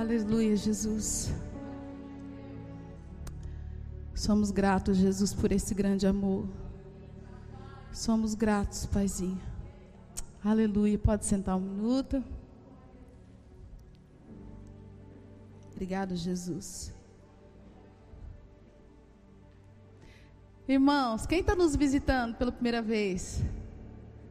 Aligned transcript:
Aleluia, 0.00 0.56
Jesus. 0.56 1.30
Somos 4.14 4.50
gratos, 4.50 4.96
Jesus, 4.96 5.34
por 5.34 5.52
esse 5.52 5.74
grande 5.74 6.06
amor. 6.06 6.48
Somos 7.92 8.34
gratos, 8.34 8.86
Paizinho. 8.86 9.38
Aleluia. 10.42 10.98
Pode 10.98 11.26
sentar 11.26 11.54
um 11.54 11.60
minuto. 11.60 12.24
Obrigado, 15.72 16.16
Jesus. 16.16 16.94
Irmãos, 20.66 21.26
quem 21.26 21.40
está 21.40 21.54
nos 21.54 21.76
visitando 21.76 22.38
pela 22.38 22.50
primeira 22.50 22.80
vez? 22.80 23.42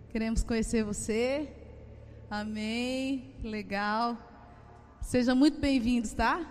Queremos 0.09 0.41
conhecer 0.41 0.83
você. 0.83 1.47
Amém. 2.27 3.36
Legal. 3.43 4.29
Sejam 5.09 5.35
muito 5.35 5.59
bem-vindos, 5.59 6.13
tá? 6.13 6.47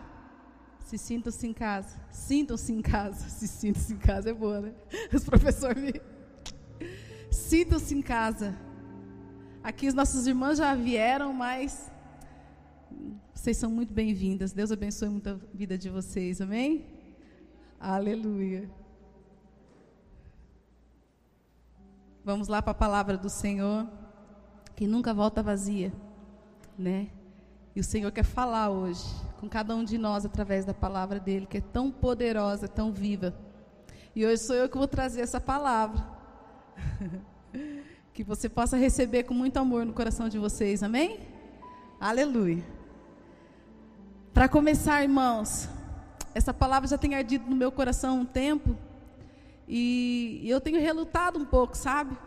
Se 0.80 0.98
sintam-se 0.98 1.46
em 1.46 1.52
casa. 1.52 1.94
Sintam-se 2.10 2.72
em 2.72 2.82
casa. 2.82 3.28
Se 3.28 3.46
sintam-se 3.46 3.92
em 3.92 3.98
casa 3.98 4.30
é 4.30 4.34
boa, 4.34 4.60
né? 4.60 4.74
Os 5.14 5.22
professores 5.22 5.80
me... 5.80 5.92
Sintam-se 7.30 7.94
em 7.94 8.02
casa. 8.02 8.58
Aqui 9.62 9.86
os 9.86 9.94
nossos 9.94 10.26
irmãos 10.26 10.58
já 10.58 10.74
vieram, 10.74 11.32
mas 11.32 11.88
vocês 13.32 13.56
são 13.56 13.70
muito 13.70 13.94
bem-vindas. 13.94 14.52
Deus 14.52 14.72
abençoe 14.72 15.08
muito 15.08 15.30
a 15.30 15.38
vida 15.54 15.78
de 15.78 15.88
vocês. 15.88 16.40
Amém? 16.40 16.84
Aleluia. 17.78 18.68
Vamos 22.24 22.48
lá 22.48 22.60
para 22.60 22.72
a 22.72 22.74
palavra 22.74 23.16
do 23.16 23.30
Senhor, 23.30 23.88
que 24.74 24.84
nunca 24.84 25.14
volta 25.14 25.44
vazia, 25.44 25.92
né? 26.76 27.12
E 27.78 27.80
o 27.80 27.84
Senhor 27.84 28.10
quer 28.10 28.24
falar 28.24 28.70
hoje 28.70 29.04
com 29.38 29.48
cada 29.48 29.72
um 29.76 29.84
de 29.84 29.96
nós 29.96 30.26
através 30.26 30.64
da 30.64 30.74
palavra 30.74 31.20
dele, 31.20 31.46
que 31.46 31.58
é 31.58 31.60
tão 31.60 31.92
poderosa, 31.92 32.66
tão 32.66 32.90
viva. 32.90 33.32
E 34.16 34.26
hoje 34.26 34.42
sou 34.42 34.56
eu 34.56 34.68
que 34.68 34.76
vou 34.76 34.88
trazer 34.88 35.20
essa 35.20 35.40
palavra. 35.40 36.04
que 38.12 38.24
você 38.24 38.48
possa 38.48 38.76
receber 38.76 39.22
com 39.22 39.32
muito 39.32 39.58
amor 39.58 39.86
no 39.86 39.92
coração 39.92 40.28
de 40.28 40.40
vocês, 40.40 40.82
amém? 40.82 41.20
Aleluia. 42.00 42.64
Para 44.34 44.48
começar, 44.48 45.00
irmãos, 45.04 45.68
essa 46.34 46.52
palavra 46.52 46.88
já 46.88 46.98
tem 46.98 47.14
ardido 47.14 47.48
no 47.48 47.54
meu 47.54 47.70
coração 47.70 48.22
um 48.22 48.26
tempo 48.26 48.76
e 49.68 50.42
eu 50.50 50.60
tenho 50.60 50.80
relutado 50.80 51.38
um 51.38 51.44
pouco, 51.44 51.76
sabe? 51.76 52.18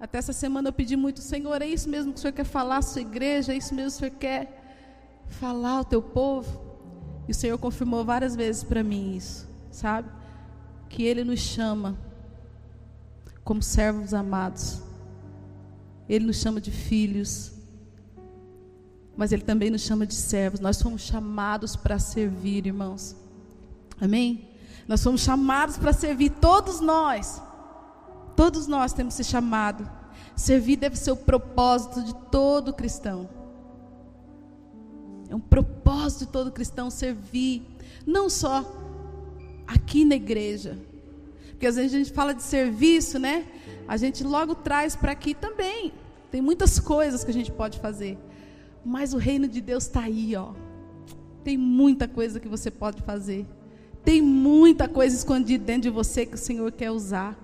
Até 0.00 0.16
essa 0.16 0.32
semana 0.32 0.68
eu 0.70 0.72
pedi 0.72 0.96
muito, 0.96 1.20
Senhor, 1.20 1.60
é 1.60 1.66
isso 1.66 1.86
mesmo 1.86 2.12
que 2.12 2.18
o 2.18 2.22
Senhor 2.22 2.32
quer 2.32 2.44
falar 2.44 2.78
à 2.78 2.82
sua 2.82 3.02
igreja, 3.02 3.52
é 3.52 3.56
isso 3.56 3.74
mesmo 3.74 3.90
que 3.90 3.96
o 3.96 4.08
Senhor 4.08 4.18
quer 4.18 4.59
falar 5.30 5.78
ao 5.78 5.84
teu 5.84 6.02
povo? 6.02 6.60
E 7.26 7.32
o 7.32 7.34
Senhor 7.34 7.56
confirmou 7.58 8.04
várias 8.04 8.34
vezes 8.36 8.62
para 8.62 8.82
mim 8.82 9.16
isso, 9.16 9.48
sabe? 9.70 10.08
Que 10.88 11.04
Ele 11.04 11.24
nos 11.24 11.40
chama 11.40 11.96
como 13.44 13.62
servos 13.62 14.12
amados. 14.12 14.82
Ele 16.08 16.26
nos 16.26 16.36
chama 16.36 16.60
de 16.60 16.70
filhos. 16.70 17.52
Mas 19.16 19.32
Ele 19.32 19.42
também 19.42 19.70
nos 19.70 19.82
chama 19.82 20.06
de 20.06 20.14
servos. 20.14 20.60
Nós 20.60 20.76
somos 20.76 21.02
chamados 21.02 21.76
para 21.76 21.98
servir, 21.98 22.66
irmãos. 22.66 23.14
Amém? 24.00 24.48
Nós 24.88 25.00
somos 25.00 25.20
chamados 25.20 25.78
para 25.78 25.92
servir, 25.92 26.30
todos 26.30 26.80
nós. 26.80 27.40
Todos 28.34 28.66
nós 28.66 28.92
temos 28.92 29.18
esse 29.18 29.30
chamado. 29.30 29.88
Servir 30.34 30.76
deve 30.76 30.96
ser 30.96 31.12
o 31.12 31.16
propósito 31.16 32.02
de 32.02 32.14
todo 32.30 32.72
cristão. 32.72 33.28
É 35.30 35.34
um 35.34 35.40
propósito 35.40 36.26
de 36.26 36.32
todo 36.32 36.50
cristão 36.50 36.90
servir, 36.90 37.62
não 38.04 38.28
só 38.28 38.68
aqui 39.64 40.04
na 40.04 40.16
igreja. 40.16 40.76
Porque 41.50 41.68
às 41.68 41.76
vezes 41.76 41.94
a 41.94 41.98
gente 41.98 42.12
fala 42.12 42.34
de 42.34 42.42
serviço, 42.42 43.16
né? 43.16 43.46
A 43.86 43.96
gente 43.96 44.24
logo 44.24 44.56
traz 44.56 44.96
para 44.96 45.12
aqui 45.12 45.32
também. 45.32 45.92
Tem 46.32 46.42
muitas 46.42 46.80
coisas 46.80 47.22
que 47.22 47.30
a 47.30 47.34
gente 47.34 47.52
pode 47.52 47.78
fazer. 47.78 48.18
Mas 48.84 49.14
o 49.14 49.18
reino 49.18 49.46
de 49.46 49.60
Deus 49.60 49.84
está 49.84 50.00
aí, 50.00 50.34
ó. 50.34 50.52
Tem 51.44 51.56
muita 51.56 52.08
coisa 52.08 52.40
que 52.40 52.48
você 52.48 52.68
pode 52.68 53.00
fazer. 53.02 53.46
Tem 54.04 54.20
muita 54.20 54.88
coisa 54.88 55.14
escondida 55.14 55.64
dentro 55.64 55.82
de 55.82 55.90
você 55.90 56.26
que 56.26 56.34
o 56.34 56.38
Senhor 56.38 56.72
quer 56.72 56.90
usar, 56.90 57.38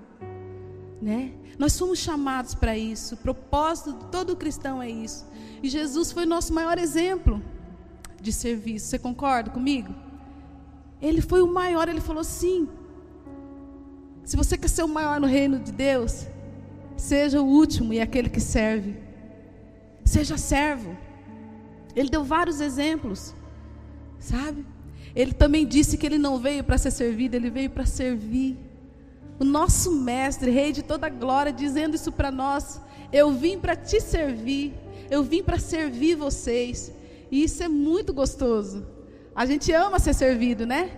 né? 1.01 1.35
Nós 1.57 1.73
somos 1.73 2.01
chamados 2.01 2.53
para 2.53 2.77
isso. 2.77 3.15
O 3.15 3.19
propósito 3.19 3.93
de 3.93 4.07
todo 4.07 4.35
cristão 4.35 4.83
é 4.83 4.91
isso. 4.91 5.25
E 5.63 5.69
Jesus 5.69 6.11
foi 6.11 6.25
o 6.25 6.29
nosso 6.29 6.53
maior 6.53 6.79
exemplo 6.79 7.41
de 8.21 8.33
serviço. 8.33 8.87
Você 8.87 8.99
concorda 8.99 9.51
comigo? 9.51 9.95
Ele 11.01 11.21
foi 11.21 11.43
o 11.43 11.47
maior, 11.47 11.89
ele 11.89 12.01
falou 12.01 12.25
sim. 12.25 12.69
Se 14.25 14.37
você 14.37 14.57
quer 14.57 14.69
ser 14.69 14.83
o 14.83 14.89
maior 14.89 15.21
no 15.21 15.27
reino 15.27 15.59
de 15.59 15.71
Deus, 15.71 16.27
seja 16.97 17.41
o 17.41 17.47
último 17.47 17.93
e 17.93 18.01
aquele 18.01 18.29
que 18.29 18.41
serve. 18.41 18.97
Seja 20.05 20.37
servo. 20.37 20.97
Ele 21.95 22.11
deu 22.11 22.25
vários 22.25 22.61
exemplos, 22.61 23.35
sabe? 24.19 24.67
Ele 25.15 25.33
também 25.33 25.67
disse 25.67 25.97
que 25.97 26.05
ele 26.05 26.19
não 26.19 26.39
veio 26.39 26.63
para 26.63 26.77
ser 26.77 26.91
servido, 26.91 27.37
ele 27.37 27.51
veio 27.51 27.71
para 27.71 27.87
servir. 27.87 28.57
O 29.39 29.45
nosso 29.45 29.93
mestre, 29.93 30.51
rei 30.51 30.73
de 30.73 30.83
toda 30.83 31.09
glória, 31.09 31.53
dizendo 31.53 31.95
isso 31.95 32.13
para 32.13 32.31
nós: 32.31 32.81
eu 33.13 33.33
vim 33.33 33.59
para 33.59 33.77
te 33.77 34.01
servir, 34.01 34.75
eu 35.11 35.23
vim 35.23 35.43
para 35.43 35.59
servir 35.59 36.17
vocês. 36.17 36.93
E 37.31 37.43
isso 37.43 37.63
é 37.63 37.69
muito 37.69 38.13
gostoso. 38.13 38.87
A 39.35 39.45
gente 39.45 39.73
ama 39.73 39.99
ser 39.99 40.15
servido, 40.15 40.67
né? 40.67 40.91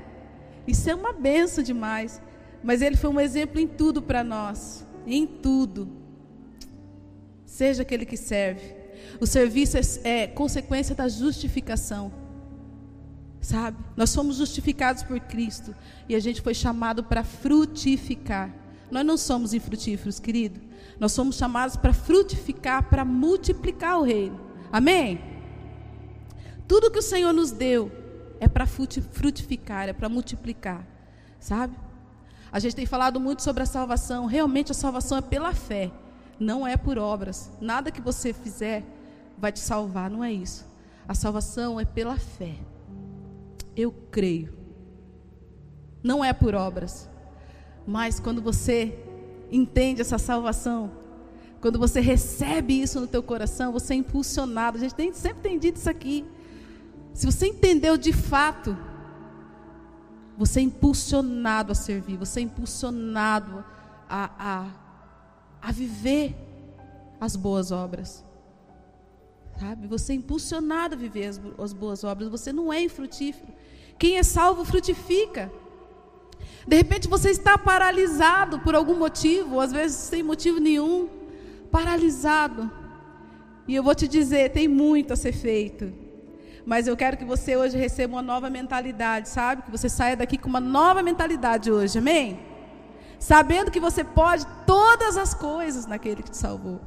Isso 0.66 0.88
é 0.88 0.94
uma 0.94 1.12
benção 1.12 1.64
demais. 1.64 2.20
Mas 2.62 2.82
ele 2.82 2.96
foi 2.96 3.10
um 3.10 3.20
exemplo 3.20 3.60
em 3.60 3.66
tudo 3.66 4.02
para 4.02 4.22
nós, 4.22 4.86
em 5.06 5.26
tudo. 5.26 5.88
Seja 7.44 7.82
aquele 7.82 8.04
que 8.04 8.16
serve. 8.16 8.74
O 9.20 9.26
serviço 9.26 9.76
é, 9.76 9.80
é 10.04 10.26
consequência 10.26 10.94
da 10.94 11.08
justificação. 11.08 12.12
Sabe? 13.40 13.78
Nós 13.96 14.10
somos 14.10 14.36
justificados 14.36 15.02
por 15.02 15.18
Cristo 15.20 15.74
e 16.08 16.14
a 16.14 16.20
gente 16.20 16.42
foi 16.42 16.54
chamado 16.54 17.04
para 17.04 17.24
frutificar. 17.24 18.54
Nós 18.90 19.06
não 19.06 19.16
somos 19.16 19.54
infrutíferos, 19.54 20.18
querido. 20.18 20.60
Nós 20.98 21.12
somos 21.12 21.36
chamados 21.36 21.76
para 21.76 21.92
frutificar, 21.92 22.88
para 22.88 23.04
multiplicar 23.04 23.98
o 23.98 24.02
reino. 24.02 24.40
Amém? 24.72 25.20
Tudo 26.68 26.90
que 26.90 26.98
o 26.98 27.02
Senhor 27.02 27.32
nos 27.32 27.50
deu 27.50 27.90
é 28.38 28.46
para 28.46 28.66
frutificar, 28.66 29.88
é 29.88 29.92
para 29.94 30.08
multiplicar. 30.08 30.86
Sabe? 31.40 31.74
A 32.52 32.58
gente 32.58 32.76
tem 32.76 32.86
falado 32.86 33.18
muito 33.18 33.42
sobre 33.42 33.62
a 33.62 33.66
salvação. 33.66 34.26
Realmente 34.26 34.70
a 34.70 34.74
salvação 34.74 35.18
é 35.18 35.22
pela 35.22 35.54
fé, 35.54 35.90
não 36.38 36.66
é 36.66 36.76
por 36.76 36.98
obras. 36.98 37.50
Nada 37.60 37.90
que 37.90 38.00
você 38.00 38.32
fizer 38.34 38.84
vai 39.38 39.50
te 39.50 39.60
salvar, 39.60 40.10
não 40.10 40.22
é 40.22 40.30
isso. 40.30 40.66
A 41.06 41.14
salvação 41.14 41.80
é 41.80 41.86
pela 41.86 42.18
fé. 42.18 42.54
Eu 43.74 43.90
creio. 44.10 44.52
Não 46.02 46.22
é 46.24 46.32
por 46.32 46.54
obras. 46.54 47.08
Mas 47.86 48.20
quando 48.20 48.42
você 48.42 48.98
entende 49.50 50.02
essa 50.02 50.18
salvação, 50.18 50.90
quando 51.60 51.78
você 51.78 52.00
recebe 52.00 52.80
isso 52.80 53.00
no 53.00 53.06
teu 53.06 53.22
coração, 53.22 53.72
você 53.72 53.94
é 53.94 53.96
impulsionado. 53.96 54.76
A 54.76 54.80
gente 54.80 54.94
tem, 54.94 55.12
sempre 55.14 55.42
tem 55.42 55.58
dito 55.58 55.76
isso 55.76 55.88
aqui. 55.88 56.24
Se 57.18 57.26
você 57.26 57.48
entendeu 57.48 57.96
de 57.96 58.12
fato, 58.12 58.78
você 60.36 60.60
é 60.60 60.62
impulsionado 60.62 61.72
a 61.72 61.74
servir, 61.74 62.16
você 62.16 62.38
é 62.38 62.44
impulsionado 62.44 63.64
a, 64.08 64.30
a, 64.38 64.66
a 65.60 65.72
viver 65.72 66.36
as 67.20 67.34
boas 67.34 67.72
obras. 67.72 68.24
Sabe? 69.58 69.88
Você 69.88 70.12
é 70.12 70.14
impulsionado 70.14 70.94
a 70.94 70.96
viver 70.96 71.26
as, 71.26 71.40
as 71.58 71.72
boas 71.72 72.04
obras, 72.04 72.28
você 72.28 72.52
não 72.52 72.72
é 72.72 72.80
infrutífero. 72.80 73.52
Quem 73.98 74.16
é 74.16 74.22
salvo 74.22 74.64
frutifica. 74.64 75.50
De 76.69 76.76
repente 76.76 77.08
você 77.08 77.31
está 77.31 77.58
paralisado 77.58 78.60
por 78.60 78.76
algum 78.76 78.96
motivo, 78.96 79.56
ou 79.56 79.60
às 79.60 79.72
vezes 79.72 79.96
sem 79.96 80.22
motivo 80.22 80.60
nenhum, 80.60 81.08
paralisado. 81.69 82.70
E 83.66 83.75
eu 83.75 83.82
vou 83.82 83.96
te 83.96 84.06
dizer, 84.06 84.52
tem 84.52 84.69
muito 84.69 85.12
a 85.12 85.16
ser 85.16 85.32
feito. 85.32 86.06
Mas 86.70 86.87
eu 86.87 86.94
quero 86.94 87.17
que 87.17 87.25
você 87.25 87.56
hoje 87.56 87.79
receba 87.79 88.17
uma 88.17 88.20
nova 88.20 88.50
mentalidade, 88.50 89.31
sabe? 89.31 89.62
Que 89.62 89.70
você 89.70 89.88
saia 89.88 90.15
daqui 90.15 90.37
com 90.37 90.50
uma 90.50 90.61
nova 90.61 91.03
mentalidade 91.03 91.73
hoje, 91.73 91.99
amém? 91.99 92.38
Sabendo 93.19 93.70
que 93.70 93.81
você 93.81 94.05
pode 94.05 94.47
todas 94.67 95.17
as 95.17 95.32
coisas 95.32 95.87
naquele 95.87 96.23
que 96.23 96.31
te 96.31 96.37
salvou. 96.37 96.79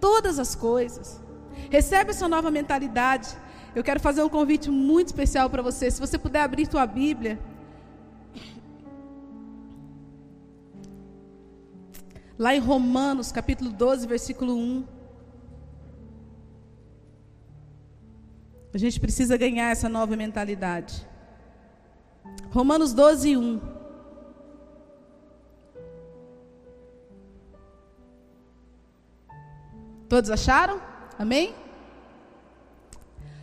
Todas 0.00 0.38
as 0.38 0.54
coisas. 0.54 1.20
Recebe 1.68 2.12
essa 2.12 2.26
nova 2.26 2.50
mentalidade. 2.50 3.28
Eu 3.74 3.84
quero 3.84 4.00
fazer 4.00 4.22
um 4.22 4.30
convite 4.30 4.70
muito 4.70 5.08
especial 5.08 5.50
para 5.50 5.60
você. 5.60 5.90
Se 5.90 6.00
você 6.00 6.16
puder 6.16 6.40
abrir 6.40 6.64
sua 6.64 6.86
Bíblia. 6.86 7.38
Lá 12.38 12.54
em 12.54 12.60
Romanos, 12.60 13.30
capítulo 13.30 13.70
12, 13.70 14.06
versículo 14.06 14.56
1. 14.56 14.99
A 18.72 18.78
gente 18.78 19.00
precisa 19.00 19.36
ganhar 19.36 19.70
essa 19.70 19.88
nova 19.88 20.16
mentalidade. 20.16 21.06
Romanos 22.50 22.92
12, 22.92 23.36
1. 23.36 23.60
Todos 30.08 30.30
acharam? 30.30 30.80
Amém? 31.18 31.54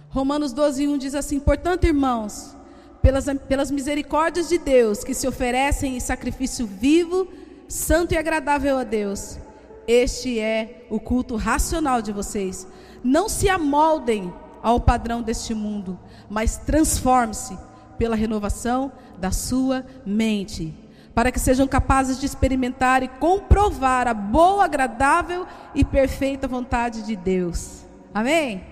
Romanos 0.09 0.53
12, 0.53 0.87
1 0.87 0.97
diz 0.97 1.13
assim: 1.13 1.39
Portanto, 1.39 1.85
irmãos, 1.85 2.55
pelas, 3.01 3.25
pelas 3.47 3.69
misericórdias 3.69 4.47
de 4.49 4.57
Deus, 4.57 5.03
que 5.03 5.13
se 5.13 5.27
oferecem 5.27 5.97
em 5.97 5.99
sacrifício 5.99 6.65
vivo, 6.65 7.27
santo 7.67 8.13
e 8.13 8.17
agradável 8.17 8.77
a 8.77 8.83
Deus, 8.83 9.37
este 9.85 10.39
é 10.39 10.85
o 10.89 10.99
culto 10.99 11.35
racional 11.35 12.01
de 12.01 12.11
vocês. 12.11 12.67
Não 13.03 13.29
se 13.29 13.49
amoldem 13.49 14.33
ao 14.61 14.79
padrão 14.79 15.21
deste 15.21 15.53
mundo, 15.53 15.99
mas 16.29 16.57
transforme-se 16.57 17.57
pela 17.97 18.15
renovação 18.15 18.91
da 19.17 19.31
sua 19.31 19.85
mente, 20.05 20.73
para 21.13 21.31
que 21.31 21.39
sejam 21.39 21.67
capazes 21.67 22.19
de 22.19 22.25
experimentar 22.25 23.01
e 23.01 23.07
comprovar 23.07 24.07
a 24.07 24.13
boa, 24.13 24.65
agradável 24.65 25.47
e 25.73 25.83
perfeita 25.83 26.47
vontade 26.47 27.01
de 27.01 27.15
Deus. 27.15 27.85
Amém? 28.13 28.63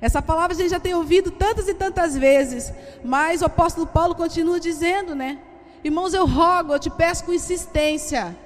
Essa 0.00 0.22
palavra 0.22 0.56
a 0.56 0.58
gente 0.58 0.70
já 0.70 0.80
tem 0.80 0.94
ouvido 0.94 1.30
tantas 1.30 1.68
e 1.68 1.74
tantas 1.74 2.16
vezes, 2.16 2.72
mas 3.04 3.42
o 3.42 3.44
apóstolo 3.46 3.86
Paulo 3.86 4.14
continua 4.14 4.58
dizendo, 4.58 5.14
né? 5.14 5.38
Irmãos, 5.84 6.14
eu 6.14 6.26
rogo, 6.26 6.72
eu 6.72 6.78
te 6.78 6.90
peço 6.90 7.24
com 7.24 7.32
insistência. 7.32 8.36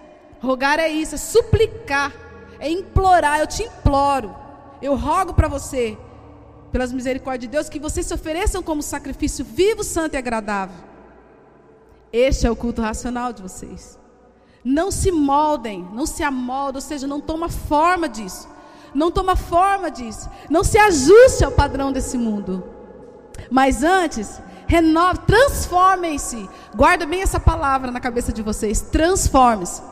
Rogar 0.40 0.78
é 0.78 0.88
isso, 0.88 1.14
é 1.14 1.18
suplicar, 1.18 2.12
é 2.58 2.68
implorar, 2.68 3.40
eu 3.40 3.46
te 3.46 3.62
imploro. 3.62 4.34
Eu 4.82 4.96
rogo 4.96 5.32
para 5.32 5.48
você, 5.48 5.96
pelas 6.74 6.92
misericórdias 6.92 7.48
de 7.48 7.56
Deus, 7.56 7.68
que 7.68 7.78
vocês 7.78 8.04
se 8.04 8.12
ofereçam 8.12 8.60
como 8.60 8.82
sacrifício 8.82 9.44
vivo, 9.44 9.84
santo 9.84 10.14
e 10.14 10.16
agradável. 10.16 10.76
Este 12.12 12.48
é 12.48 12.50
o 12.50 12.56
culto 12.56 12.82
racional 12.82 13.32
de 13.32 13.42
vocês. 13.42 13.96
Não 14.64 14.90
se 14.90 15.12
moldem, 15.12 15.88
não 15.92 16.04
se 16.04 16.24
amoldem, 16.24 16.78
ou 16.78 16.80
seja, 16.80 17.06
não 17.06 17.20
toma 17.20 17.48
forma 17.48 18.08
disso 18.08 18.48
não 18.94 19.10
toma 19.10 19.34
forma 19.34 19.90
disso, 19.90 20.30
não 20.48 20.62
se 20.62 20.78
ajuste 20.78 21.44
ao 21.44 21.50
padrão 21.50 21.90
desse 21.90 22.16
mundo. 22.16 22.64
Mas 23.50 23.82
antes, 23.82 24.40
renove, 24.66 25.18
transformem-se. 25.26 26.48
Guarda 26.74 27.04
bem 27.04 27.20
essa 27.20 27.40
palavra 27.40 27.90
na 27.90 28.00
cabeça 28.00 28.32
de 28.32 28.40
vocês. 28.40 28.80
Transforme-se 28.80 29.82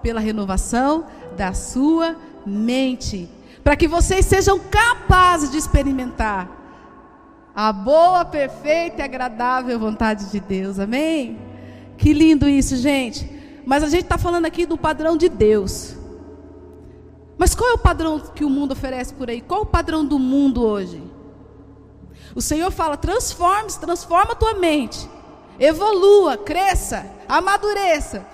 pela 0.00 0.20
renovação 0.20 1.04
da 1.36 1.52
sua 1.52 2.16
mente, 2.46 3.28
para 3.62 3.76
que 3.76 3.86
vocês 3.86 4.26
sejam 4.26 4.58
capazes 4.58 5.50
de 5.50 5.58
experimentar 5.58 6.48
a 7.54 7.72
boa, 7.72 8.24
perfeita 8.24 9.02
e 9.02 9.04
agradável 9.04 9.78
vontade 9.78 10.30
de 10.30 10.40
Deus. 10.40 10.78
Amém? 10.78 11.38
Que 11.98 12.12
lindo 12.12 12.48
isso, 12.48 12.76
gente. 12.76 13.30
Mas 13.64 13.82
a 13.82 13.88
gente 13.88 14.04
está 14.04 14.18
falando 14.18 14.46
aqui 14.46 14.66
do 14.66 14.76
padrão 14.76 15.16
de 15.16 15.28
Deus. 15.28 15.96
Mas 17.38 17.54
qual 17.54 17.70
é 17.70 17.74
o 17.74 17.78
padrão 17.78 18.18
que 18.18 18.44
o 18.44 18.50
mundo 18.50 18.72
oferece 18.72 19.14
por 19.14 19.28
aí? 19.28 19.40
Qual 19.40 19.60
é 19.60 19.62
o 19.62 19.66
padrão 19.66 20.04
do 20.04 20.18
mundo 20.18 20.62
hoje? 20.62 21.02
O 22.34 22.40
Senhor 22.40 22.70
fala: 22.70 22.96
transforme-se, 22.96 23.78
transforma 23.78 24.32
a 24.32 24.36
tua 24.36 24.54
mente, 24.54 25.08
evolua, 25.58 26.36
cresça, 26.36 27.06
amadureça. 27.28 28.26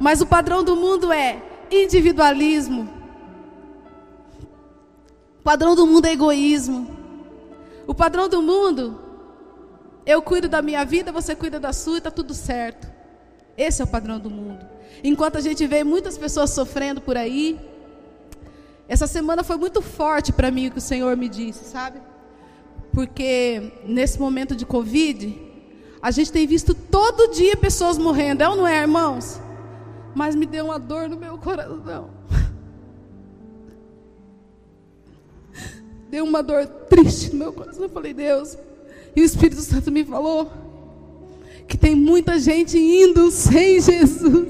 Mas 0.00 0.20
o 0.20 0.26
padrão 0.26 0.64
do 0.64 0.74
mundo 0.74 1.12
é 1.12 1.40
individualismo. 1.70 3.01
O 5.42 5.44
padrão 5.44 5.74
do 5.74 5.84
mundo 5.84 6.06
é 6.06 6.12
egoísmo. 6.12 6.88
O 7.84 7.92
padrão 7.92 8.28
do 8.28 8.40
mundo, 8.40 9.00
eu 10.06 10.22
cuido 10.22 10.48
da 10.48 10.62
minha 10.62 10.84
vida, 10.84 11.10
você 11.10 11.34
cuida 11.34 11.58
da 11.58 11.72
sua 11.72 11.94
e 11.94 11.98
está 11.98 12.12
tudo 12.12 12.32
certo. 12.32 12.86
Esse 13.56 13.82
é 13.82 13.84
o 13.84 13.88
padrão 13.88 14.20
do 14.20 14.30
mundo. 14.30 14.64
Enquanto 15.02 15.38
a 15.38 15.40
gente 15.40 15.66
vê 15.66 15.82
muitas 15.82 16.16
pessoas 16.16 16.50
sofrendo 16.50 17.00
por 17.00 17.16
aí, 17.16 17.58
essa 18.88 19.08
semana 19.08 19.42
foi 19.42 19.56
muito 19.56 19.82
forte 19.82 20.32
para 20.32 20.48
mim 20.48 20.68
o 20.68 20.70
que 20.70 20.78
o 20.78 20.80
Senhor 20.80 21.16
me 21.16 21.28
disse, 21.28 21.64
sabe? 21.64 22.00
Porque 22.92 23.72
nesse 23.84 24.20
momento 24.20 24.54
de 24.54 24.64
Covid, 24.64 25.36
a 26.00 26.12
gente 26.12 26.30
tem 26.30 26.46
visto 26.46 26.72
todo 26.72 27.32
dia 27.32 27.56
pessoas 27.56 27.98
morrendo, 27.98 28.44
é 28.44 28.48
ou 28.48 28.54
não 28.54 28.66
é, 28.66 28.80
irmãos? 28.80 29.40
Mas 30.14 30.36
me 30.36 30.46
deu 30.46 30.66
uma 30.66 30.78
dor 30.78 31.08
no 31.08 31.16
meu 31.16 31.36
coração. 31.36 32.10
Deu 36.12 36.24
uma 36.24 36.42
dor 36.42 36.66
triste 36.66 37.32
no 37.32 37.38
meu 37.38 37.54
coração. 37.54 37.84
Eu 37.84 37.88
falei, 37.88 38.12
Deus. 38.12 38.58
E 39.16 39.22
o 39.22 39.24
Espírito 39.24 39.62
Santo 39.62 39.90
me 39.90 40.04
falou 40.04 40.52
que 41.66 41.78
tem 41.78 41.94
muita 41.94 42.38
gente 42.38 42.78
indo 42.78 43.30
sem 43.30 43.80
Jesus. 43.80 44.48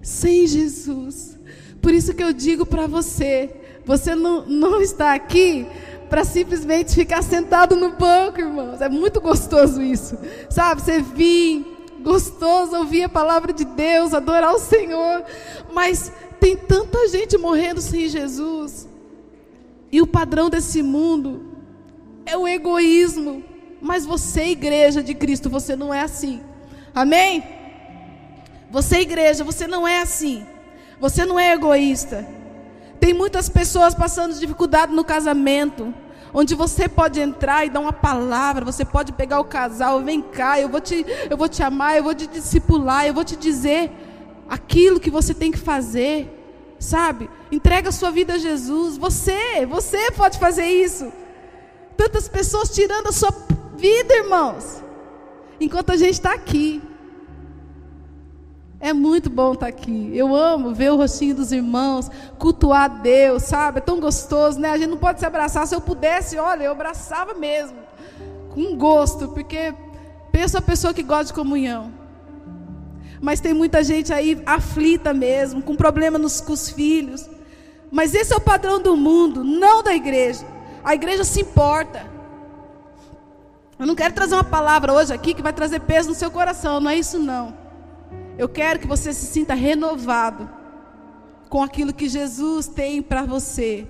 Sem 0.00 0.46
Jesus. 0.46 1.38
Por 1.82 1.92
isso 1.92 2.14
que 2.14 2.24
eu 2.24 2.32
digo 2.32 2.64
para 2.64 2.86
você: 2.86 3.50
você 3.84 4.14
não, 4.14 4.46
não 4.46 4.80
está 4.80 5.12
aqui 5.12 5.66
para 6.08 6.24
simplesmente 6.24 6.94
ficar 6.94 7.20
sentado 7.20 7.76
no 7.76 7.90
banco, 7.90 8.40
irmãos. 8.40 8.80
É 8.80 8.88
muito 8.88 9.20
gostoso 9.20 9.82
isso. 9.82 10.16
Sabe, 10.48 10.80
você 10.80 11.02
vir, 11.02 11.90
gostoso 12.02 12.74
ouvir 12.74 13.02
a 13.02 13.08
palavra 13.10 13.52
de 13.52 13.66
Deus, 13.66 14.14
adorar 14.14 14.54
o 14.54 14.58
Senhor. 14.58 15.22
Mas 15.74 16.10
tem 16.40 16.56
tanta 16.56 17.06
gente 17.08 17.36
morrendo 17.36 17.82
sem 17.82 18.08
Jesus. 18.08 18.90
E 19.92 20.00
o 20.00 20.06
padrão 20.06 20.48
desse 20.48 20.82
mundo 20.82 21.52
é 22.24 22.36
o 22.36 22.48
egoísmo. 22.48 23.44
Mas 23.80 24.06
você, 24.06 24.46
igreja 24.46 25.02
de 25.02 25.14
Cristo, 25.14 25.50
você 25.50 25.76
não 25.76 25.92
é 25.92 26.00
assim. 26.00 26.40
Amém? 26.94 27.44
Você, 28.70 29.00
igreja, 29.00 29.44
você 29.44 29.66
não 29.66 29.86
é 29.86 30.00
assim. 30.00 30.46
Você 30.98 31.26
não 31.26 31.38
é 31.38 31.52
egoísta. 31.52 32.26
Tem 32.98 33.12
muitas 33.12 33.48
pessoas 33.48 33.94
passando 33.94 34.38
dificuldade 34.38 34.94
no 34.94 35.04
casamento, 35.04 35.92
onde 36.32 36.54
você 36.54 36.88
pode 36.88 37.20
entrar 37.20 37.66
e 37.66 37.70
dar 37.70 37.80
uma 37.80 37.92
palavra, 37.92 38.64
você 38.64 38.84
pode 38.84 39.12
pegar 39.12 39.40
o 39.40 39.44
casal, 39.44 40.00
vem 40.00 40.22
cá, 40.22 40.60
eu 40.60 40.68
vou 40.68 40.80
te, 40.80 41.04
eu 41.28 41.36
vou 41.36 41.48
te 41.48 41.62
amar, 41.62 41.96
eu 41.96 42.04
vou 42.04 42.14
te 42.14 42.28
discipular, 42.28 43.04
eu 43.04 43.12
vou 43.12 43.24
te 43.24 43.34
dizer 43.34 43.90
aquilo 44.48 45.00
que 45.00 45.10
você 45.10 45.34
tem 45.34 45.50
que 45.50 45.58
fazer, 45.58 46.41
sabe? 46.82 47.30
Entrega 47.50 47.88
a 47.88 47.92
sua 47.92 48.10
vida 48.10 48.34
a 48.34 48.38
Jesus. 48.38 48.96
Você, 48.96 49.64
você 49.66 50.10
pode 50.12 50.38
fazer 50.38 50.66
isso. 50.66 51.10
Tantas 51.96 52.28
pessoas 52.28 52.70
tirando 52.70 53.06
a 53.06 53.12
sua 53.12 53.30
vida, 53.76 54.14
irmãos, 54.14 54.82
enquanto 55.60 55.92
a 55.92 55.96
gente 55.96 56.14
está 56.14 56.34
aqui. 56.34 56.82
É 58.80 58.92
muito 58.92 59.30
bom 59.30 59.52
estar 59.52 59.68
aqui. 59.68 60.10
Eu 60.12 60.34
amo 60.34 60.74
ver 60.74 60.90
o 60.90 60.96
rostinho 60.96 61.36
dos 61.36 61.52
irmãos, 61.52 62.10
cultuar 62.36 62.84
a 62.84 62.88
Deus, 62.88 63.44
sabe? 63.44 63.78
É 63.78 63.80
tão 63.80 64.00
gostoso, 64.00 64.58
né? 64.58 64.70
A 64.70 64.76
gente 64.76 64.90
não 64.90 64.96
pode 64.96 65.20
se 65.20 65.26
abraçar. 65.26 65.66
Se 65.68 65.74
eu 65.74 65.80
pudesse, 65.80 66.36
olha, 66.36 66.64
eu 66.64 66.72
abraçava 66.72 67.34
mesmo. 67.34 67.78
Com 68.50 68.76
gosto, 68.76 69.28
porque 69.28 69.72
pensa 70.32 70.58
a 70.58 70.62
pessoa 70.62 70.92
que 70.92 71.02
gosta 71.04 71.26
de 71.26 71.32
comunhão. 71.32 72.01
Mas 73.22 73.40
tem 73.40 73.54
muita 73.54 73.84
gente 73.84 74.12
aí 74.12 74.42
aflita 74.44 75.14
mesmo, 75.14 75.62
com 75.62 75.76
problema 75.76 76.18
nos, 76.18 76.40
com 76.40 76.52
os 76.52 76.68
filhos. 76.68 77.30
Mas 77.88 78.14
esse 78.14 78.32
é 78.32 78.36
o 78.36 78.40
padrão 78.40 78.82
do 78.82 78.96
mundo, 78.96 79.44
não 79.44 79.80
da 79.80 79.94
igreja. 79.94 80.44
A 80.82 80.92
igreja 80.92 81.22
se 81.22 81.40
importa. 81.40 82.04
Eu 83.78 83.86
não 83.86 83.94
quero 83.94 84.12
trazer 84.12 84.34
uma 84.34 84.42
palavra 84.42 84.92
hoje 84.92 85.14
aqui 85.14 85.34
que 85.34 85.42
vai 85.42 85.52
trazer 85.52 85.80
peso 85.80 86.08
no 86.08 86.14
seu 86.16 86.32
coração, 86.32 86.80
não 86.80 86.90
é 86.90 86.96
isso 86.96 87.18
não. 87.18 87.56
Eu 88.36 88.48
quero 88.48 88.80
que 88.80 88.88
você 88.88 89.12
se 89.12 89.26
sinta 89.26 89.54
renovado 89.54 90.50
com 91.48 91.62
aquilo 91.62 91.92
que 91.92 92.08
Jesus 92.08 92.66
tem 92.66 93.00
para 93.00 93.22
você. 93.22 93.86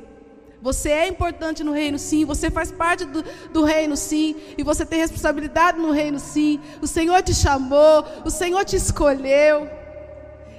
Você 0.63 0.91
é 0.91 1.09
importante 1.09 1.65
no 1.65 1.73
reino, 1.73 1.99
sim. 1.99 2.25
Você 2.25 2.51
faz 2.51 2.71
parte 2.71 3.05
do, 3.05 3.25
do, 3.53 3.65
reino, 3.65 3.97
sim. 3.97 4.37
E 4.57 4.63
você 4.63 4.87
tem 4.87 5.01
responsabilidade 5.01 5.79
no 5.79 5.91
reino, 5.91 6.21
sim. 6.21 6.61
O 6.81 6.87
Senhor 6.87 7.21
te 7.21 7.35
chamou, 7.35 8.07
o 8.25 8.31
Senhor 8.31 8.65
te 8.65 8.77
escolheu. 8.77 9.69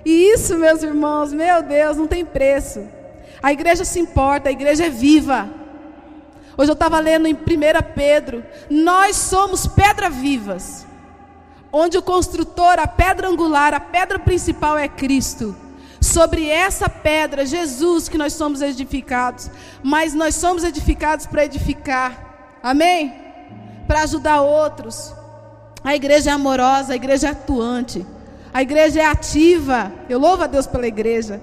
E 0.04 0.34
isso, 0.34 0.58
meus 0.58 0.84
irmãos, 0.84 1.32
meu 1.32 1.64
Deus, 1.64 1.96
não 1.96 2.06
tem 2.06 2.26
preço. 2.26 2.86
A 3.42 3.54
igreja 3.54 3.86
se 3.86 3.98
importa, 3.98 4.50
a 4.50 4.52
igreja 4.52 4.88
é 4.88 4.90
viva. 4.90 5.50
Hoje 6.58 6.70
eu 6.70 6.74
estava 6.74 7.00
lendo 7.00 7.26
em 7.26 7.34
1 7.34 7.38
Pedro: 7.96 8.44
Nós 8.70 9.16
somos 9.16 9.66
pedras 9.66 10.14
vivas 10.14 10.86
onde 11.76 11.98
o 11.98 12.04
construtor, 12.04 12.78
a 12.78 12.86
pedra 12.86 13.28
angular, 13.28 13.74
a 13.74 13.80
pedra 13.80 14.20
principal 14.20 14.78
é 14.78 14.88
Cristo. 14.88 15.56
Sobre 16.04 16.50
essa 16.50 16.90
pedra, 16.90 17.46
Jesus, 17.46 18.10
que 18.10 18.18
nós 18.18 18.34
somos 18.34 18.62
edificados, 18.62 19.50
mas 19.82 20.14
nós 20.14 20.36
somos 20.36 20.66
edificados 20.66 21.26
para 21.26 21.46
edificar, 21.46 22.60
amém? 22.62 23.14
Para 23.88 24.02
ajudar 24.02 24.42
outros. 24.42 25.16
A 25.82 25.96
igreja 25.96 26.32
é 26.32 26.34
amorosa, 26.34 26.92
a 26.92 26.96
igreja 26.98 27.28
é 27.28 27.32
atuante, 27.32 28.06
a 28.54 28.62
igreja 28.62 29.00
é 29.00 29.06
ativa. 29.06 29.94
Eu 30.10 30.20
louvo 30.20 30.44
a 30.44 30.48
Deus 30.48 30.68
pela 30.68 30.86
igreja. 30.86 31.42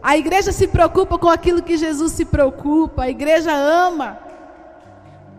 A 0.00 0.16
igreja 0.16 0.52
se 0.52 0.68
preocupa 0.68 1.18
com 1.18 1.28
aquilo 1.28 1.60
que 1.60 1.76
Jesus 1.76 2.12
se 2.12 2.24
preocupa, 2.24 3.02
a 3.02 3.10
igreja 3.10 3.52
ama. 3.52 4.20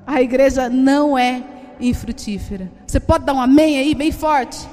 a 0.05 0.21
igreja 0.21 0.67
não 0.67 1.17
é 1.17 1.41
infrutífera. 1.79 2.69
Você 2.86 3.00
pode 3.00 3.24
dar 3.24 3.33
um 3.33 3.41
amém 3.41 3.79
aí, 3.79 3.95
bem 3.95 4.12
forte? 4.12 4.67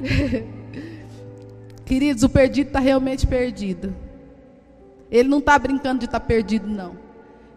Queridos, 1.90 2.22
o 2.22 2.28
perdido 2.28 2.68
está 2.68 2.78
realmente 2.78 3.26
perdido. 3.26 3.92
Ele 5.10 5.28
não 5.28 5.40
está 5.40 5.58
brincando 5.58 5.98
de 5.98 6.04
estar 6.04 6.20
tá 6.20 6.24
perdido, 6.24 6.68
não. 6.68 6.96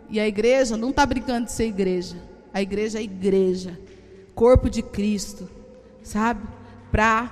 E 0.09 0.19
a 0.19 0.27
igreja 0.27 0.75
não 0.75 0.89
está 0.89 1.05
brincando 1.05 1.45
de 1.45 1.51
ser 1.51 1.65
igreja. 1.65 2.15
A 2.51 2.59
igreja 2.59 2.97
é 2.97 3.03
igreja, 3.03 3.79
corpo 4.33 4.71
de 4.71 4.81
Cristo, 4.81 5.47
sabe? 6.01 6.41
Para 6.91 7.31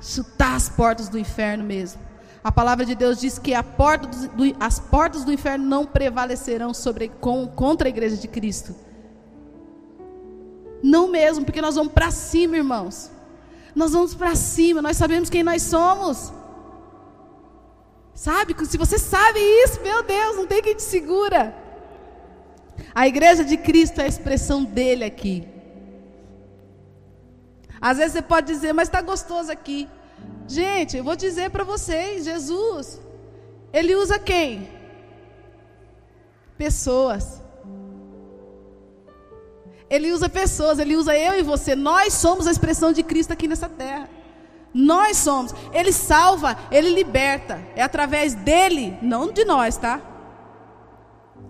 chutar 0.00 0.56
as 0.56 0.68
portas 0.68 1.08
do 1.08 1.20
inferno 1.20 1.62
mesmo. 1.62 2.00
A 2.42 2.50
palavra 2.50 2.84
de 2.84 2.96
Deus 2.96 3.20
diz 3.20 3.38
que 3.38 3.52
porta 3.62 4.08
do, 4.08 4.42
as 4.58 4.80
portas 4.80 5.24
do 5.24 5.32
inferno 5.32 5.64
não 5.66 5.86
prevalecerão 5.86 6.74
sobre, 6.74 7.10
com, 7.20 7.46
contra 7.46 7.86
a 7.86 7.90
igreja 7.90 8.16
de 8.16 8.26
Cristo. 8.26 8.74
Não 10.82 11.12
mesmo, 11.12 11.44
porque 11.44 11.62
nós 11.62 11.76
vamos 11.76 11.92
para 11.92 12.10
cima, 12.10 12.56
irmãos. 12.56 13.08
Nós 13.74 13.92
vamos 13.92 14.14
para 14.14 14.34
cima, 14.34 14.82
nós 14.82 14.96
sabemos 14.96 15.30
quem 15.30 15.42
nós 15.42 15.62
somos. 15.62 16.32
Sabe? 18.14 18.54
Se 18.66 18.76
você 18.76 18.98
sabe 18.98 19.38
isso, 19.38 19.80
meu 19.80 20.02
Deus, 20.02 20.36
não 20.36 20.46
tem 20.46 20.62
quem 20.62 20.74
te 20.74 20.82
segura. 20.82 21.54
A 22.94 23.06
igreja 23.06 23.44
de 23.44 23.56
Cristo 23.56 24.00
é 24.00 24.04
a 24.04 24.08
expressão 24.08 24.64
dele 24.64 25.04
aqui. 25.04 25.46
Às 27.80 27.98
vezes 27.98 28.12
você 28.12 28.22
pode 28.22 28.46
dizer, 28.52 28.72
mas 28.72 28.88
está 28.88 29.00
gostoso 29.00 29.52
aqui. 29.52 29.88
Gente, 30.48 30.96
eu 30.96 31.04
vou 31.04 31.14
dizer 31.14 31.50
para 31.50 31.62
vocês: 31.62 32.24
Jesus, 32.24 33.00
ele 33.72 33.94
usa 33.94 34.18
quem? 34.18 34.68
Pessoas. 36.56 37.40
Ele 39.90 40.12
usa 40.12 40.28
pessoas, 40.28 40.78
ele 40.78 40.96
usa 40.96 41.16
eu 41.16 41.38
e 41.38 41.42
você. 41.42 41.74
Nós 41.74 42.12
somos 42.14 42.46
a 42.46 42.50
expressão 42.50 42.92
de 42.92 43.02
Cristo 43.02 43.32
aqui 43.32 43.48
nessa 43.48 43.68
terra. 43.68 44.08
Nós 44.72 45.16
somos. 45.16 45.54
Ele 45.72 45.92
salva, 45.92 46.56
ele 46.70 46.90
liberta. 46.90 47.60
É 47.74 47.82
através 47.82 48.34
dele, 48.34 48.96
não 49.00 49.32
de 49.32 49.44
nós, 49.44 49.76
tá? 49.76 50.00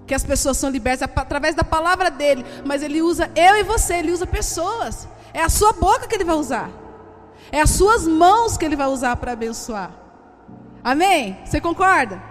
Que 0.07 0.15
as 0.15 0.25
pessoas 0.25 0.57
são 0.57 0.71
libertas 0.71 1.09
é 1.09 1.21
através 1.21 1.55
da 1.55 1.65
palavra 1.65 2.11
dele. 2.11 2.45
Mas 2.65 2.83
ele 2.83 3.03
usa 3.03 3.31
eu 3.35 3.57
e 3.57 3.63
você, 3.63 3.95
ele 3.95 4.13
usa 4.13 4.27
pessoas. 4.27 5.09
É 5.35 5.43
a 5.43 5.49
sua 5.49 5.73
boca 5.73 6.07
que 6.07 6.15
ele 6.15 6.25
vai 6.25 6.37
usar. 6.37 6.71
É 7.51 7.61
as 7.61 7.71
suas 7.71 8.07
mãos 8.07 8.57
que 8.57 8.65
ele 8.65 8.77
vai 8.77 8.87
usar 8.87 9.17
para 9.17 9.33
abençoar. 9.33 9.91
Amém? 10.83 11.37
Você 11.45 11.61
concorda? 11.61 12.23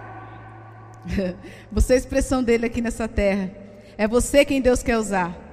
Você 1.70 1.92
é 1.92 1.96
a 1.96 1.98
expressão 1.98 2.42
dele 2.42 2.66
aqui 2.66 2.80
nessa 2.80 3.06
terra. 3.06 3.50
É 3.96 4.06
você 4.06 4.44
quem 4.44 4.60
Deus 4.60 4.82
quer 4.82 4.96
usar. 4.96 5.47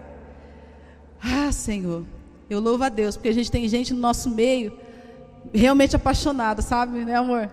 Ah, 1.28 1.52
Senhor, 1.52 2.06
eu 2.48 2.60
louvo 2.60 2.84
a 2.84 2.90
Deus, 2.90 3.18
porque 3.18 3.30
a 3.30 3.34
gente 3.34 3.50
tem 3.50 3.68
gente 3.68 3.94
no 3.94 4.00
nosso 4.00 4.30
meio 4.30 4.78
realmente 5.52 5.96
apaixonada, 5.96 6.62
sabe, 6.62 7.04
né, 7.04 7.16
amor? 7.16 7.50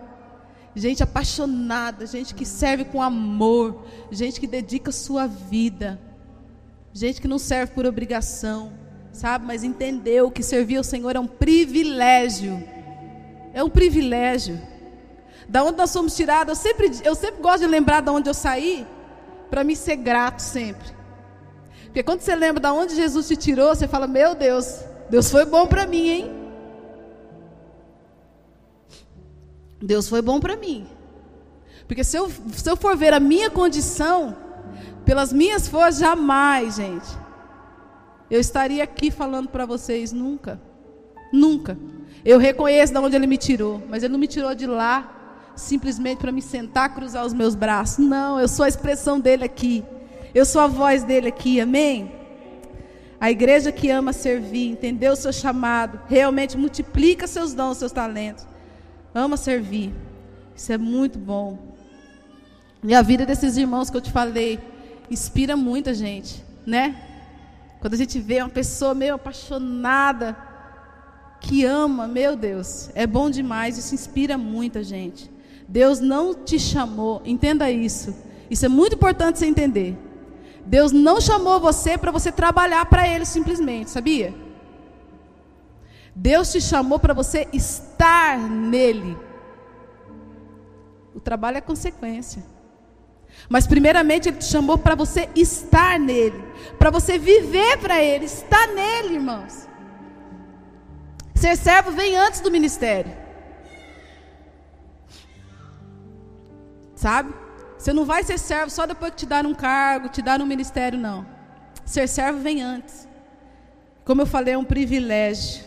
Gente 0.77 1.03
apaixonada, 1.03 2.07
gente 2.07 2.35
que 2.35 2.45
serve 2.45 2.85
com 2.85 3.03
amor, 3.03 3.85
gente 4.11 4.39
que 4.39 4.47
dedica 4.47 4.93
sua 4.93 5.27
vida, 5.27 5.99
gente 6.93 7.21
que 7.21 7.29
não 7.29 7.39
serve 7.39 7.73
por 7.73 7.87
obrigação, 7.87 8.73
sabe, 9.11 9.47
mas 9.47 9.65
entendeu 9.65 10.31
que 10.31 10.43
servir 10.43 10.77
ao 10.77 10.85
Senhor 10.85 11.17
é 11.17 11.21
um 11.21 11.27
privilégio. 11.27 12.63
É 13.55 13.65
um 13.65 13.71
privilégio. 13.71 14.61
Da 15.49 15.63
onde 15.63 15.79
nós 15.79 15.91
somos 15.91 16.15
tirados, 16.15 16.59
eu 16.59 16.63
sempre, 16.63 16.91
eu 17.05 17.15
sempre 17.15 17.41
gosto 17.41 17.61
de 17.61 17.67
lembrar 17.67 18.03
de 18.03 18.11
onde 18.11 18.29
eu 18.29 18.35
saí, 18.35 18.87
para 19.51 19.65
me 19.65 19.75
ser 19.77 19.97
grato 19.97 20.41
sempre. 20.41 21.02
Porque 21.93 22.03
quando 22.03 22.23
você 22.23 22.35
lembra 22.35 22.59
de 22.59 22.69
onde 22.69 22.97
Jesus 22.97 23.29
te 23.29 23.37
tirou, 23.37 23.75
você 23.75 23.87
fala: 23.87 24.07
Meu 24.07 24.35
Deus, 24.35 24.81
Deus 25.11 25.31
foi 25.31 25.45
bom 25.45 25.67
para 25.67 25.87
mim, 25.87 26.09
hein? 26.09 26.33
Deus 29.79 30.09
foi 30.09 30.23
bom 30.23 30.41
para 30.41 30.57
mim. 30.57 30.87
Porque 31.87 32.03
se 32.03 32.17
eu, 32.17 32.31
se 32.55 32.71
eu 32.71 32.79
for 32.79 32.97
ver 32.97 33.13
a 33.13 33.21
minha 33.21 33.51
condição, 33.51 34.35
pelas 35.05 35.35
minhas 35.35 35.69
forças, 35.69 36.01
jamais, 36.01 36.77
gente, 36.77 37.09
eu 38.31 38.41
estaria 38.41 38.83
aqui 38.83 39.11
falando 39.11 39.51
para 39.51 39.67
vocês 39.67 40.13
nunca. 40.13 40.59
Nunca. 41.31 41.77
Eu 42.25 42.39
reconheço 42.39 42.95
de 42.95 42.99
onde 42.99 43.17
Ele 43.17 43.27
me 43.27 43.37
tirou, 43.37 43.83
mas 43.87 44.03
Ele 44.03 44.15
não 44.15 44.19
me 44.19 44.27
tirou 44.27 44.55
de 44.55 44.67
lá 44.67 45.19
simplesmente 45.55 46.21
para 46.21 46.33
me 46.33 46.41
sentar, 46.41 46.95
cruzar 46.95 47.27
os 47.27 47.35
meus 47.35 47.55
braços. 47.55 47.99
Não, 47.99 48.41
eu 48.41 48.49
sou 48.49 48.65
a 48.65 48.69
expressão 48.69 49.21
dele 49.21 49.45
aqui. 49.45 49.85
Eu 50.35 50.45
sou 50.45 50.63
a 50.63 50.67
voz 50.67 51.05
dele 51.05 51.29
aqui, 51.29 51.61
amém? 51.61 52.11
A 53.21 53.31
igreja 53.31 53.71
que 53.71 53.91
ama 53.91 54.13
servir, 54.13 54.71
entendeu 54.71 55.13
o 55.13 55.17
seu 55.17 55.33
chamado, 55.33 56.01
realmente 56.09 56.57
multiplica 56.57 57.27
seus 57.27 57.53
dons, 57.55 57.77
seus 57.77 57.93
talentos. 57.93 58.47
Ama 59.15 59.37
servir. 59.37 59.93
Isso 60.57 60.73
é 60.73 60.79
muito 60.79 61.19
bom. 61.19 61.59
E 62.83 62.95
a 62.95 63.03
vida 63.03 63.25
desses 63.27 63.57
irmãos 63.57 63.91
que 63.91 63.97
eu 63.97 64.01
te 64.01 64.11
falei 64.11 64.59
inspira 65.11 65.57
muita 65.57 65.93
gente, 65.93 66.43
né? 66.67 66.97
Quando 67.81 67.95
a 67.95 67.97
gente 67.97 68.19
vê 68.19 68.41
uma 68.41 68.49
pessoa 68.49 68.95
meio 68.95 69.15
apaixonada, 69.15 70.37
que 71.41 71.65
ama, 71.65 72.09
meu 72.09 72.35
Deus, 72.37 72.91
é 72.95 73.07
bom 73.07 73.29
demais, 73.29 73.77
isso 73.77 73.95
inspira 73.95 74.39
muita 74.39 74.83
gente. 74.83 75.31
Deus 75.69 76.01
não 76.01 76.35
te 76.35 76.59
chamou, 76.59 77.21
entenda 77.25 77.71
isso. 77.71 78.15
Isso 78.51 78.65
é 78.65 78.69
muito 78.69 78.95
importante 78.95 79.39
você 79.39 79.47
entender. 79.47 79.97
Deus 80.73 80.91
não 80.91 81.21
chamou 81.21 81.61
você 81.61 81.99
para 81.99 82.11
você 82.11 82.33
trabalhar 82.33 82.87
para 82.87 83.07
Ele 83.07 83.27
simplesmente, 83.27 83.91
sabia? 83.91 84.35
Deus 86.17 86.51
te 86.51 86.63
chamou 86.63 86.99
para 86.99 87.13
você 87.13 87.47
estar 87.53 88.39
nele. 88.39 89.15
O 91.15 91.21
trabalho 91.21 91.59
é 91.59 91.61
consequência. 91.61 92.43
Mas 93.51 93.67
primeiramente 93.67 94.31
ele 94.31 94.39
te 94.39 94.47
chamou 94.47 94.79
para 94.79 94.95
você 94.95 95.29
estar 95.37 96.01
nele, 96.01 96.43
para 96.79 96.91
você 96.91 97.19
viver 97.19 97.77
para 97.79 98.03
ele, 98.03 98.25
estar 98.25 98.67
nele, 98.69 99.15
irmãos. 99.15 99.69
Ser 101.35 101.57
servo 101.57 101.91
vem 101.93 102.17
antes 102.17 102.41
do 102.41 102.51
ministério. 102.51 103.13
Sabe? 106.95 107.42
Você 107.83 107.93
não 107.93 108.05
vai 108.05 108.23
ser 108.23 108.39
servo 108.39 108.71
só 108.71 108.87
depois 108.87 109.11
que 109.11 109.17
te 109.17 109.27
dar 109.27 109.45
um 109.45 109.53
cargo, 109.53 110.09
te 110.09 110.23
dar 110.23 110.41
um 110.41 110.47
ministério, 110.47 110.97
não. 110.97 111.27
Ser 111.85 112.07
servo 112.07 112.39
vem 112.39 112.63
antes. 112.63 113.09
Como 114.05 114.23
eu 114.23 114.27
falei, 114.27 114.55
é 114.55 114.57
um 114.57 114.63
privilégio. 114.63 115.65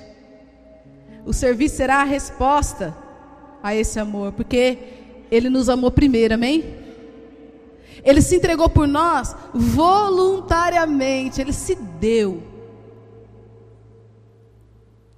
O 1.26 1.34
serviço 1.34 1.76
será 1.76 1.98
a 1.98 2.06
resposta 2.06 2.96
a 3.62 3.76
esse 3.76 4.00
amor, 4.00 4.32
porque 4.32 4.78
Ele 5.30 5.50
nos 5.50 5.68
amou 5.68 5.92
primeiro, 5.92 6.36
amém? 6.36 6.78
Ele 8.02 8.22
se 8.22 8.38
entregou 8.38 8.70
por 8.70 8.88
nós 8.88 9.36
voluntariamente, 9.54 11.42
Ele 11.42 11.52
se 11.52 11.76
deu. 11.76 12.42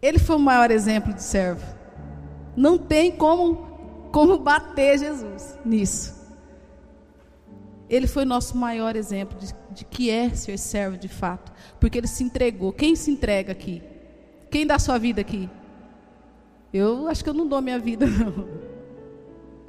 Ele 0.02 0.18
foi 0.18 0.36
o 0.36 0.40
maior 0.40 0.72
exemplo 0.72 1.14
de 1.14 1.22
servo. 1.22 1.64
Não 2.56 2.76
tem 2.76 3.12
como, 3.12 4.10
como 4.12 4.40
bater 4.40 4.98
Jesus 4.98 5.56
nisso. 5.64 6.17
Ele 7.90 8.08
foi 8.08 8.26
nosso 8.26 8.58
maior 8.58 8.96
exemplo 8.96 9.38
de, 9.40 9.54
de 9.72 9.86
que 9.86 10.10
é 10.10 10.30
ser 10.30 10.58
servo 10.58 10.98
de 10.98 11.08
fato. 11.08 11.52
Porque 11.80 11.98
ele 11.98 12.08
se 12.08 12.24
entregou. 12.24 12.74
Quem 12.74 12.96
se 12.96 13.10
entrega 13.12 13.52
aqui? 13.52 13.82
Quem 14.52 14.66
dá 14.68 14.78
sua 14.78 14.98
vida 14.98 15.22
aqui? 15.22 15.50
Eu 16.74 17.08
acho 17.08 17.24
que 17.24 17.30
eu 17.30 17.34
não 17.34 17.48
dou 17.48 17.62
minha 17.62 17.80
vida, 17.80 18.06
não. 18.08 18.48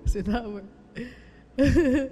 Você 0.04 0.22
dá, 0.22 0.38
amor? 0.38 0.64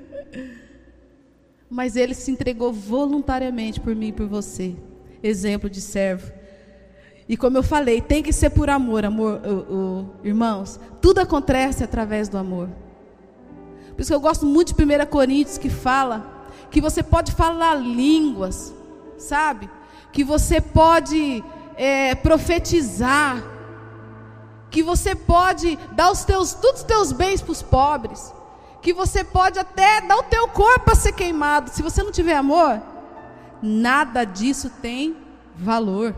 Mas 1.68 1.96
ele 1.96 2.14
se 2.14 2.30
entregou 2.30 2.72
voluntariamente 2.72 3.80
por 3.80 3.94
mim 3.94 4.08
e 4.08 4.12
por 4.12 4.28
você. 4.28 4.76
Exemplo 5.22 5.68
de 5.68 5.80
servo. 5.80 6.30
E 7.28 7.36
como 7.36 7.58
eu 7.58 7.62
falei, 7.62 8.00
tem 8.00 8.22
que 8.22 8.32
ser 8.32 8.50
por 8.50 8.70
amor, 8.70 9.04
amor, 9.04 9.40
irmãos. 10.22 10.78
Tudo 11.00 11.18
acontece 11.18 11.82
através 11.82 12.28
do 12.28 12.38
amor. 12.38 12.68
Por 13.96 14.02
isso 14.02 14.10
que 14.10 14.14
eu 14.14 14.20
gosto 14.20 14.44
muito 14.44 14.74
de 14.74 14.84
1 14.84 15.06
Coríntios 15.06 15.56
que 15.56 15.70
fala 15.70 16.36
que 16.70 16.82
você 16.82 17.02
pode 17.02 17.32
falar 17.32 17.74
línguas, 17.74 18.74
sabe? 19.16 19.70
Que 20.12 20.22
você 20.22 20.60
pode 20.60 21.42
é, 21.74 22.14
profetizar, 22.14 23.42
que 24.70 24.82
você 24.82 25.14
pode 25.14 25.78
dar 25.92 26.10
os 26.10 26.26
teus, 26.26 26.52
todos 26.52 26.82
os 26.82 26.86
teus 26.86 27.10
bens 27.10 27.40
para 27.40 27.52
os 27.52 27.62
pobres, 27.62 28.34
que 28.82 28.92
você 28.92 29.24
pode 29.24 29.58
até 29.58 30.02
dar 30.02 30.18
o 30.18 30.24
teu 30.24 30.46
corpo 30.48 30.92
a 30.92 30.94
ser 30.94 31.12
queimado. 31.12 31.70
Se 31.70 31.82
você 31.82 32.02
não 32.02 32.12
tiver 32.12 32.36
amor, 32.36 32.78
nada 33.62 34.24
disso 34.24 34.68
tem 34.82 35.16
valor. 35.56 36.14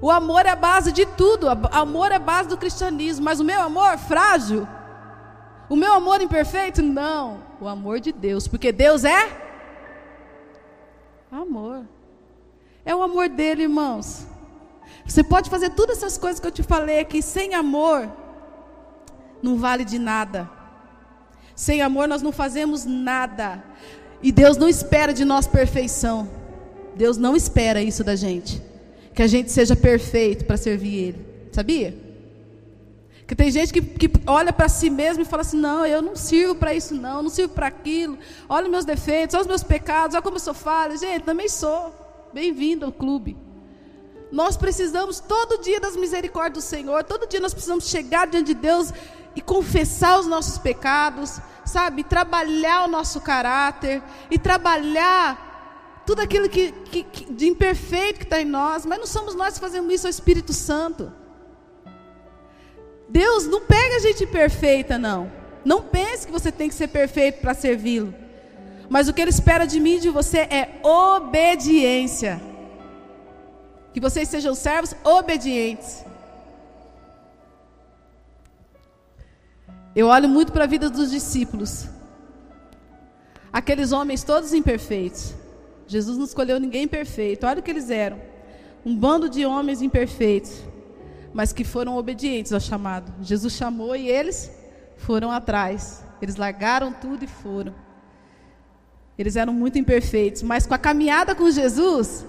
O 0.00 0.10
amor 0.10 0.44
é 0.44 0.50
a 0.50 0.56
base 0.56 0.90
de 0.90 1.06
tudo. 1.06 1.46
O 1.46 1.68
amor 1.70 2.10
é 2.10 2.16
a 2.16 2.18
base 2.18 2.48
do 2.48 2.58
cristianismo. 2.58 3.24
Mas 3.24 3.38
o 3.38 3.44
meu 3.44 3.62
amor 3.62 3.96
frágil 3.98 4.66
o 5.72 5.76
meu 5.76 5.94
amor 5.94 6.20
imperfeito? 6.20 6.82
Não. 6.82 7.42
O 7.60 7.66
amor 7.66 7.98
de 7.98 8.12
Deus. 8.12 8.46
Porque 8.46 8.70
Deus 8.72 9.04
é 9.04 9.42
Amor. 11.32 11.86
É 12.84 12.94
o 12.94 13.02
amor 13.02 13.30
dele, 13.30 13.62
irmãos. 13.62 14.26
Você 15.06 15.24
pode 15.24 15.48
fazer 15.48 15.70
todas 15.70 15.96
essas 15.96 16.18
coisas 16.18 16.38
que 16.38 16.46
eu 16.46 16.52
te 16.52 16.62
falei 16.62 17.00
aqui 17.00 17.22
sem 17.22 17.54
amor, 17.54 18.12
não 19.42 19.56
vale 19.56 19.82
de 19.82 19.98
nada. 19.98 20.48
Sem 21.56 21.80
amor 21.80 22.06
nós 22.06 22.20
não 22.20 22.32
fazemos 22.32 22.84
nada. 22.84 23.64
E 24.22 24.30
Deus 24.30 24.58
não 24.58 24.68
espera 24.68 25.14
de 25.14 25.24
nós 25.24 25.46
perfeição. 25.46 26.28
Deus 26.94 27.16
não 27.16 27.34
espera 27.34 27.82
isso 27.82 28.04
da 28.04 28.14
gente. 28.14 28.62
Que 29.14 29.22
a 29.22 29.26
gente 29.26 29.50
seja 29.50 29.74
perfeito 29.74 30.44
para 30.44 30.58
servir 30.58 30.94
Ele. 30.96 31.26
Sabia? 31.50 31.96
Que 33.32 33.36
tem 33.36 33.50
gente 33.50 33.72
que, 33.72 33.80
que 33.80 34.10
olha 34.26 34.52
para 34.52 34.68
si 34.68 34.90
mesmo 34.90 35.22
e 35.22 35.24
fala 35.24 35.40
assim: 35.40 35.56
não, 35.56 35.86
eu 35.86 36.02
não 36.02 36.14
sirvo 36.14 36.54
para 36.54 36.74
isso, 36.74 36.94
não, 36.94 37.22
não 37.22 37.30
sirvo 37.30 37.54
para 37.54 37.66
aquilo. 37.66 38.18
Olha 38.46 38.68
meus 38.68 38.84
defeitos, 38.84 39.32
olha 39.32 39.40
os 39.40 39.46
meus 39.46 39.62
pecados, 39.62 40.14
olha 40.14 40.22
como 40.22 40.36
eu 40.36 40.40
sou 40.40 40.52
falha. 40.52 40.98
Gente, 40.98 41.22
também 41.22 41.48
sou. 41.48 41.94
Bem-vindo 42.30 42.84
ao 42.84 42.92
clube. 42.92 43.34
Nós 44.30 44.58
precisamos 44.58 45.18
todo 45.18 45.62
dia 45.62 45.80
das 45.80 45.96
misericórdias 45.96 46.62
do 46.62 46.68
Senhor, 46.68 47.04
todo 47.04 47.26
dia 47.26 47.40
nós 47.40 47.54
precisamos 47.54 47.88
chegar 47.88 48.26
diante 48.26 48.48
de 48.48 48.54
Deus 48.54 48.92
e 49.34 49.40
confessar 49.40 50.20
os 50.20 50.26
nossos 50.26 50.58
pecados, 50.58 51.40
sabe? 51.64 52.04
Trabalhar 52.04 52.84
o 52.84 52.88
nosso 52.88 53.18
caráter 53.18 54.02
e 54.30 54.38
trabalhar 54.38 56.02
tudo 56.04 56.20
aquilo 56.20 56.50
que, 56.50 56.70
que, 56.70 57.02
que 57.02 57.32
de 57.32 57.48
imperfeito 57.48 58.18
que 58.18 58.24
está 58.24 58.42
em 58.42 58.44
nós, 58.44 58.84
mas 58.84 58.98
não 58.98 59.06
somos 59.06 59.34
nós 59.34 59.54
que 59.54 59.60
fazemos 59.60 59.90
isso, 59.90 60.06
é 60.06 60.10
o 60.10 60.10
Espírito 60.10 60.52
Santo. 60.52 61.21
Deus 63.12 63.46
não 63.46 63.60
pega 63.60 63.96
a 63.96 63.98
gente 63.98 64.26
perfeita, 64.26 64.98
não. 64.98 65.30
Não 65.62 65.82
pense 65.82 66.26
que 66.26 66.32
você 66.32 66.50
tem 66.50 66.66
que 66.70 66.74
ser 66.74 66.88
perfeito 66.88 67.42
para 67.42 67.52
servi-lo. 67.52 68.14
Mas 68.88 69.06
o 69.06 69.12
que 69.12 69.20
Ele 69.20 69.30
espera 69.30 69.66
de 69.66 69.78
mim 69.78 69.96
e 69.96 70.00
de 70.00 70.08
você 70.08 70.38
é 70.38 70.80
obediência. 70.82 72.40
Que 73.92 74.00
vocês 74.00 74.28
sejam 74.28 74.54
servos 74.54 74.94
obedientes. 75.04 76.02
Eu 79.94 80.06
olho 80.06 80.26
muito 80.26 80.50
para 80.50 80.64
a 80.64 80.66
vida 80.66 80.88
dos 80.88 81.10
discípulos. 81.10 81.86
Aqueles 83.52 83.92
homens 83.92 84.24
todos 84.24 84.54
imperfeitos. 84.54 85.34
Jesus 85.86 86.16
não 86.16 86.24
escolheu 86.24 86.58
ninguém 86.58 86.88
perfeito. 86.88 87.46
Olha 87.46 87.60
o 87.60 87.62
que 87.62 87.70
eles 87.70 87.90
eram. 87.90 88.18
Um 88.86 88.96
bando 88.96 89.28
de 89.28 89.44
homens 89.44 89.82
imperfeitos 89.82 90.71
mas 91.32 91.52
que 91.52 91.64
foram 91.64 91.96
obedientes 91.96 92.52
ao 92.52 92.60
chamado. 92.60 93.12
Jesus 93.22 93.54
chamou 93.54 93.96
e 93.96 94.08
eles 94.08 94.50
foram 94.96 95.30
atrás. 95.30 96.04
Eles 96.20 96.36
largaram 96.36 96.92
tudo 96.92 97.24
e 97.24 97.28
foram. 97.28 97.74
Eles 99.18 99.36
eram 99.36 99.52
muito 99.52 99.78
imperfeitos, 99.78 100.42
mas 100.42 100.66
com 100.66 100.74
a 100.74 100.78
caminhada 100.78 101.34
com 101.34 101.50
Jesus, 101.50 102.24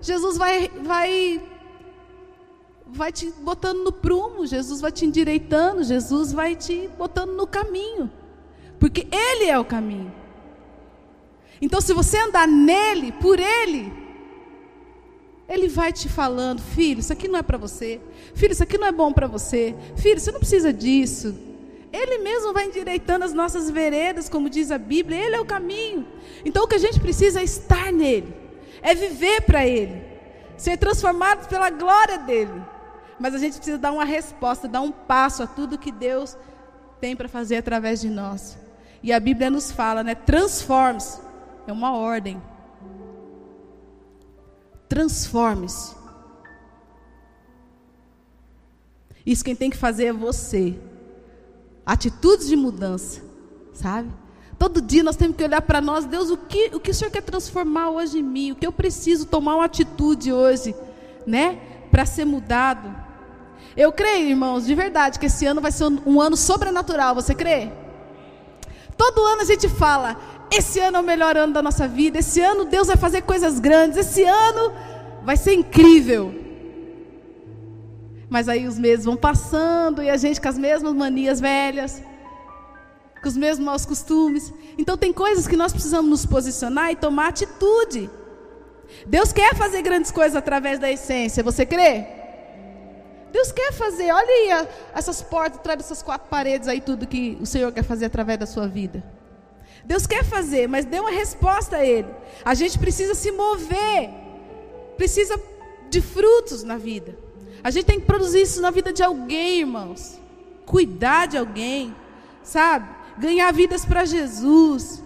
Jesus 0.00 0.36
vai 0.36 0.68
vai 0.82 1.42
vai 2.86 3.10
te 3.10 3.30
botando 3.40 3.82
no 3.84 3.92
prumo, 3.92 4.44
Jesus 4.44 4.80
vai 4.80 4.92
te 4.92 5.06
endireitando, 5.06 5.82
Jesus 5.82 6.32
vai 6.32 6.54
te 6.54 6.88
botando 6.98 7.32
no 7.32 7.46
caminho. 7.46 8.10
Porque 8.78 9.06
ele 9.10 9.48
é 9.48 9.58
o 9.58 9.64
caminho. 9.64 10.12
Então 11.60 11.80
se 11.80 11.94
você 11.94 12.18
andar 12.18 12.46
nele, 12.46 13.12
por 13.12 13.38
ele, 13.38 13.92
ele 15.48 15.68
vai 15.68 15.92
te 15.92 16.08
falando, 16.08 16.60
filho, 16.60 17.00
isso 17.00 17.12
aqui 17.12 17.28
não 17.28 17.38
é 17.38 17.42
para 17.42 17.58
você. 17.58 18.00
Filho, 18.34 18.52
isso 18.52 18.62
aqui 18.62 18.78
não 18.78 18.86
é 18.86 18.92
bom 18.92 19.12
para 19.12 19.26
você. 19.26 19.74
Filho, 19.96 20.18
você 20.18 20.30
não 20.30 20.38
precisa 20.38 20.72
disso. 20.72 21.36
Ele 21.92 22.18
mesmo 22.18 22.52
vai 22.52 22.66
endireitando 22.66 23.24
as 23.24 23.34
nossas 23.34 23.68
veredas, 23.68 24.28
como 24.28 24.48
diz 24.48 24.70
a 24.70 24.78
Bíblia. 24.78 25.18
Ele 25.18 25.36
é 25.36 25.40
o 25.40 25.44
caminho. 25.44 26.06
Então 26.44 26.64
o 26.64 26.68
que 26.68 26.76
a 26.76 26.78
gente 26.78 26.98
precisa 26.98 27.40
é 27.40 27.44
estar 27.44 27.92
nele, 27.92 28.34
é 28.80 28.94
viver 28.94 29.42
para 29.42 29.66
ele, 29.66 30.02
ser 30.56 30.78
transformado 30.78 31.46
pela 31.48 31.68
glória 31.68 32.18
dele. 32.18 32.62
Mas 33.20 33.34
a 33.34 33.38
gente 33.38 33.56
precisa 33.56 33.78
dar 33.78 33.92
uma 33.92 34.04
resposta, 34.04 34.66
dar 34.66 34.80
um 34.80 34.90
passo 34.90 35.42
a 35.42 35.46
tudo 35.46 35.78
que 35.78 35.92
Deus 35.92 36.36
tem 37.00 37.14
para 37.14 37.28
fazer 37.28 37.56
através 37.56 38.00
de 38.00 38.08
nós. 38.08 38.58
E 39.02 39.12
a 39.12 39.20
Bíblia 39.20 39.50
nos 39.50 39.70
fala, 39.70 40.02
né? 40.02 40.14
Transforme-se. 40.14 41.20
É 41.66 41.72
uma 41.72 41.92
ordem. 41.92 42.40
Transforme-se. 44.92 45.94
Isso 49.24 49.42
quem 49.42 49.56
tem 49.56 49.70
que 49.70 49.76
fazer 49.78 50.04
é 50.04 50.12
você. 50.12 50.78
Atitudes 51.86 52.46
de 52.46 52.56
mudança, 52.56 53.22
sabe? 53.72 54.10
Todo 54.58 54.82
dia 54.82 55.02
nós 55.02 55.16
temos 55.16 55.34
que 55.34 55.44
olhar 55.44 55.62
para 55.62 55.80
nós, 55.80 56.04
Deus, 56.04 56.28
o 56.28 56.36
que, 56.36 56.72
o 56.74 56.78
que 56.78 56.90
o 56.90 56.94
Senhor 56.94 57.10
quer 57.10 57.22
transformar 57.22 57.88
hoje 57.88 58.18
em 58.18 58.22
mim? 58.22 58.52
O 58.52 58.54
que 58.54 58.66
eu 58.66 58.70
preciso 58.70 59.24
tomar 59.24 59.54
uma 59.54 59.64
atitude 59.64 60.30
hoje, 60.30 60.74
né? 61.26 61.58
Para 61.90 62.04
ser 62.04 62.26
mudado. 62.26 62.94
Eu 63.74 63.92
creio, 63.92 64.28
irmãos, 64.28 64.66
de 64.66 64.74
verdade, 64.74 65.18
que 65.18 65.24
esse 65.24 65.46
ano 65.46 65.62
vai 65.62 65.72
ser 65.72 65.86
um 65.86 66.20
ano 66.20 66.36
sobrenatural. 66.36 67.14
Você 67.14 67.34
crê? 67.34 67.72
Todo 68.94 69.24
ano 69.24 69.40
a 69.40 69.46
gente 69.46 69.70
fala, 69.70 70.18
esse 70.52 70.78
ano 70.80 70.98
é 70.98 71.00
o 71.00 71.04
melhor 71.04 71.36
ano 71.36 71.52
da 71.52 71.62
nossa 71.62 71.88
vida. 71.88 72.18
Esse 72.18 72.40
ano 72.40 72.64
Deus 72.64 72.86
vai 72.86 72.96
fazer 72.96 73.22
coisas 73.22 73.58
grandes. 73.58 73.96
Esse 73.98 74.22
ano 74.24 74.72
vai 75.24 75.36
ser 75.36 75.54
incrível. 75.54 76.34
Mas 78.28 78.48
aí 78.48 78.66
os 78.66 78.78
meses 78.78 79.04
vão 79.04 79.16
passando 79.16 80.02
e 80.02 80.10
a 80.10 80.16
gente 80.16 80.40
com 80.40 80.48
as 80.48 80.58
mesmas 80.58 80.94
manias 80.94 81.40
velhas, 81.40 82.02
com 83.22 83.28
os 83.28 83.36
mesmos 83.36 83.64
maus 83.64 83.84
costumes. 83.84 84.52
Então 84.76 84.96
tem 84.96 85.12
coisas 85.12 85.46
que 85.46 85.56
nós 85.56 85.72
precisamos 85.72 86.10
nos 86.10 86.26
posicionar 86.26 86.90
e 86.90 86.96
tomar 86.96 87.28
atitude. 87.28 88.10
Deus 89.06 89.32
quer 89.32 89.54
fazer 89.54 89.82
grandes 89.82 90.10
coisas 90.10 90.36
através 90.36 90.78
da 90.78 90.90
essência. 90.90 91.42
Você 91.42 91.64
crê? 91.64 92.06
Deus 93.32 93.50
quer 93.50 93.72
fazer. 93.72 94.12
Olha 94.12 94.28
aí 94.28 94.68
essas 94.94 95.22
portas 95.22 95.58
atrás 95.58 95.78
dessas 95.78 96.02
quatro 96.02 96.28
paredes 96.28 96.68
aí 96.68 96.80
tudo 96.80 97.06
que 97.06 97.38
o 97.40 97.46
Senhor 97.46 97.72
quer 97.72 97.82
fazer 97.82 98.06
através 98.06 98.38
da 98.38 98.46
sua 98.46 98.66
vida. 98.66 99.02
Deus 99.84 100.06
quer 100.06 100.24
fazer, 100.24 100.68
mas 100.68 100.84
dê 100.84 101.00
uma 101.00 101.10
resposta 101.10 101.76
a 101.76 101.84
Ele. 101.84 102.08
A 102.44 102.54
gente 102.54 102.78
precisa 102.78 103.14
se 103.14 103.30
mover, 103.32 104.10
precisa 104.96 105.40
de 105.90 106.00
frutos 106.00 106.62
na 106.62 106.76
vida. 106.76 107.16
A 107.62 107.70
gente 107.70 107.84
tem 107.84 108.00
que 108.00 108.06
produzir 108.06 108.42
isso 108.42 108.60
na 108.60 108.70
vida 108.70 108.92
de 108.92 109.02
alguém, 109.02 109.60
irmãos. 109.60 110.18
Cuidar 110.64 111.26
de 111.26 111.36
alguém, 111.36 111.94
sabe? 112.42 112.88
Ganhar 113.18 113.52
vidas 113.52 113.84
para 113.84 114.04
Jesus. 114.04 115.02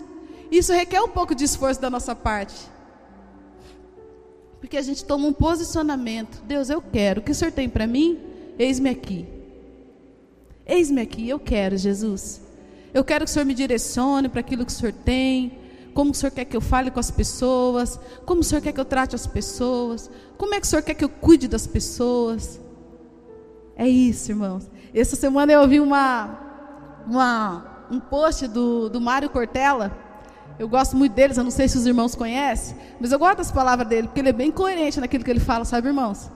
Isso 0.50 0.72
requer 0.72 1.00
um 1.00 1.08
pouco 1.08 1.34
de 1.34 1.44
esforço 1.44 1.80
da 1.80 1.90
nossa 1.90 2.14
parte. 2.14 2.56
Porque 4.60 4.76
a 4.76 4.82
gente 4.82 5.04
toma 5.04 5.26
um 5.26 5.32
posicionamento. 5.32 6.42
Deus, 6.44 6.70
eu 6.70 6.80
quero. 6.80 7.20
O 7.20 7.24
que 7.24 7.32
o 7.32 7.34
Senhor 7.34 7.52
tem 7.52 7.68
para 7.68 7.86
mim? 7.86 8.18
Eis-me 8.58 8.88
aqui. 8.88 9.26
Eis-me 10.64 11.00
aqui, 11.00 11.28
eu 11.28 11.38
quero, 11.38 11.76
Jesus. 11.76 12.40
Eu 12.96 13.04
quero 13.04 13.26
que 13.26 13.30
o 13.30 13.34
Senhor 13.34 13.44
me 13.44 13.52
direcione 13.52 14.26
para 14.26 14.40
aquilo 14.40 14.64
que 14.64 14.72
o 14.72 14.74
Senhor 14.74 14.90
tem, 14.90 15.58
como 15.92 16.12
o 16.12 16.14
Senhor 16.14 16.30
quer 16.30 16.46
que 16.46 16.56
eu 16.56 16.62
fale 16.62 16.90
com 16.90 16.98
as 16.98 17.10
pessoas, 17.10 18.00
como 18.24 18.40
o 18.40 18.42
Senhor 18.42 18.62
quer 18.62 18.72
que 18.72 18.80
eu 18.80 18.86
trate 18.86 19.14
as 19.14 19.26
pessoas, 19.26 20.10
como 20.38 20.54
é 20.54 20.60
que 20.60 20.66
o 20.66 20.66
Senhor 20.66 20.80
quer 20.80 20.94
que 20.94 21.04
eu 21.04 21.10
cuide 21.10 21.46
das 21.46 21.66
pessoas. 21.66 22.58
É 23.76 23.86
isso, 23.86 24.32
irmãos. 24.32 24.70
Essa 24.94 25.14
semana 25.14 25.52
eu 25.52 25.60
ouvi 25.60 25.78
uma, 25.78 26.40
uma, 27.06 27.86
um 27.90 28.00
post 28.00 28.48
do, 28.48 28.88
do 28.88 28.98
Mário 28.98 29.28
Cortella. 29.28 29.94
Eu 30.58 30.66
gosto 30.66 30.96
muito 30.96 31.12
deles, 31.12 31.36
eu 31.36 31.44
não 31.44 31.50
sei 31.50 31.68
se 31.68 31.76
os 31.76 31.84
irmãos 31.84 32.14
conhecem, 32.14 32.78
mas 32.98 33.12
eu 33.12 33.18
gosto 33.18 33.36
das 33.36 33.52
palavras 33.52 33.86
dele, 33.86 34.08
porque 34.08 34.20
ele 34.20 34.30
é 34.30 34.32
bem 34.32 34.50
coerente 34.50 34.98
naquilo 35.00 35.22
que 35.22 35.30
ele 35.30 35.38
fala, 35.38 35.66
sabe, 35.66 35.88
irmãos? 35.88 36.30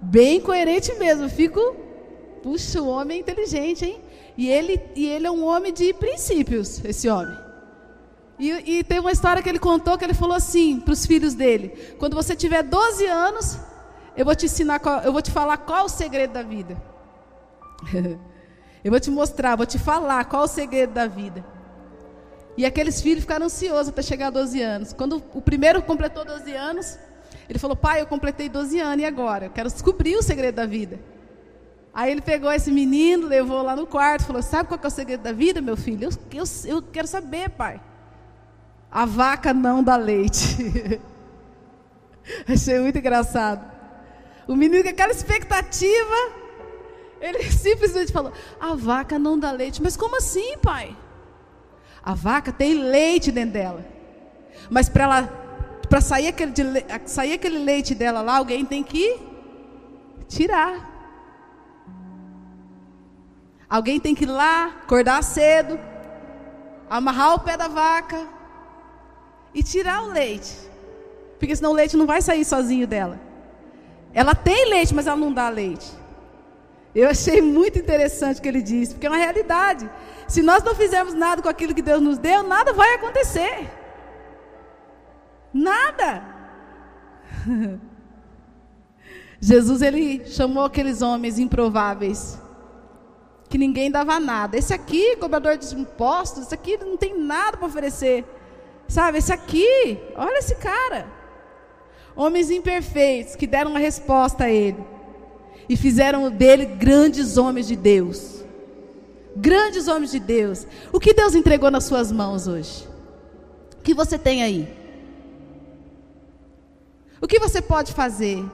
Bem 0.00 0.40
coerente 0.40 0.94
mesmo. 0.94 1.24
Eu 1.24 1.28
fico, 1.28 1.58
puxa, 2.44 2.82
o 2.82 2.88
homem 2.88 3.16
é 3.16 3.20
inteligente, 3.22 3.86
hein? 3.86 4.02
E 4.36 4.50
ele, 4.50 4.78
e 4.94 5.06
ele 5.06 5.26
é 5.26 5.30
um 5.30 5.42
homem 5.46 5.72
de 5.72 5.94
princípios, 5.94 6.84
esse 6.84 7.08
homem. 7.08 7.34
E, 8.38 8.50
e 8.50 8.84
tem 8.84 9.00
uma 9.00 9.12
história 9.12 9.42
que 9.42 9.48
ele 9.48 9.58
contou 9.58 9.96
que 9.96 10.04
ele 10.04 10.12
falou 10.12 10.36
assim 10.36 10.78
para 10.78 10.92
os 10.92 11.06
filhos 11.06 11.32
dele: 11.32 11.70
quando 11.98 12.14
você 12.14 12.36
tiver 12.36 12.62
12 12.62 13.06
anos, 13.06 13.58
eu 14.14 14.26
vou 14.26 14.36
te 14.36 14.44
ensinar, 14.44 14.78
qual, 14.78 15.00
eu 15.00 15.10
vou 15.10 15.22
te 15.22 15.30
falar 15.30 15.56
qual 15.56 15.86
o 15.86 15.88
segredo 15.88 16.34
da 16.34 16.42
vida. 16.42 16.76
eu 18.84 18.90
vou 18.90 19.00
te 19.00 19.10
mostrar, 19.10 19.56
vou 19.56 19.64
te 19.64 19.78
falar 19.78 20.22
qual 20.26 20.42
o 20.42 20.48
segredo 20.48 20.92
da 20.92 21.06
vida. 21.06 21.42
E 22.58 22.66
aqueles 22.66 23.00
filhos 23.00 23.22
ficaram 23.22 23.46
ansiosos 23.46 23.88
até 23.88 24.02
chegar 24.02 24.26
a 24.26 24.30
12 24.30 24.60
anos. 24.60 24.92
Quando 24.92 25.22
o 25.32 25.40
primeiro 25.40 25.80
completou 25.80 26.26
12 26.26 26.52
anos, 26.52 26.98
ele 27.48 27.58
falou: 27.58 27.74
Pai, 27.74 28.02
eu 28.02 28.06
completei 28.06 28.50
12 28.50 28.78
anos 28.80 29.02
e 29.02 29.06
agora? 29.06 29.46
Eu 29.46 29.50
quero 29.50 29.70
descobrir 29.70 30.14
o 30.16 30.22
segredo 30.22 30.56
da 30.56 30.66
vida. 30.66 31.13
Aí 31.94 32.10
ele 32.10 32.20
pegou 32.20 32.50
esse 32.50 32.72
menino, 32.72 33.28
levou 33.28 33.62
lá 33.62 33.76
no 33.76 33.86
quarto, 33.86 34.26
falou: 34.26 34.42
Sabe 34.42 34.68
qual 34.68 34.80
é 34.82 34.86
o 34.86 34.90
segredo 34.90 35.22
da 35.22 35.32
vida, 35.32 35.60
meu 35.60 35.76
filho? 35.76 36.08
Eu, 36.08 36.40
eu, 36.40 36.44
eu 36.64 36.82
quero 36.82 37.06
saber, 37.06 37.50
pai. 37.50 37.80
A 38.90 39.04
vaca 39.04 39.54
não 39.54 39.82
dá 39.82 39.96
leite. 39.96 41.00
Achei 42.48 42.80
muito 42.80 42.98
engraçado. 42.98 43.64
O 44.48 44.56
menino 44.56 44.82
com 44.82 44.88
aquela 44.88 45.12
expectativa, 45.12 46.32
ele 47.20 47.44
simplesmente 47.52 48.12
falou: 48.12 48.32
A 48.60 48.74
vaca 48.74 49.16
não 49.16 49.38
dá 49.38 49.52
leite. 49.52 49.80
Mas 49.80 49.96
como 49.96 50.16
assim, 50.16 50.58
pai? 50.58 50.96
A 52.02 52.12
vaca 52.12 52.52
tem 52.52 52.74
leite 52.74 53.30
dentro 53.30 53.52
dela. 53.52 53.86
Mas 54.68 54.88
para 54.88 55.04
ela, 55.04 56.00
sair 56.00 56.26
aquele, 56.26 56.54
sair 57.06 57.34
aquele 57.34 57.58
leite 57.58 57.94
dela 57.94 58.20
lá, 58.20 58.38
alguém 58.38 58.64
tem 58.64 58.82
que 58.82 59.16
tirar. 60.26 60.93
Alguém 63.68 63.98
tem 63.98 64.14
que 64.14 64.24
ir 64.24 64.28
lá, 64.28 64.66
acordar 64.82 65.22
cedo, 65.22 65.78
amarrar 66.88 67.34
o 67.34 67.40
pé 67.40 67.56
da 67.56 67.68
vaca 67.68 68.26
e 69.54 69.62
tirar 69.62 70.02
o 70.02 70.08
leite. 70.08 70.54
Porque 71.38 71.56
senão 71.56 71.70
o 71.72 71.74
leite 71.74 71.96
não 71.96 72.06
vai 72.06 72.20
sair 72.22 72.44
sozinho 72.44 72.86
dela. 72.86 73.20
Ela 74.12 74.34
tem 74.34 74.68
leite, 74.68 74.94
mas 74.94 75.06
ela 75.06 75.16
não 75.16 75.32
dá 75.32 75.48
leite. 75.48 75.90
Eu 76.94 77.08
achei 77.08 77.42
muito 77.42 77.78
interessante 77.78 78.38
o 78.38 78.42
que 78.42 78.48
ele 78.48 78.62
disse, 78.62 78.94
porque 78.94 79.06
é 79.06 79.10
uma 79.10 79.18
realidade. 79.18 79.90
Se 80.28 80.42
nós 80.42 80.62
não 80.62 80.74
fizermos 80.74 81.12
nada 81.12 81.42
com 81.42 81.48
aquilo 81.48 81.74
que 81.74 81.82
Deus 81.82 82.00
nos 82.00 82.18
deu, 82.18 82.42
nada 82.44 82.72
vai 82.72 82.94
acontecer. 82.94 83.68
Nada. 85.52 86.22
Jesus 89.40 89.82
ele 89.82 90.24
chamou 90.26 90.64
aqueles 90.64 91.02
homens 91.02 91.38
improváveis 91.38 92.38
que 93.54 93.58
ninguém 93.58 93.88
dava 93.88 94.18
nada. 94.18 94.58
Esse 94.58 94.74
aqui, 94.74 95.14
cobrador 95.14 95.56
de 95.56 95.72
impostos, 95.76 96.46
esse 96.46 96.54
aqui 96.54 96.76
não 96.76 96.96
tem 96.96 97.16
nada 97.16 97.56
para 97.56 97.68
oferecer. 97.68 98.24
Sabe, 98.88 99.18
esse 99.18 99.32
aqui, 99.32 99.96
olha 100.16 100.38
esse 100.38 100.56
cara. 100.56 101.06
Homens 102.16 102.50
imperfeitos 102.50 103.36
que 103.36 103.46
deram 103.46 103.70
uma 103.70 103.78
resposta 103.78 104.42
a 104.42 104.50
ele 104.50 104.84
e 105.68 105.76
fizeram 105.76 106.32
dele 106.32 106.66
grandes 106.66 107.36
homens 107.36 107.68
de 107.68 107.76
Deus. 107.76 108.44
Grandes 109.36 109.86
homens 109.86 110.10
de 110.10 110.18
Deus. 110.18 110.66
O 110.92 110.98
que 110.98 111.14
Deus 111.14 111.36
entregou 111.36 111.70
nas 111.70 111.84
suas 111.84 112.10
mãos 112.10 112.48
hoje? 112.48 112.88
O 113.78 113.82
que 113.84 113.94
você 113.94 114.18
tem 114.18 114.42
aí? 114.42 114.68
O 117.20 117.28
que 117.28 117.38
você 117.38 117.62
pode 117.62 117.92
fazer? 117.92 118.44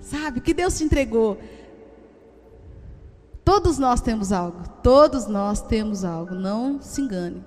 Sabe, 0.00 0.38
o 0.38 0.42
que 0.42 0.54
Deus 0.54 0.78
te 0.78 0.82
entregou? 0.82 1.38
Todos 3.50 3.78
nós 3.78 4.00
temos 4.00 4.30
algo. 4.30 4.62
Todos 4.80 5.26
nós 5.26 5.60
temos 5.60 6.04
algo. 6.04 6.36
Não 6.36 6.80
se 6.80 7.00
engane. 7.00 7.44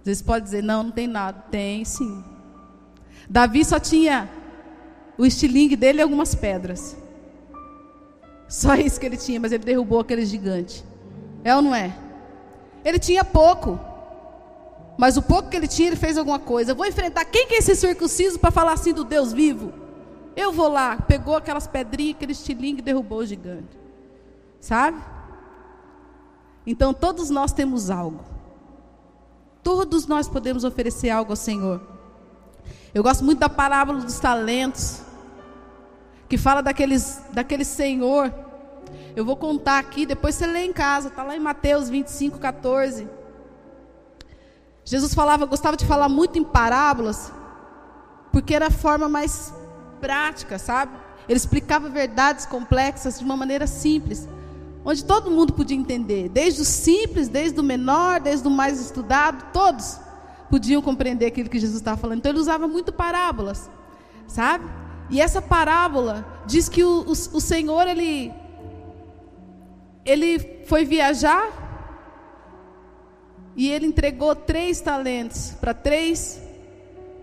Às 0.00 0.06
vezes 0.06 0.22
pode 0.22 0.44
dizer, 0.44 0.60
não, 0.60 0.82
não 0.82 0.90
tem 0.90 1.06
nada. 1.06 1.40
Tem 1.52 1.84
sim. 1.84 2.24
Davi 3.30 3.64
só 3.64 3.78
tinha 3.78 4.28
o 5.16 5.24
estilingue 5.24 5.76
dele 5.76 6.00
e 6.00 6.02
algumas 6.02 6.34
pedras. 6.34 6.96
Só 8.48 8.74
isso 8.74 8.98
que 8.98 9.06
ele 9.06 9.16
tinha, 9.16 9.38
mas 9.38 9.52
ele 9.52 9.62
derrubou 9.62 10.00
aquele 10.00 10.26
gigante. 10.26 10.84
É 11.44 11.54
ou 11.54 11.62
não 11.62 11.72
é? 11.72 11.96
Ele 12.84 12.98
tinha 12.98 13.24
pouco. 13.24 13.78
Mas 14.98 15.16
o 15.16 15.22
pouco 15.22 15.48
que 15.48 15.56
ele 15.56 15.68
tinha, 15.68 15.90
ele 15.90 15.96
fez 15.96 16.18
alguma 16.18 16.40
coisa. 16.40 16.72
Eu 16.72 16.76
vou 16.76 16.86
enfrentar 16.86 17.24
quem 17.24 17.46
que 17.46 17.54
é 17.54 17.58
esse 17.58 17.76
circunciso 17.76 18.36
para 18.36 18.50
falar 18.50 18.72
assim 18.72 18.92
do 18.92 19.04
Deus 19.04 19.32
vivo? 19.32 19.72
Eu 20.34 20.50
vou 20.50 20.66
lá, 20.66 20.96
pegou 20.96 21.36
aquelas 21.36 21.68
pedrinhas, 21.68 22.16
aquele 22.16 22.32
estilingue 22.32 22.80
e 22.80 22.84
derrubou 22.84 23.18
o 23.18 23.26
gigante. 23.26 23.83
Sabe? 24.64 24.98
Então 26.66 26.94
todos 26.94 27.28
nós 27.28 27.52
temos 27.52 27.90
algo. 27.90 28.24
Todos 29.62 30.06
nós 30.06 30.26
podemos 30.26 30.64
oferecer 30.64 31.10
algo 31.10 31.32
ao 31.32 31.36
Senhor. 31.36 31.82
Eu 32.94 33.02
gosto 33.02 33.22
muito 33.22 33.40
da 33.40 33.48
parábola 33.50 34.00
dos 34.00 34.18
talentos, 34.18 35.02
que 36.30 36.38
fala 36.38 36.62
daqueles, 36.62 37.20
daquele 37.30 37.62
senhor. 37.62 38.32
Eu 39.14 39.22
vou 39.22 39.36
contar 39.36 39.78
aqui, 39.78 40.06
depois 40.06 40.34
você 40.34 40.46
lê 40.46 40.64
em 40.64 40.72
casa, 40.72 41.08
está 41.08 41.22
lá 41.22 41.36
em 41.36 41.40
Mateus 41.40 41.90
25, 41.90 42.38
14. 42.38 43.06
Jesus 44.82 45.12
falava, 45.12 45.44
gostava 45.44 45.76
de 45.76 45.84
falar 45.84 46.08
muito 46.08 46.38
em 46.38 46.44
parábolas, 46.44 47.30
porque 48.32 48.54
era 48.54 48.68
a 48.68 48.70
forma 48.70 49.10
mais 49.10 49.52
prática, 50.00 50.58
sabe? 50.58 50.96
Ele 51.28 51.36
explicava 51.36 51.90
verdades 51.90 52.46
complexas 52.46 53.18
de 53.18 53.24
uma 53.26 53.36
maneira 53.36 53.66
simples, 53.66 54.26
onde 54.84 55.04
todo 55.04 55.30
mundo 55.30 55.52
podia 55.52 55.76
entender, 55.76 56.28
desde 56.28 56.60
o 56.60 56.64
simples, 56.64 57.28
desde 57.28 57.58
o 57.58 57.62
menor, 57.62 58.20
desde 58.20 58.46
o 58.46 58.50
mais 58.50 58.80
estudado, 58.80 59.52
todos 59.52 59.98
podiam 60.50 60.82
compreender 60.82 61.26
aquilo 61.26 61.48
que 61.48 61.58
Jesus 61.58 61.80
estava 61.80 61.96
falando. 61.96 62.18
Então 62.18 62.30
ele 62.30 62.38
usava 62.38 62.68
muito 62.68 62.92
parábolas, 62.92 63.70
sabe? 64.26 64.64
E 65.10 65.20
essa 65.20 65.40
parábola 65.40 66.26
diz 66.46 66.68
que 66.68 66.84
o, 66.84 67.00
o, 67.02 67.10
o 67.10 67.40
Senhor 67.40 67.86
ele 67.88 68.32
ele 70.04 70.64
foi 70.66 70.84
viajar 70.84 71.50
e 73.56 73.70
ele 73.70 73.86
entregou 73.86 74.34
três 74.34 74.80
talentos 74.80 75.52
para 75.60 75.72
três 75.72 76.40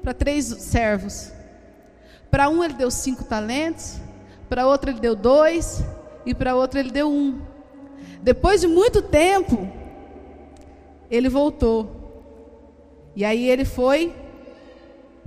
para 0.02 0.14
três 0.14 0.46
servos. 0.46 1.32
Para 2.30 2.50
um 2.50 2.64
ele 2.64 2.74
deu 2.74 2.90
cinco 2.90 3.24
talentos, 3.24 3.98
para 4.50 4.66
outro 4.66 4.90
ele 4.90 5.00
deu 5.00 5.16
dois 5.16 5.84
e 6.26 6.34
para 6.34 6.56
outro 6.56 6.80
ele 6.80 6.92
deu 6.92 7.10
um. 7.10 7.40
Depois 8.22 8.62
de 8.62 8.68
muito 8.68 9.02
tempo, 9.02 9.68
ele 11.10 11.28
voltou 11.28 12.02
e 13.16 13.26
aí 13.26 13.50
ele 13.50 13.66
foi 13.66 14.14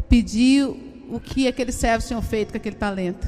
pedir 0.08 0.64
o 1.10 1.20
que 1.20 1.46
aqueles 1.46 1.74
servos 1.74 2.06
tinham 2.06 2.22
feito 2.22 2.52
com 2.52 2.56
aquele 2.56 2.76
talento. 2.76 3.26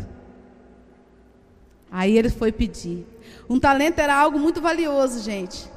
Aí 1.90 2.16
ele 2.16 2.30
foi 2.30 2.50
pedir. 2.50 3.06
Um 3.48 3.60
talento 3.60 3.98
era 3.98 4.14
algo 4.14 4.38
muito 4.38 4.60
valioso, 4.60 5.22
gente. 5.22 5.70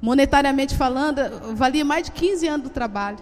Monetariamente 0.00 0.74
falando, 0.74 1.20
valia 1.54 1.84
mais 1.84 2.06
de 2.06 2.12
15 2.12 2.46
anos 2.46 2.68
do 2.68 2.70
trabalho. 2.70 3.18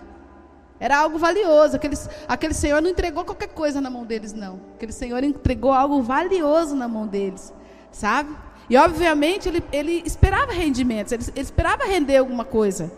Era 0.79 0.99
algo 0.99 1.19
valioso. 1.19 1.77
Aquele, 1.77 1.97
aquele 2.29 2.55
senhor 2.55 2.83
não 2.83 2.91
entregou 2.91 3.25
qualquer 3.25 3.49
coisa 3.49 3.81
na 3.81 3.89
mão 3.89 4.05
deles, 4.05 4.33
não. 4.33 4.61
Aquele 4.75 4.93
senhor 4.93 5.23
entregou 5.25 5.73
algo 5.73 6.03
valioso 6.03 6.75
na 6.75 6.87
mão 6.87 7.07
deles, 7.07 7.53
sabe? 7.91 8.35
E 8.69 8.77
obviamente 8.77 9.49
ele, 9.49 9.63
ele 9.73 10.03
esperava 10.07 10.53
rendimentos, 10.53 11.13
ele, 11.13 11.25
ele 11.35 11.41
esperava 11.41 11.85
render 11.85 12.17
alguma 12.17 12.45
coisa. 12.45 12.91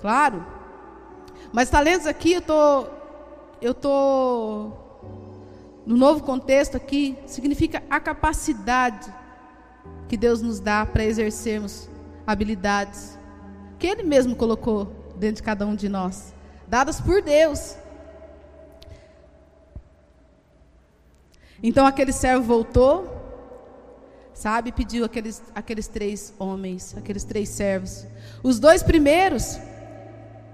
Claro, 0.00 0.44
mas 1.52 1.68
talentos 1.70 2.06
aqui 2.06 2.32
eu 2.34 2.42
tô 2.42 2.86
eu 3.60 3.74
tô 3.74 4.70
no 5.84 5.96
novo 5.96 6.22
contexto 6.22 6.76
aqui 6.76 7.18
significa 7.26 7.82
a 7.90 7.98
capacidade 7.98 9.12
que 10.08 10.16
Deus 10.16 10.40
nos 10.40 10.60
dá 10.60 10.86
para 10.86 11.04
exercermos 11.04 11.88
habilidades 12.26 13.18
que 13.78 13.86
ele 13.86 14.02
mesmo 14.02 14.34
colocou 14.34 14.86
dentro 15.16 15.36
de 15.36 15.42
cada 15.42 15.66
um 15.66 15.74
de 15.74 15.88
nós, 15.88 16.34
dadas 16.66 17.00
por 17.00 17.22
Deus. 17.22 17.76
Então 21.62 21.86
aquele 21.86 22.12
servo 22.12 22.44
voltou, 22.44 23.17
sabe, 24.38 24.72
pediu 24.72 25.04
aqueles, 25.04 25.42
aqueles 25.54 25.88
três 25.88 26.32
homens, 26.38 26.94
aqueles 26.96 27.24
três 27.24 27.48
servos. 27.48 28.06
Os 28.42 28.58
dois 28.58 28.82
primeiros 28.82 29.58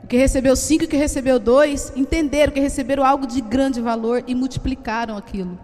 o 0.05 0.07
que 0.07 0.19
recebeu 0.19 0.55
cinco 0.55 0.85
e 0.85 0.87
o 0.87 0.89
que 0.89 0.99
recebeu 0.99 1.39
dois, 1.39 1.91
entenderam 1.97 2.53
que 2.53 2.61
receberam 2.61 3.03
algo 3.03 3.27
de 3.27 3.41
grande 3.41 3.81
valor 3.81 4.23
e 4.27 4.35
multiplicaram 4.35 5.17
aquilo. 5.17 5.59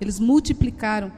Eles 0.00 0.20
multiplicaram. 0.20 1.10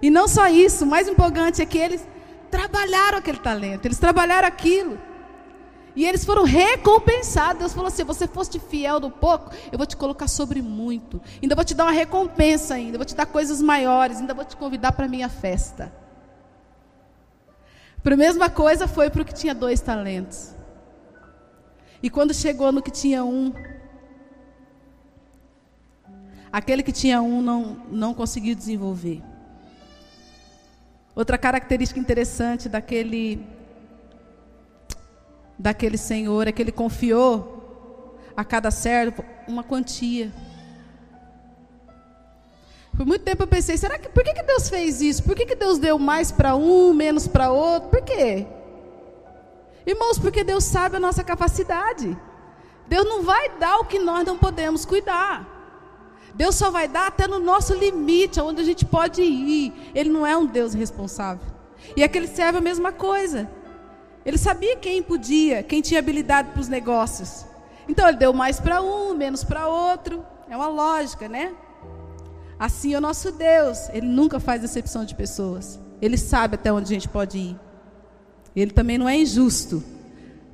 E 0.00 0.08
não 0.10 0.28
só 0.28 0.46
isso, 0.46 0.84
o 0.84 0.86
mais 0.86 1.08
empolgante 1.08 1.60
é 1.60 1.66
que 1.66 1.76
eles 1.76 2.06
trabalharam 2.48 3.18
aquele 3.18 3.38
talento, 3.38 3.84
eles 3.84 3.98
trabalharam 3.98 4.46
aquilo. 4.46 4.96
E 5.96 6.06
eles 6.06 6.24
foram 6.24 6.44
recompensados. 6.44 7.58
Deus 7.58 7.72
falou 7.72 7.88
assim: 7.88 8.04
você 8.04 8.28
foste 8.28 8.60
fiel 8.60 9.00
do 9.00 9.10
pouco, 9.10 9.50
eu 9.72 9.76
vou 9.76 9.86
te 9.86 9.96
colocar 9.96 10.28
sobre 10.28 10.62
muito. 10.62 11.20
Ainda 11.42 11.56
vou 11.56 11.64
te 11.64 11.74
dar 11.74 11.86
uma 11.86 11.90
recompensa 11.90 12.74
ainda, 12.74 12.96
vou 12.96 13.04
te 13.04 13.16
dar 13.16 13.26
coisas 13.26 13.60
maiores, 13.60 14.18
ainda 14.18 14.34
vou 14.34 14.44
te 14.44 14.56
convidar 14.56 14.92
para 14.92 15.06
a 15.06 15.08
minha 15.08 15.28
festa. 15.28 15.92
Para 18.02 18.14
a 18.14 18.18
mesma 18.18 18.48
coisa 18.48 18.88
foi 18.88 19.10
para 19.10 19.22
o 19.22 19.24
que 19.24 19.34
tinha 19.34 19.54
dois 19.54 19.80
talentos. 19.80 20.54
E 22.02 22.08
quando 22.08 22.32
chegou 22.32 22.72
no 22.72 22.82
que 22.82 22.90
tinha 22.90 23.22
um, 23.22 23.52
aquele 26.50 26.82
que 26.82 26.92
tinha 26.92 27.20
um 27.20 27.42
não, 27.42 27.86
não 27.90 28.14
conseguiu 28.14 28.54
desenvolver. 28.54 29.22
Outra 31.14 31.36
característica 31.36 32.00
interessante 32.00 32.68
daquele 32.68 33.46
daquele 35.58 35.98
senhor 35.98 36.48
é 36.48 36.52
que 36.52 36.62
ele 36.62 36.72
confiou 36.72 38.18
a 38.34 38.42
cada 38.42 38.70
servo 38.70 39.22
uma 39.46 39.62
quantia. 39.62 40.32
Por 43.00 43.06
muito 43.06 43.22
tempo 43.22 43.44
eu 43.44 43.46
pensei, 43.46 43.78
será 43.78 43.98
que 43.98 44.10
por 44.10 44.22
que, 44.22 44.34
que 44.34 44.42
Deus 44.42 44.68
fez 44.68 45.00
isso? 45.00 45.22
Por 45.22 45.34
que, 45.34 45.46
que 45.46 45.54
Deus 45.54 45.78
deu 45.78 45.98
mais 45.98 46.30
para 46.30 46.54
um, 46.54 46.92
menos 46.92 47.26
para 47.26 47.50
outro? 47.50 47.88
Por 47.88 48.02
quê? 48.02 48.46
Irmãos, 49.86 50.18
porque 50.18 50.44
Deus 50.44 50.64
sabe 50.64 50.96
a 50.96 51.00
nossa 51.00 51.24
capacidade. 51.24 52.14
Deus 52.86 53.06
não 53.06 53.22
vai 53.22 53.56
dar 53.58 53.78
o 53.78 53.86
que 53.86 53.98
nós 53.98 54.26
não 54.26 54.36
podemos 54.36 54.84
cuidar. 54.84 55.48
Deus 56.34 56.56
só 56.56 56.70
vai 56.70 56.86
dar 56.86 57.06
até 57.06 57.26
no 57.26 57.38
nosso 57.38 57.72
limite, 57.72 58.38
onde 58.38 58.60
a 58.60 58.64
gente 58.64 58.84
pode 58.84 59.22
ir. 59.22 59.72
Ele 59.94 60.10
não 60.10 60.26
é 60.26 60.36
um 60.36 60.44
Deus 60.44 60.74
responsável. 60.74 61.46
E 61.96 62.04
aquele 62.04 62.26
servo 62.26 62.58
a 62.58 62.60
mesma 62.60 62.92
coisa. 62.92 63.50
Ele 64.26 64.36
sabia 64.36 64.76
quem 64.76 65.02
podia, 65.02 65.62
quem 65.62 65.80
tinha 65.80 66.00
habilidade 66.00 66.50
para 66.50 66.60
os 66.60 66.68
negócios. 66.68 67.46
Então 67.88 68.06
ele 68.06 68.18
deu 68.18 68.34
mais 68.34 68.60
para 68.60 68.82
um, 68.82 69.14
menos 69.14 69.42
para 69.42 69.68
outro. 69.68 70.22
É 70.50 70.54
uma 70.54 70.68
lógica, 70.68 71.30
né? 71.30 71.54
Assim 72.60 72.92
é 72.92 72.98
o 72.98 73.00
nosso 73.00 73.32
Deus. 73.32 73.88
Ele 73.88 74.06
nunca 74.06 74.38
faz 74.38 74.62
exceção 74.62 75.02
de 75.02 75.14
pessoas. 75.14 75.80
Ele 76.02 76.18
sabe 76.18 76.56
até 76.56 76.70
onde 76.70 76.84
a 76.84 76.94
gente 76.94 77.08
pode 77.08 77.38
ir. 77.38 77.60
Ele 78.54 78.70
também 78.70 78.98
não 78.98 79.08
é 79.08 79.16
injusto. 79.16 79.82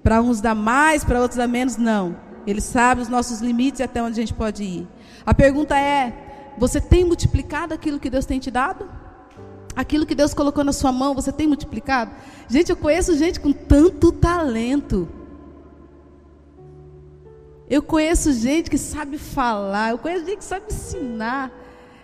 Para 0.05 0.23
uns 0.23 0.41
dá 0.41 0.55
mais, 0.55 1.03
para 1.03 1.21
outros 1.21 1.37
dá 1.37 1.49
menos, 1.49 1.77
não. 1.77 2.17
Ele 2.47 2.61
sabe 2.61 3.03
os 3.03 3.09
nossos 3.09 3.41
limites 3.41 3.81
e 3.81 3.83
até 3.83 4.01
onde 4.01 4.21
a 4.21 4.23
gente 4.23 4.33
pode 4.33 4.63
ir. 4.63 4.89
A 5.27 5.35
pergunta 5.35 5.77
é: 5.77 6.55
você 6.57 6.81
tem 6.81 7.05
multiplicado 7.05 7.75
aquilo 7.75 7.99
que 7.99 8.09
Deus 8.09 8.25
tem 8.25 8.39
te 8.39 8.53
dado? 8.53 8.89
Aquilo 9.75 10.07
que 10.07 10.15
Deus 10.15 10.33
colocou 10.33 10.63
na 10.63 10.73
sua 10.73 10.93
mão, 10.93 11.13
você 11.13 11.33
tem 11.33 11.49
multiplicado? 11.49 12.13
Gente, 12.49 12.71
eu 12.71 12.77
conheço 12.77 13.17
gente 13.17 13.41
com 13.41 13.53
tanto 13.53 14.13
talento. 14.13 15.09
Eu 17.69 17.83
conheço 17.83 18.33
gente 18.33 18.71
que 18.71 18.79
sabe 18.79 19.19
falar, 19.19 19.91
eu 19.91 19.99
conheço 19.99 20.25
gente 20.25 20.39
que 20.39 20.45
sabe 20.45 20.67
ensinar. 20.71 21.51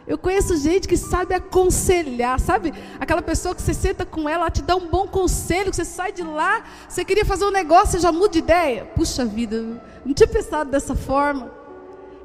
Eu 0.06 0.18
conheço 0.18 0.56
gente 0.56 0.88
que 0.88 0.96
sabe 0.96 1.34
aconselhar, 1.34 2.40
sabe? 2.40 2.72
Aquela 2.98 3.22
pessoa 3.22 3.54
que 3.54 3.62
você 3.62 3.72
senta 3.72 4.04
com 4.04 4.28
ela, 4.28 4.44
ela 4.44 4.50
te 4.50 4.62
dá 4.62 4.74
um 4.74 4.88
bom 4.88 5.06
conselho, 5.06 5.70
que 5.70 5.76
você 5.76 5.84
sai 5.84 6.12
de 6.12 6.22
lá, 6.22 6.64
você 6.88 7.04
queria 7.04 7.24
fazer 7.24 7.44
um 7.44 7.50
negócio, 7.50 7.92
você 7.92 8.00
já 8.00 8.10
muda 8.10 8.30
de 8.30 8.40
ideia. 8.40 8.84
Puxa 8.84 9.24
vida, 9.24 9.80
não 10.04 10.12
tinha 10.12 10.26
pensado 10.26 10.70
dessa 10.70 10.94
forma. 10.94 11.52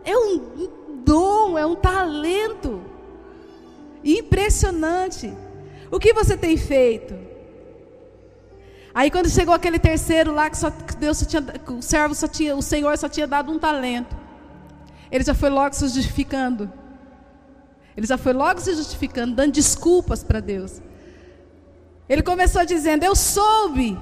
É 0.03 0.17
um 0.17 0.69
dom, 1.05 1.57
é 1.57 1.65
um 1.65 1.75
talento. 1.75 2.81
Impressionante. 4.03 5.31
O 5.91 5.99
que 5.99 6.13
você 6.13 6.35
tem 6.35 6.57
feito? 6.57 7.13
Aí 8.93 9.11
quando 9.11 9.29
chegou 9.29 9.53
aquele 9.53 9.77
terceiro 9.77 10.33
lá 10.33 10.49
que, 10.49 10.57
só, 10.57 10.71
que 10.71 10.95
Deus 10.95 11.19
só 11.19 11.25
tinha, 11.25 11.43
o 11.67 11.81
servo 11.83 12.15
só 12.15 12.27
tinha, 12.27 12.55
o 12.55 12.61
Senhor 12.63 12.97
só 12.97 13.07
tinha 13.07 13.27
dado 13.27 13.51
um 13.51 13.59
talento. 13.59 14.15
Ele 15.11 15.23
já 15.23 15.35
foi 15.35 15.49
logo 15.49 15.75
se 15.75 15.87
justificando. 15.87 16.71
Ele 17.97 18.05
já 18.05 18.17
foi 18.17 18.31
logo 18.31 18.61
se 18.61 18.75
justificando, 18.75 19.35
dando 19.35 19.53
desculpas 19.53 20.23
para 20.23 20.39
Deus. 20.39 20.79
Ele 22.07 22.21
começou 22.21 22.63
dizendo: 22.63 23.03
Eu 23.03 23.15
soube 23.15 23.99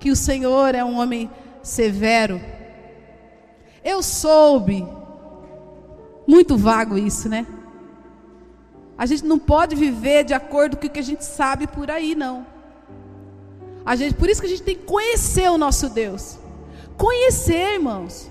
que 0.00 0.10
o 0.10 0.16
Senhor 0.16 0.74
é 0.74 0.84
um 0.84 0.98
homem 0.98 1.30
severo. 1.62 2.40
Eu 3.84 4.02
soube. 4.02 4.84
Muito 6.26 6.56
vago 6.56 6.98
isso, 6.98 7.28
né? 7.28 7.46
A 8.98 9.06
gente 9.06 9.24
não 9.24 9.38
pode 9.38 9.76
viver 9.76 10.24
de 10.24 10.34
acordo 10.34 10.76
com 10.76 10.86
o 10.86 10.90
que 10.90 10.98
a 10.98 11.02
gente 11.02 11.24
sabe 11.24 11.66
por 11.68 11.90
aí, 11.90 12.14
não. 12.14 12.46
A 13.86 13.94
gente, 13.94 14.14
por 14.14 14.28
isso 14.28 14.40
que 14.40 14.46
a 14.46 14.50
gente 14.50 14.62
tem 14.62 14.76
que 14.76 14.84
conhecer 14.84 15.50
o 15.50 15.58
nosso 15.58 15.88
Deus. 15.88 16.38
Conhecer, 16.96 17.74
irmãos. 17.74 18.30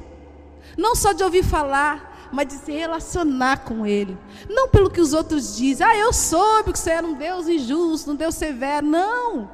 Não 0.77 0.95
só 0.95 1.13
de 1.13 1.23
ouvir 1.23 1.43
falar, 1.43 2.12
mas 2.33 2.47
de 2.47 2.55
se 2.55 2.71
relacionar 2.71 3.57
com 3.63 3.85
Ele. 3.85 4.17
Não 4.49 4.67
pelo 4.67 4.89
que 4.89 4.99
os 4.99 5.13
outros 5.13 5.55
dizem. 5.55 5.85
Ah, 5.85 5.95
eu 5.95 6.11
soube 6.11 6.73
que 6.73 6.79
você 6.79 6.89
era 6.89 7.05
um 7.05 7.13
Deus 7.13 7.47
injusto, 7.47 8.11
um 8.11 8.15
Deus 8.15 8.33
severo. 8.33 8.87
Não. 8.87 9.51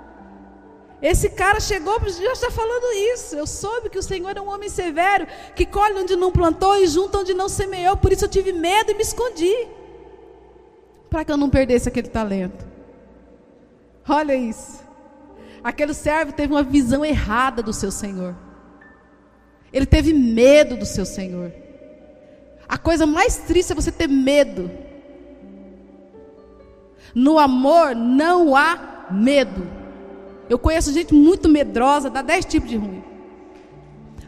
Esse 1.02 1.30
cara 1.30 1.60
chegou 1.60 2.00
para 2.00 2.10
já 2.10 2.32
está 2.32 2.50
falando 2.50 2.94
isso. 3.14 3.36
Eu 3.36 3.46
soube 3.46 3.90
que 3.90 4.00
o 4.00 4.04
Senhor 4.04 4.36
é 4.36 4.42
um 4.42 4.50
homem 4.50 4.70
severo, 4.70 5.28
que 5.56 5.66
colhe 5.66 6.00
onde 6.00 6.16
não 6.16 6.32
plantou 6.32 6.78
e 6.78 6.88
junta 6.88 7.18
onde 7.18 7.34
não 7.34 7.50
semeou. 7.50 7.98
Por 7.98 8.14
isso 8.14 8.24
eu 8.24 8.30
tive 8.30 8.54
medo 8.54 8.92
e 8.92 8.96
me 8.96 9.02
escondi. 9.02 9.68
Para 11.10 11.26
que 11.26 11.32
eu 11.34 11.38
não 11.38 11.50
perdesse 11.50 11.90
aquele 11.90 12.08
talento. 12.08 12.66
Olha 14.08 14.36
isso. 14.36 14.80
Aquele 15.62 15.94
servo 15.94 16.32
teve 16.32 16.54
uma 16.54 16.64
visão 16.64 17.04
errada 17.04 17.62
do 17.62 17.74
seu 17.74 17.92
Senhor. 17.92 18.34
Ele 19.74 19.86
teve 19.86 20.14
medo 20.14 20.78
do 20.78 20.86
seu 20.86 21.06
Senhor. 21.06 21.52
A 22.70 22.78
coisa 22.78 23.08
mais 23.08 23.38
triste 23.38 23.72
é 23.72 23.76
você 23.76 23.92
ter 23.92 24.08
medo. 24.08 24.70
No 27.16 27.40
amor 27.40 27.96
não 27.96 28.56
há 28.56 29.08
medo. 29.10 29.68
Eu 30.48 30.60
conheço 30.60 30.94
gente 30.94 31.12
muito 31.12 31.50
medrosa, 31.50 32.12
dá 32.12 32.22
dez 32.22 32.46
tipos 32.46 32.70
de 32.70 32.78
ruim. 32.78 33.04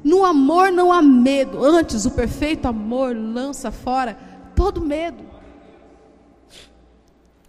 No 0.04 0.26
amor 0.26 0.72
não 0.72 0.92
há 0.92 1.02
medo. 1.04 1.64
Antes, 1.64 2.06
o 2.06 2.12
perfeito 2.12 2.68
amor 2.68 3.16
lança 3.16 3.72
fora 3.72 4.18
todo 4.56 4.82
medo. 4.82 5.24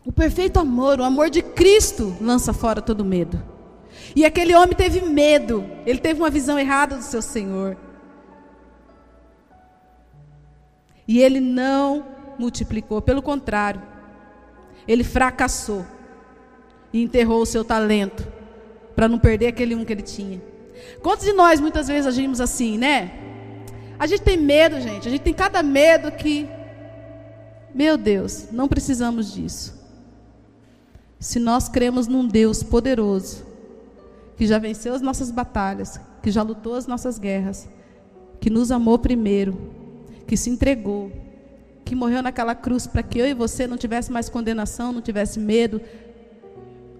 O 0.04 0.12
perfeito 0.12 0.58
amor, 0.58 1.00
o 1.00 1.04
amor 1.04 1.30
de 1.30 1.40
Cristo, 1.40 2.14
lança 2.20 2.52
fora 2.52 2.82
todo 2.82 3.04
medo. 3.04 3.42
E 4.14 4.24
aquele 4.24 4.54
homem 4.54 4.76
teve 4.76 5.00
medo, 5.00 5.64
ele 5.86 6.00
teve 6.00 6.20
uma 6.20 6.28
visão 6.28 6.58
errada 6.58 6.96
do 6.96 7.02
seu 7.02 7.22
Senhor. 7.22 7.76
E 11.06 11.20
ele 11.20 11.40
não 11.40 12.04
multiplicou, 12.38 13.00
pelo 13.02 13.22
contrário, 13.22 13.82
ele 14.86 15.04
fracassou 15.04 15.84
e 16.92 17.02
enterrou 17.02 17.42
o 17.42 17.46
seu 17.46 17.64
talento 17.64 18.26
para 18.94 19.08
não 19.08 19.18
perder 19.18 19.48
aquele 19.48 19.74
um 19.74 19.84
que 19.84 19.92
ele 19.92 20.02
tinha. 20.02 20.40
Quantos 21.02 21.24
de 21.24 21.32
nós 21.32 21.60
muitas 21.60 21.88
vezes 21.88 22.06
agimos 22.06 22.40
assim, 22.40 22.76
né? 22.76 23.12
A 23.98 24.06
gente 24.06 24.22
tem 24.22 24.36
medo, 24.36 24.80
gente, 24.80 25.06
a 25.06 25.10
gente 25.10 25.22
tem 25.22 25.32
cada 25.34 25.62
medo 25.62 26.10
que, 26.10 26.48
meu 27.74 27.96
Deus, 27.96 28.48
não 28.50 28.68
precisamos 28.68 29.32
disso. 29.32 29.80
Se 31.20 31.38
nós 31.38 31.68
cremos 31.68 32.08
num 32.08 32.26
Deus 32.26 32.62
poderoso, 32.62 33.46
que 34.36 34.46
já 34.46 34.58
venceu 34.58 34.92
as 34.92 35.00
nossas 35.00 35.30
batalhas, 35.30 36.00
que 36.20 36.30
já 36.30 36.42
lutou 36.42 36.74
as 36.74 36.86
nossas 36.86 37.18
guerras, 37.18 37.68
que 38.40 38.50
nos 38.50 38.72
amou 38.72 38.98
primeiro, 38.98 39.81
que 40.32 40.36
se 40.38 40.48
entregou, 40.48 41.12
que 41.84 41.94
morreu 41.94 42.22
naquela 42.22 42.54
cruz 42.54 42.86
para 42.86 43.02
que 43.02 43.18
eu 43.18 43.26
e 43.26 43.34
você 43.34 43.66
não 43.66 43.76
tivesse 43.76 44.10
mais 44.10 44.30
condenação, 44.30 44.90
não 44.90 45.02
tivesse 45.02 45.38
medo. 45.38 45.78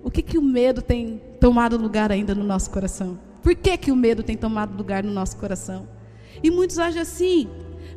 O 0.05 0.11
que 0.11 0.21
que 0.21 0.37
o 0.37 0.43
medo 0.43 0.83
tem 0.83 1.19
tomado 1.41 1.79
lugar 1.79 2.13
ainda 2.13 2.35
no 2.35 2.45
nosso 2.45 2.71
coração? 2.71 3.19
Por 3.43 3.55
que 3.55 3.75
que 3.79 3.91
o 3.91 3.97
medo 3.97 4.23
tem 4.23 4.37
tomado 4.37 4.77
lugar 4.77 5.03
no 5.03 5.11
nosso 5.11 5.39
coração? 5.39 5.89
E 6.43 6.51
muitos 6.51 6.79
agem 6.79 7.01
assim, 7.01 7.49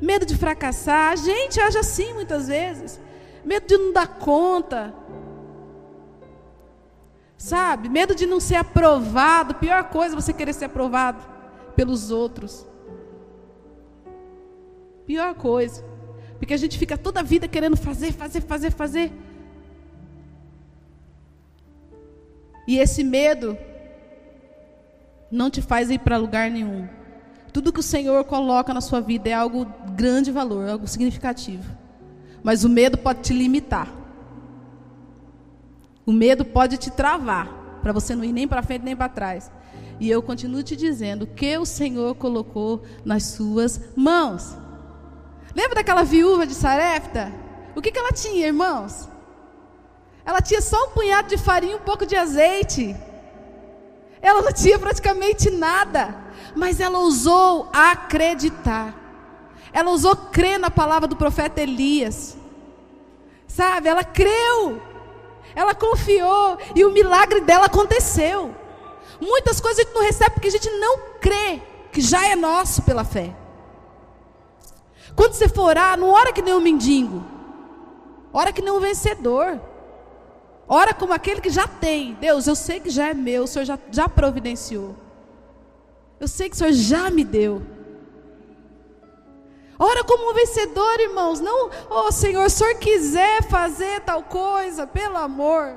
medo 0.02 0.26
de 0.26 0.38
fracassar, 0.38 1.12
a 1.12 1.18
gente 1.18 1.60
age 1.60 1.78
assim 1.80 2.14
muitas 2.14 2.48
vezes, 2.48 2.98
medo 3.44 3.68
de 3.68 3.78
não 3.78 3.92
dar 3.92 4.08
conta, 4.08 4.94
Sabe? 7.38 7.90
Medo 7.90 8.16
de 8.16 8.26
não 8.26 8.40
ser 8.40 8.56
aprovado. 8.56 9.56
Pior 9.56 9.84
coisa 9.90 10.16
é 10.16 10.22
você 10.22 10.32
querer 10.32 10.54
ser 10.54 10.66
aprovado 10.66 11.22
pelos 11.76 12.10
outros. 12.10 12.66
Pior 15.06 15.34
coisa. 15.36 15.84
Porque 16.38 16.54
a 16.54 16.58
gente 16.58 16.78
fica 16.78 16.98
toda 16.98 17.20
a 17.22 17.24
vida 17.24 17.48
querendo 17.48 17.78
fazer, 17.78 18.12
fazer, 18.12 18.42
fazer, 18.42 18.72
fazer. 18.72 19.12
E 22.68 22.78
esse 22.78 23.04
medo 23.04 23.58
não 25.32 25.50
te 25.50 25.62
faz 25.62 25.90
ir 25.90 26.00
para 26.00 26.18
lugar 26.18 26.50
nenhum. 26.50 26.88
Tudo 27.54 27.72
que 27.72 27.80
o 27.80 27.84
Senhor 27.84 28.24
coloca 28.26 28.74
na 28.74 28.82
sua 28.82 29.00
vida 29.00 29.30
é 29.30 29.34
algo 29.34 29.66
grande 29.96 30.32
valor, 30.32 30.68
algo 30.68 30.88
significativo. 30.88 31.64
Mas 32.44 32.64
o 32.64 32.70
medo 32.70 32.98
pode 32.98 33.22
te 33.22 33.34
limitar. 33.34 33.92
O 36.06 36.12
medo 36.12 36.46
pode 36.46 36.78
te 36.78 36.92
travar, 36.92 37.80
para 37.82 37.94
você 37.94 38.14
não 38.14 38.24
ir 38.24 38.34
nem 38.34 38.48
para 38.48 38.62
frente 38.62 38.84
nem 38.84 38.96
para 38.96 39.10
trás. 39.10 39.52
E 40.00 40.10
eu 40.10 40.22
continuo 40.22 40.62
te 40.62 40.76
dizendo 40.76 41.26
que 41.26 41.58
o 41.58 41.66
Senhor 41.66 42.14
colocou 42.16 42.84
nas 43.04 43.24
suas 43.24 43.80
mãos. 43.96 44.56
Lembra 45.56 45.76
daquela 45.76 46.04
viúva 46.04 46.46
de 46.46 46.54
Sarepta? 46.54 47.32
O 47.74 47.82
que, 47.82 47.92
que 47.92 47.98
ela 47.98 48.12
tinha, 48.12 48.48
irmãos? 48.48 49.08
Ela 50.26 50.42
tinha 50.42 50.62
só 50.62 50.86
um 50.86 50.90
punhado 50.90 51.30
de 51.30 51.38
farinha 51.38 51.74
e 51.74 51.76
um 51.76 51.82
pouco 51.82 52.06
de 52.06 52.16
azeite. 52.16 52.96
Ela 54.22 54.42
não 54.42 54.52
tinha 54.52 54.78
praticamente 54.78 55.50
nada. 55.50 56.14
Mas 56.56 56.80
ela 56.80 57.00
ousou 57.00 57.70
acreditar. 57.72 58.94
Ela 59.72 59.92
ousou 59.92 60.16
crer 60.16 60.60
na 60.60 60.70
palavra 60.70 61.08
do 61.08 61.16
profeta 61.16 61.62
Elias. 61.62 62.36
Sabe? 63.48 63.88
Ela 63.88 64.04
creu. 64.04 64.82
Ela 65.56 65.74
confiou 65.74 66.58
e 66.76 66.84
o 66.84 66.92
milagre 66.92 67.40
dela 67.42 67.68
aconteceu. 67.68 68.54
Muitas 69.22 69.62
coisas 69.62 69.80
a 69.80 69.84
gente 69.84 69.94
não 69.94 70.02
recebe 70.02 70.32
porque 70.32 70.48
a 70.48 70.52
gente 70.52 70.70
não 70.72 71.00
crê 71.22 71.62
que 71.92 72.02
já 72.02 72.28
é 72.28 72.36
nosso 72.36 72.82
pela 72.82 73.06
fé. 73.06 73.34
Quando 75.16 75.34
você 75.34 75.48
for 75.48 75.64
orar, 75.64 75.98
não 75.98 76.10
ora 76.10 76.34
que 76.34 76.42
nem 76.42 76.54
um 76.54 76.60
mendigo. 76.60 77.24
Ora 78.34 78.52
que 78.52 78.62
nem 78.62 78.72
um 78.72 78.80
vencedor. 78.80 79.60
Ora 80.68 80.94
como 80.94 81.14
aquele 81.14 81.40
que 81.40 81.50
já 81.50 81.68
tem. 81.68 82.16
Deus, 82.16 82.48
eu 82.48 82.56
sei 82.56 82.80
que 82.80 82.90
já 82.90 83.10
é 83.10 83.14
meu, 83.14 83.44
o 83.44 83.48
Senhor 83.48 83.66
já, 83.66 83.80
já 83.92 84.10
providenciou. 84.10 84.96
Eu 86.20 86.28
sei 86.28 86.50
que 86.50 86.56
o 86.56 86.58
Senhor 86.58 86.74
já 86.74 87.10
me 87.10 87.24
deu. 87.24 87.62
Ora 89.78 90.04
como 90.04 90.32
um 90.32 90.34
vencedor, 90.34 91.00
irmãos. 91.00 91.40
Não, 91.40 91.70
oh 91.90 92.12
Senhor, 92.12 92.50
se 92.50 92.56
o 92.56 92.66
Senhor 92.66 92.80
quiser 92.80 93.44
fazer 93.44 94.02
tal 94.02 94.24
coisa, 94.24 94.88
pelo 94.88 95.18
amor. 95.18 95.76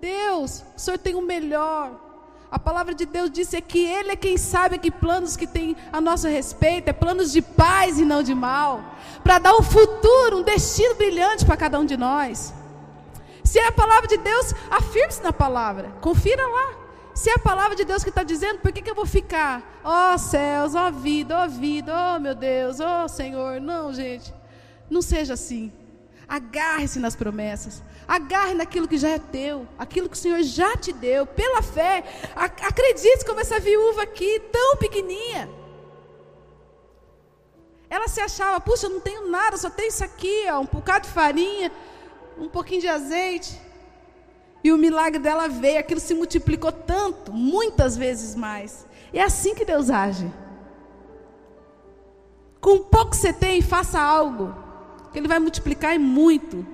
Deus, 0.00 0.64
o 0.76 0.80
Senhor 0.80 0.98
tem 0.98 1.14
o 1.14 1.22
melhor. 1.22 2.09
A 2.50 2.58
palavra 2.58 2.92
de 2.92 3.06
Deus 3.06 3.30
disse 3.30 3.56
é 3.56 3.60
que 3.60 3.84
Ele 3.84 4.10
é 4.10 4.16
quem 4.16 4.36
sabe 4.36 4.78
que 4.78 4.90
planos 4.90 5.36
que 5.36 5.46
tem 5.46 5.76
a 5.92 6.00
nosso 6.00 6.26
respeito, 6.26 6.88
é 6.88 6.92
planos 6.92 7.30
de 7.30 7.40
paz 7.40 7.98
e 7.98 8.04
não 8.04 8.22
de 8.22 8.34
mal, 8.34 8.82
para 9.22 9.38
dar 9.38 9.54
um 9.54 9.62
futuro, 9.62 10.38
um 10.38 10.42
destino 10.42 10.96
brilhante 10.96 11.46
para 11.46 11.56
cada 11.56 11.78
um 11.78 11.84
de 11.84 11.96
nós. 11.96 12.52
Se 13.44 13.58
é 13.58 13.68
a 13.68 13.72
palavra 13.72 14.08
de 14.08 14.16
Deus, 14.16 14.52
afirme-se 14.70 15.22
na 15.22 15.32
palavra, 15.32 15.92
confira 16.00 16.44
lá. 16.44 16.80
Se 17.14 17.30
é 17.30 17.34
a 17.34 17.38
palavra 17.38 17.76
de 17.76 17.84
Deus 17.84 18.02
que 18.02 18.08
está 18.08 18.22
dizendo, 18.22 18.60
por 18.60 18.72
que, 18.72 18.82
que 18.82 18.90
eu 18.90 18.94
vou 18.94 19.06
ficar? 19.06 19.80
Ó 19.84 20.14
oh, 20.14 20.18
céus, 20.18 20.74
ó 20.74 20.88
oh, 20.88 20.92
vida, 20.92 21.38
ó 21.38 21.44
oh, 21.44 21.48
vida, 21.48 21.92
ó 21.94 22.18
meu 22.18 22.34
Deus, 22.34 22.80
ó 22.80 23.06
Senhor. 23.06 23.60
Não, 23.60 23.92
gente, 23.92 24.32
não 24.88 25.02
seja 25.02 25.34
assim. 25.34 25.72
Agarre-se 26.30 27.00
nas 27.00 27.16
promessas. 27.16 27.82
Agarre 28.06 28.54
naquilo 28.54 28.86
que 28.86 28.96
já 28.96 29.08
é 29.08 29.18
teu, 29.18 29.66
aquilo 29.76 30.08
que 30.08 30.16
o 30.16 30.18
Senhor 30.18 30.40
já 30.44 30.76
te 30.76 30.92
deu, 30.92 31.26
pela 31.26 31.60
fé. 31.60 32.04
Acredite 32.36 33.24
como 33.24 33.40
essa 33.40 33.58
viúva 33.58 34.02
aqui, 34.02 34.38
tão 34.52 34.76
pequenininha. 34.76 35.50
Ela 37.90 38.06
se 38.06 38.20
achava, 38.20 38.60
puxa, 38.60 38.86
eu 38.86 38.90
não 38.90 39.00
tenho 39.00 39.28
nada, 39.28 39.56
só 39.56 39.68
tenho 39.68 39.88
isso 39.88 40.04
aqui, 40.04 40.46
ó, 40.48 40.60
um 40.60 40.66
bocado 40.66 41.08
de 41.08 41.12
farinha, 41.12 41.72
um 42.38 42.48
pouquinho 42.48 42.80
de 42.80 42.86
azeite. 42.86 43.60
E 44.62 44.70
o 44.72 44.78
milagre 44.78 45.18
dela 45.18 45.48
veio, 45.48 45.80
aquilo 45.80 45.98
se 45.98 46.14
multiplicou 46.14 46.70
tanto, 46.70 47.32
muitas 47.32 47.96
vezes 47.96 48.36
mais. 48.36 48.86
E 49.12 49.18
é 49.18 49.24
assim 49.24 49.52
que 49.52 49.64
Deus 49.64 49.90
age. 49.90 50.32
Com 52.60 52.78
pouco 52.78 53.10
que 53.10 53.16
você 53.16 53.32
tem, 53.32 53.60
faça 53.60 53.98
algo, 53.98 54.54
que 55.12 55.18
Ele 55.18 55.28
vai 55.28 55.38
multiplicar 55.38 55.94
em 55.94 55.98
muito. 55.98 56.66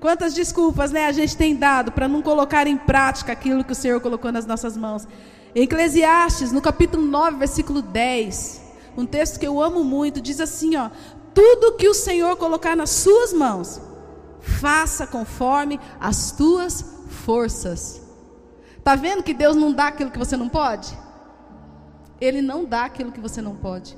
Quantas 0.00 0.34
desculpas 0.34 0.90
né, 0.90 1.06
a 1.06 1.12
gente 1.12 1.36
tem 1.36 1.54
dado 1.54 1.92
para 1.92 2.08
não 2.08 2.22
colocar 2.22 2.66
em 2.66 2.76
prática 2.76 3.32
aquilo 3.32 3.62
que 3.64 3.72
o 3.72 3.76
Senhor 3.76 4.00
colocou 4.00 4.32
nas 4.32 4.46
nossas 4.46 4.76
mãos. 4.76 5.06
Em 5.54 5.62
Eclesiastes, 5.62 6.50
no 6.50 6.60
capítulo 6.60 7.04
9, 7.04 7.36
versículo 7.36 7.82
10, 7.82 8.62
um 8.96 9.06
texto 9.06 9.38
que 9.38 9.46
eu 9.46 9.62
amo 9.62 9.84
muito, 9.84 10.20
diz 10.20 10.40
assim: 10.40 10.76
ó, 10.76 10.90
tudo 11.34 11.76
que 11.76 11.88
o 11.88 11.94
Senhor 11.94 12.36
colocar 12.36 12.74
nas 12.74 12.90
suas 12.90 13.32
mãos, 13.32 13.80
faça 14.40 15.06
conforme 15.06 15.78
as 16.00 16.32
tuas 16.32 16.84
forças. 17.24 18.02
Está 18.76 18.96
vendo 18.96 19.22
que 19.22 19.32
Deus 19.32 19.54
não 19.54 19.72
dá 19.72 19.86
aquilo 19.86 20.10
que 20.10 20.18
você 20.18 20.36
não 20.36 20.48
pode? 20.48 20.98
Ele 22.20 22.42
não 22.42 22.64
dá 22.64 22.84
aquilo 22.84 23.12
que 23.12 23.20
você 23.20 23.40
não 23.40 23.54
pode. 23.54 23.96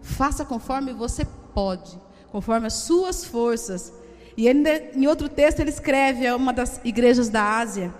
Faça 0.00 0.44
conforme 0.44 0.92
você 0.92 1.24
pode, 1.54 2.00
conforme 2.36 2.66
as 2.66 2.74
suas 2.74 3.24
forças. 3.24 3.90
E 4.36 4.46
em 4.46 5.06
outro 5.06 5.26
texto 5.26 5.60
ele 5.60 5.70
escreve 5.70 6.26
a 6.26 6.36
uma 6.36 6.52
das 6.52 6.78
igrejas 6.84 7.30
da 7.30 7.42
Ásia: 7.42 7.94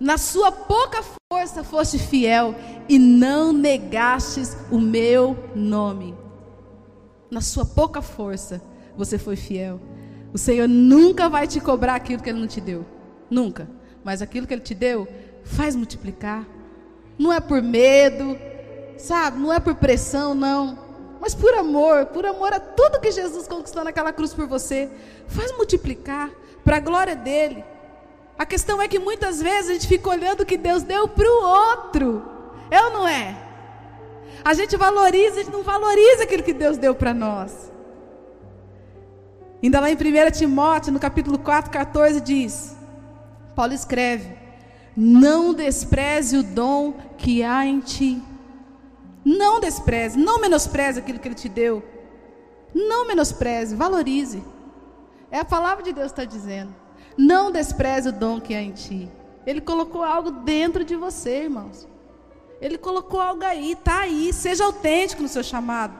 Na 0.00 0.16
sua 0.16 0.50
pouca 0.50 1.04
força 1.30 1.62
foste 1.62 1.98
fiel 1.98 2.54
e 2.88 2.98
não 2.98 3.52
negastes 3.52 4.56
o 4.70 4.80
meu 4.80 5.36
nome. 5.54 6.14
Na 7.30 7.42
sua 7.42 7.66
pouca 7.66 8.00
força 8.00 8.62
você 8.96 9.18
foi 9.18 9.36
fiel. 9.36 9.78
O 10.32 10.38
Senhor 10.38 10.66
nunca 10.66 11.28
vai 11.28 11.46
te 11.46 11.60
cobrar 11.60 11.94
aquilo 11.96 12.22
que 12.22 12.30
ele 12.30 12.40
não 12.40 12.46
te 12.46 12.60
deu. 12.60 12.86
Nunca. 13.28 13.68
Mas 14.02 14.22
aquilo 14.22 14.46
que 14.46 14.54
ele 14.54 14.62
te 14.62 14.74
deu, 14.74 15.06
faz 15.44 15.76
multiplicar. 15.76 16.46
Não 17.18 17.30
é 17.30 17.38
por 17.38 17.60
medo, 17.60 18.38
sabe? 18.96 19.38
Não 19.38 19.52
é 19.52 19.60
por 19.60 19.74
pressão, 19.74 20.34
não 20.34 20.85
mas 21.20 21.34
por 21.34 21.52
amor, 21.54 22.06
por 22.06 22.26
amor 22.26 22.52
a 22.52 22.60
tudo 22.60 23.00
que 23.00 23.10
Jesus 23.10 23.48
conquistou 23.48 23.82
naquela 23.82 24.12
cruz 24.12 24.34
por 24.34 24.46
você. 24.46 24.90
Faz 25.26 25.50
multiplicar 25.56 26.30
para 26.64 26.76
a 26.76 26.80
glória 26.80 27.16
dele. 27.16 27.64
A 28.38 28.44
questão 28.44 28.80
é 28.82 28.88
que 28.88 28.98
muitas 28.98 29.40
vezes 29.40 29.70
a 29.70 29.72
gente 29.74 29.86
fica 29.86 30.10
olhando 30.10 30.42
o 30.42 30.46
que 30.46 30.56
Deus 30.56 30.82
deu 30.82 31.08
para 31.08 31.26
o 31.26 31.44
outro. 31.44 32.22
É 32.70 32.82
ou 32.82 32.90
não 32.90 33.08
é? 33.08 33.36
A 34.44 34.52
gente 34.52 34.76
valoriza, 34.76 35.36
a 35.36 35.38
gente 35.42 35.52
não 35.52 35.62
valoriza 35.62 36.24
aquilo 36.24 36.42
que 36.42 36.52
Deus 36.52 36.76
deu 36.76 36.94
para 36.94 37.14
nós. 37.14 37.72
Ainda 39.62 39.80
lá 39.80 39.90
em 39.90 39.94
1 39.94 40.30
Timóteo, 40.32 40.92
no 40.92 41.00
capítulo 41.00 41.38
4, 41.38 41.70
14, 41.70 42.20
diz: 42.20 42.76
Paulo 43.54 43.72
escreve: 43.72 44.36
Não 44.94 45.54
despreze 45.54 46.36
o 46.36 46.42
dom 46.42 46.94
que 47.16 47.42
há 47.42 47.64
em 47.64 47.80
ti 47.80 48.22
não 49.26 49.58
despreze, 49.58 50.16
não 50.16 50.40
menospreze 50.40 51.00
aquilo 51.00 51.18
que 51.18 51.26
Ele 51.26 51.34
te 51.34 51.48
deu. 51.48 51.82
Não 52.72 53.08
menospreze, 53.08 53.74
valorize. 53.74 54.40
É 55.32 55.40
a 55.40 55.44
palavra 55.44 55.82
de 55.82 55.92
Deus 55.92 56.12
que 56.12 56.20
está 56.20 56.24
dizendo. 56.24 56.72
Não 57.18 57.50
despreze 57.50 58.10
o 58.10 58.12
dom 58.12 58.40
que 58.40 58.54
há 58.54 58.62
em 58.62 58.70
ti. 58.70 59.10
Ele 59.44 59.60
colocou 59.60 60.04
algo 60.04 60.30
dentro 60.30 60.84
de 60.84 60.94
você, 60.94 61.42
irmãos. 61.42 61.88
Ele 62.60 62.78
colocou 62.78 63.20
algo 63.20 63.42
aí, 63.42 63.72
está 63.72 64.02
aí. 64.02 64.32
Seja 64.32 64.64
autêntico 64.64 65.22
no 65.22 65.28
seu 65.28 65.42
chamado. 65.42 65.98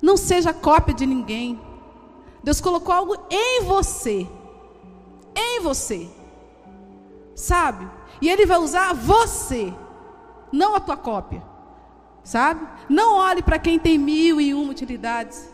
Não 0.00 0.16
seja 0.16 0.54
cópia 0.54 0.94
de 0.94 1.04
ninguém. 1.04 1.60
Deus 2.42 2.58
colocou 2.58 2.94
algo 2.94 3.18
em 3.28 3.64
você. 3.64 4.26
Em 5.36 5.60
você. 5.60 6.08
Sabe? 7.34 7.86
E 8.22 8.30
Ele 8.30 8.46
vai 8.46 8.56
usar 8.56 8.94
você, 8.94 9.74
não 10.50 10.74
a 10.74 10.80
tua 10.80 10.96
cópia 10.96 11.47
sabe? 12.28 12.68
Não 12.90 13.14
olhe 13.14 13.42
para 13.42 13.58
quem 13.58 13.78
tem 13.78 13.96
mil 13.96 14.38
e 14.38 14.52
uma 14.52 14.70
utilidades. 14.70 15.48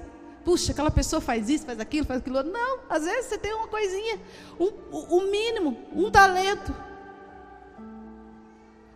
Puxa, 0.45 0.73
aquela 0.73 0.91
pessoa 0.91 1.21
faz 1.23 1.49
isso, 1.49 1.65
faz 1.65 1.79
aquilo, 1.79 2.05
faz 2.05 2.21
aquilo. 2.21 2.43
Não, 2.43 2.81
às 2.91 3.05
vezes 3.05 3.27
você 3.27 3.39
tem 3.39 3.55
uma 3.55 3.69
coisinha, 3.69 4.21
um, 4.59 4.73
o 4.91 5.19
um 5.19 5.31
mínimo, 5.31 5.79
um 5.95 6.11
talento. 6.11 6.75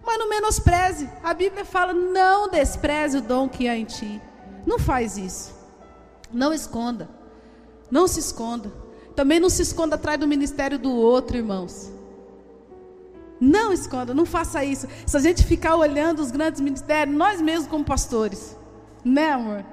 Mas 0.05 0.19
não 0.19 0.29
menospreze. 0.29 1.09
A 1.23 1.33
Bíblia 1.33 1.65
fala: 1.65 1.93
não 1.93 2.51
despreze 2.51 3.19
o 3.19 3.23
dom 3.23 3.49
que 3.49 3.69
há 3.69 3.77
em 3.77 3.85
ti. 3.85 4.21
Não 4.67 4.81
faz 4.81 5.17
isso. 5.17 5.55
Não 6.33 6.53
esconda. 6.53 7.09
Não 7.89 8.09
se 8.09 8.19
esconda. 8.19 8.73
Também 9.15 9.39
não 9.39 9.49
se 9.49 9.63
esconda 9.63 9.95
atrás 9.95 10.19
do 10.19 10.27
ministério 10.27 10.81
do 10.81 10.93
outro, 10.93 11.37
irmãos. 11.37 11.93
Não 13.41 13.73
esconda, 13.73 14.13
não 14.13 14.27
faça 14.27 14.65
isso. 14.65 14.87
Se 15.07 15.17
a 15.17 15.21
gente 15.21 15.45
ficar 15.45 15.77
olhando 15.77 16.21
os 16.21 16.31
grandes 16.31 16.61
ministérios, 16.61 17.17
nós 17.17 17.41
mesmos 17.41 17.69
como 17.69 17.85
pastores, 17.85 18.57
né, 19.05 19.33
amor? 19.33 19.65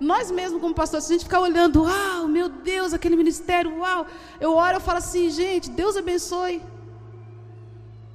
Nós 0.00 0.30
mesmos 0.30 0.60
como 0.60 0.74
pastores, 0.74 1.06
se 1.06 1.12
a 1.12 1.14
gente 1.14 1.24
ficar 1.24 1.40
olhando, 1.40 1.84
uau, 1.84 2.26
meu 2.26 2.48
Deus, 2.48 2.92
aquele 2.92 3.14
ministério, 3.14 3.78
uau, 3.78 4.06
eu 4.40 4.52
oro, 4.54 4.76
eu 4.76 4.80
falo 4.80 4.98
assim, 4.98 5.30
gente, 5.30 5.70
Deus 5.70 5.96
abençoe. 5.96 6.60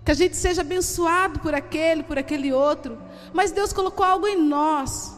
Que 0.04 0.12
a 0.12 0.14
gente 0.14 0.36
seja 0.36 0.62
abençoado 0.62 1.40
por 1.40 1.54
aquele, 1.54 2.04
por 2.04 2.18
aquele 2.18 2.52
outro. 2.52 2.98
Mas 3.34 3.52
Deus 3.52 3.72
colocou 3.72 4.06
algo 4.06 4.28
em 4.28 4.42
nós. 4.42 5.18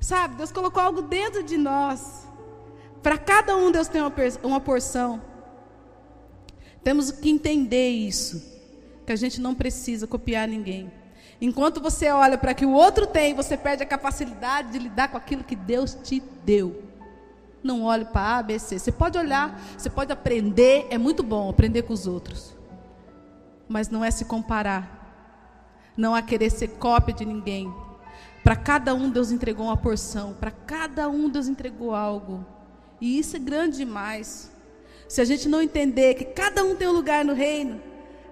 Sabe, 0.00 0.36
Deus 0.36 0.52
colocou 0.52 0.82
algo 0.82 1.02
dentro 1.02 1.42
de 1.42 1.58
nós. 1.58 2.26
Para 3.02 3.18
cada 3.18 3.56
um, 3.56 3.70
Deus 3.70 3.88
tem 3.88 4.00
uma, 4.00 4.12
uma 4.42 4.60
porção. 4.60 5.27
Temos 6.88 7.10
que 7.10 7.28
entender 7.28 7.90
isso, 7.90 8.42
que 9.04 9.12
a 9.12 9.16
gente 9.16 9.42
não 9.42 9.54
precisa 9.54 10.06
copiar 10.06 10.48
ninguém. 10.48 10.90
Enquanto 11.38 11.82
você 11.82 12.10
olha 12.10 12.38
para 12.38 12.54
que 12.54 12.64
o 12.64 12.72
outro 12.72 13.06
tem, 13.06 13.34
você 13.34 13.58
perde 13.58 13.82
a 13.82 13.86
capacidade 13.86 14.72
de 14.72 14.78
lidar 14.78 15.08
com 15.08 15.18
aquilo 15.18 15.44
que 15.44 15.54
Deus 15.54 15.92
te 16.02 16.18
deu. 16.46 16.82
Não 17.62 17.82
olhe 17.82 18.06
para 18.06 18.38
A, 18.38 18.42
B, 18.42 18.58
C. 18.58 18.78
Você 18.78 18.90
pode 18.90 19.18
olhar, 19.18 19.60
você 19.76 19.90
pode 19.90 20.10
aprender, 20.10 20.86
é 20.88 20.96
muito 20.96 21.22
bom 21.22 21.50
aprender 21.50 21.82
com 21.82 21.92
os 21.92 22.06
outros. 22.06 22.54
Mas 23.68 23.90
não 23.90 24.02
é 24.02 24.10
se 24.10 24.24
comparar. 24.24 25.92
Não 25.94 26.16
é 26.16 26.22
querer 26.22 26.48
ser 26.48 26.68
cópia 26.68 27.14
de 27.14 27.26
ninguém. 27.26 27.70
Para 28.42 28.56
cada 28.56 28.94
um 28.94 29.10
Deus 29.10 29.30
entregou 29.30 29.66
uma 29.66 29.76
porção, 29.76 30.32
para 30.40 30.50
cada 30.50 31.06
um 31.06 31.28
Deus 31.28 31.48
entregou 31.48 31.94
algo. 31.94 32.46
E 32.98 33.18
isso 33.18 33.36
é 33.36 33.38
grande 33.38 33.76
demais. 33.76 34.56
Se 35.08 35.22
a 35.22 35.24
gente 35.24 35.48
não 35.48 35.62
entender 35.62 36.14
que 36.14 36.24
cada 36.26 36.62
um 36.62 36.76
tem 36.76 36.86
um 36.86 36.92
lugar 36.92 37.24
no 37.24 37.32
reino, 37.32 37.80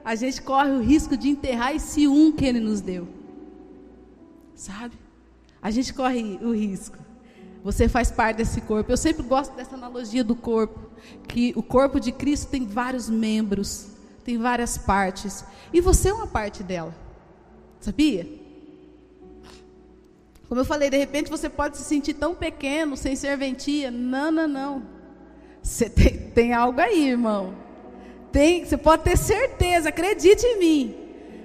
a 0.04 0.14
gente 0.14 0.42
corre 0.42 0.70
o 0.70 0.80
risco 0.80 1.16
de 1.16 1.28
enterrar 1.28 1.74
esse 1.74 2.06
um 2.06 2.30
que 2.30 2.44
ele 2.44 2.60
nos 2.60 2.82
deu. 2.82 3.08
Sabe? 4.54 4.94
A 5.60 5.70
gente 5.70 5.92
corre 5.94 6.38
o 6.42 6.52
risco. 6.52 6.98
Você 7.64 7.88
faz 7.88 8.10
parte 8.10 8.36
desse 8.36 8.60
corpo. 8.60 8.92
Eu 8.92 8.96
sempre 8.96 9.22
gosto 9.22 9.56
dessa 9.56 9.74
analogia 9.74 10.22
do 10.22 10.36
corpo, 10.36 10.78
que 11.26 11.52
o 11.56 11.62
corpo 11.62 11.98
de 11.98 12.12
Cristo 12.12 12.48
tem 12.48 12.66
vários 12.66 13.08
membros, 13.08 13.88
tem 14.22 14.38
várias 14.38 14.78
partes, 14.78 15.44
e 15.72 15.80
você 15.80 16.10
é 16.10 16.14
uma 16.14 16.26
parte 16.26 16.62
dela. 16.62 16.94
Sabia? 17.80 18.28
Como 20.48 20.60
eu 20.60 20.64
falei, 20.64 20.90
de 20.90 20.96
repente 20.96 21.28
você 21.30 21.48
pode 21.48 21.76
se 21.76 21.84
sentir 21.84 22.14
tão 22.14 22.34
pequeno, 22.34 22.96
sem 22.96 23.16
serventia. 23.16 23.90
Não, 23.90 24.30
não, 24.30 24.46
não. 24.46 24.95
Você 25.66 25.90
tem, 25.90 26.16
tem 26.30 26.54
algo 26.54 26.80
aí, 26.80 27.10
irmão. 27.10 27.52
Tem, 28.30 28.64
você 28.64 28.76
pode 28.76 29.02
ter 29.02 29.18
certeza, 29.18 29.88
acredite 29.88 30.46
em 30.46 30.58
mim. 30.60 30.96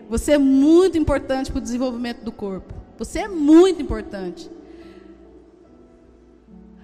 Você 0.07 0.33
é 0.33 0.37
muito 0.37 0.95
importante 0.95 1.51
para 1.51 1.57
o 1.57 1.61
desenvolvimento 1.61 2.23
do 2.23 2.31
corpo. 2.31 2.71
Você 2.99 3.19
é 3.19 3.27
muito 3.27 3.81
importante. 3.81 4.47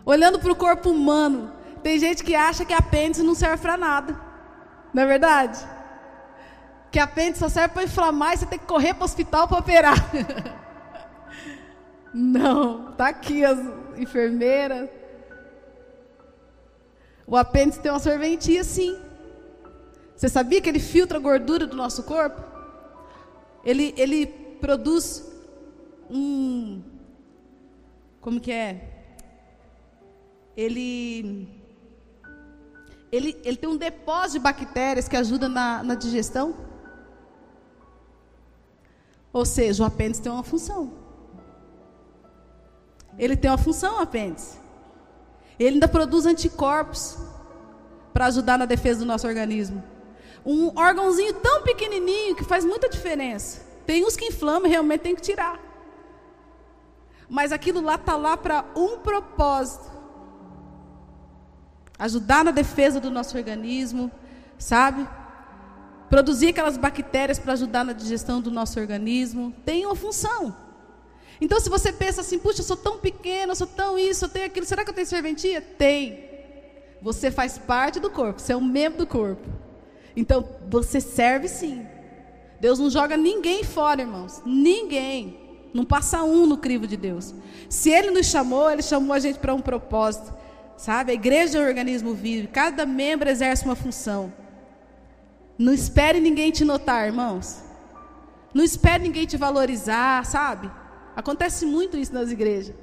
Olhando 0.03 0.39
para 0.39 0.51
o 0.51 0.55
corpo 0.55 0.89
humano, 0.89 1.51
tem 1.83 1.99
gente 1.99 2.23
que 2.23 2.33
acha 2.33 2.65
que 2.65 2.73
apêndice 2.73 3.21
não 3.21 3.35
serve 3.35 3.61
para 3.61 3.77
nada. 3.77 4.19
Não 4.91 5.03
é 5.03 5.05
verdade? 5.05 5.59
que 6.89 6.99
apêndice 6.99 7.39
só 7.39 7.49
serve 7.49 7.75
para 7.75 7.83
inflamar 7.83 8.33
e 8.33 8.37
você 8.37 8.45
tem 8.47 8.57
que 8.57 8.65
correr 8.65 8.93
para 8.93 9.03
o 9.03 9.05
hospital 9.05 9.47
para 9.47 9.59
operar. 9.59 9.97
Não, 12.11 12.93
tá 12.93 13.09
aqui 13.09 13.45
as 13.45 13.59
enfermeiras. 13.97 14.89
O 17.27 17.35
apêndice 17.35 17.81
tem 17.81 17.91
uma 17.91 17.99
serventia, 17.99 18.63
sim. 18.63 18.97
Você 20.15 20.29
sabia 20.29 20.61
que 20.61 20.69
ele 20.69 20.79
filtra 20.79 21.17
a 21.17 21.21
gordura 21.21 21.67
do 21.67 21.75
nosso 21.75 22.03
corpo? 22.03 22.41
Ele, 23.65 23.93
ele 23.97 24.25
produz 24.61 25.29
um. 26.09 26.81
Como 28.21 28.39
que 28.39 28.51
é? 28.51 29.03
Ele, 30.55 31.49
ele, 33.11 33.39
ele 33.43 33.57
tem 33.57 33.69
um 33.69 33.77
depósito 33.77 34.33
de 34.33 34.39
bactérias 34.39 35.09
que 35.09 35.17
ajuda 35.17 35.49
na, 35.49 35.83
na 35.83 35.95
digestão. 35.95 36.55
Ou 39.33 39.45
seja, 39.45 39.83
o 39.83 39.85
apêndice 39.85 40.21
tem 40.21 40.31
uma 40.31 40.43
função. 40.43 40.93
Ele 43.19 43.35
tem 43.35 43.51
uma 43.51 43.57
função, 43.57 43.97
o 43.97 44.01
apêndice. 44.01 44.57
Ele 45.59 45.75
ainda 45.75 45.87
produz 45.87 46.25
anticorpos 46.25 47.17
para 48.13 48.27
ajudar 48.27 48.57
na 48.57 48.65
defesa 48.65 48.99
do 48.99 49.05
nosso 49.05 49.27
organismo. 49.27 49.83
Um 50.45 50.71
órgãozinho 50.77 51.33
tão 51.35 51.63
pequenininho 51.63 52.35
que 52.35 52.43
faz 52.43 52.63
muita 52.63 52.89
diferença. 52.89 53.61
Tem 53.85 54.05
uns 54.05 54.15
que 54.15 54.25
inflamam 54.25 54.67
e 54.67 54.69
realmente 54.69 55.01
tem 55.01 55.15
que 55.15 55.21
tirar. 55.21 55.59
Mas 57.29 57.51
aquilo 57.51 57.81
lá 57.81 57.95
está 57.95 58.15
lá 58.15 58.37
para 58.37 58.65
um 58.75 58.99
propósito. 58.99 59.91
Ajudar 61.99 62.45
na 62.45 62.51
defesa 62.51 62.99
do 62.99 63.09
nosso 63.09 63.35
organismo, 63.35 64.11
sabe? 64.57 65.07
Produzir 66.09 66.49
aquelas 66.49 66.77
bactérias 66.77 67.39
para 67.39 67.53
ajudar 67.53 67.83
na 67.83 67.93
digestão 67.93 68.39
do 68.39 68.51
nosso 68.51 68.79
organismo. 68.79 69.53
Tem 69.65 69.85
uma 69.85 69.95
função. 69.95 70.55
Então, 71.39 71.59
se 71.59 71.69
você 71.69 71.91
pensa 71.91 72.21
assim, 72.21 72.39
puxa, 72.39 72.61
eu 72.61 72.65
sou 72.65 72.77
tão 72.77 72.97
pequeno, 72.97 73.51
eu 73.51 73.55
sou 73.55 73.67
tão 73.67 73.97
isso, 73.97 74.25
eu 74.25 74.29
tenho 74.29 74.45
aquilo, 74.45 74.65
será 74.65 74.83
que 74.83 74.89
eu 74.89 74.95
tenho 74.95 75.05
serventia? 75.05 75.61
Tem. 75.61 76.25
Você 77.01 77.29
faz 77.29 77.57
parte 77.57 77.99
do 77.99 78.09
corpo, 78.09 78.41
você 78.41 78.53
é 78.53 78.57
um 78.57 78.63
membro 78.63 78.99
do 78.99 79.07
corpo. 79.07 79.47
Então, 80.15 80.47
você 80.67 80.99
serve 80.99 81.47
sim. 81.47 81.85
Deus 82.59 82.79
não 82.79 82.89
joga 82.89 83.15
ninguém 83.15 83.63
fora, 83.63 84.01
irmãos. 84.01 84.41
Ninguém. 84.45 85.39
Não 85.73 85.85
passa 85.85 86.23
um 86.23 86.47
no 86.47 86.57
crivo 86.57 86.87
de 86.87 86.97
Deus. 86.97 87.35
Se 87.69 87.91
Ele 87.91 88.09
nos 88.09 88.25
chamou, 88.25 88.71
Ele 88.71 88.81
chamou 88.81 89.13
a 89.13 89.19
gente 89.19 89.37
para 89.37 89.53
um 89.53 89.61
propósito. 89.61 90.33
Sabe? 90.75 91.11
A 91.11 91.15
igreja 91.15 91.57
é 91.57 91.61
um 91.61 91.67
organismo 91.67 92.13
vivo. 92.13 92.47
Cada 92.47 92.85
membro 92.85 93.29
exerce 93.29 93.63
uma 93.63 93.75
função. 93.75 94.33
Não 95.57 95.73
espere 95.73 96.19
ninguém 96.19 96.51
te 96.51 96.65
notar, 96.65 97.05
irmãos. 97.05 97.61
Não 98.53 98.63
espere 98.63 99.03
ninguém 99.03 99.25
te 99.25 99.37
valorizar, 99.37 100.25
sabe? 100.25 100.69
Acontece 101.17 101.65
muito 101.65 101.97
isso 101.97 102.13
nas 102.13 102.29
igrejas. 102.29 102.75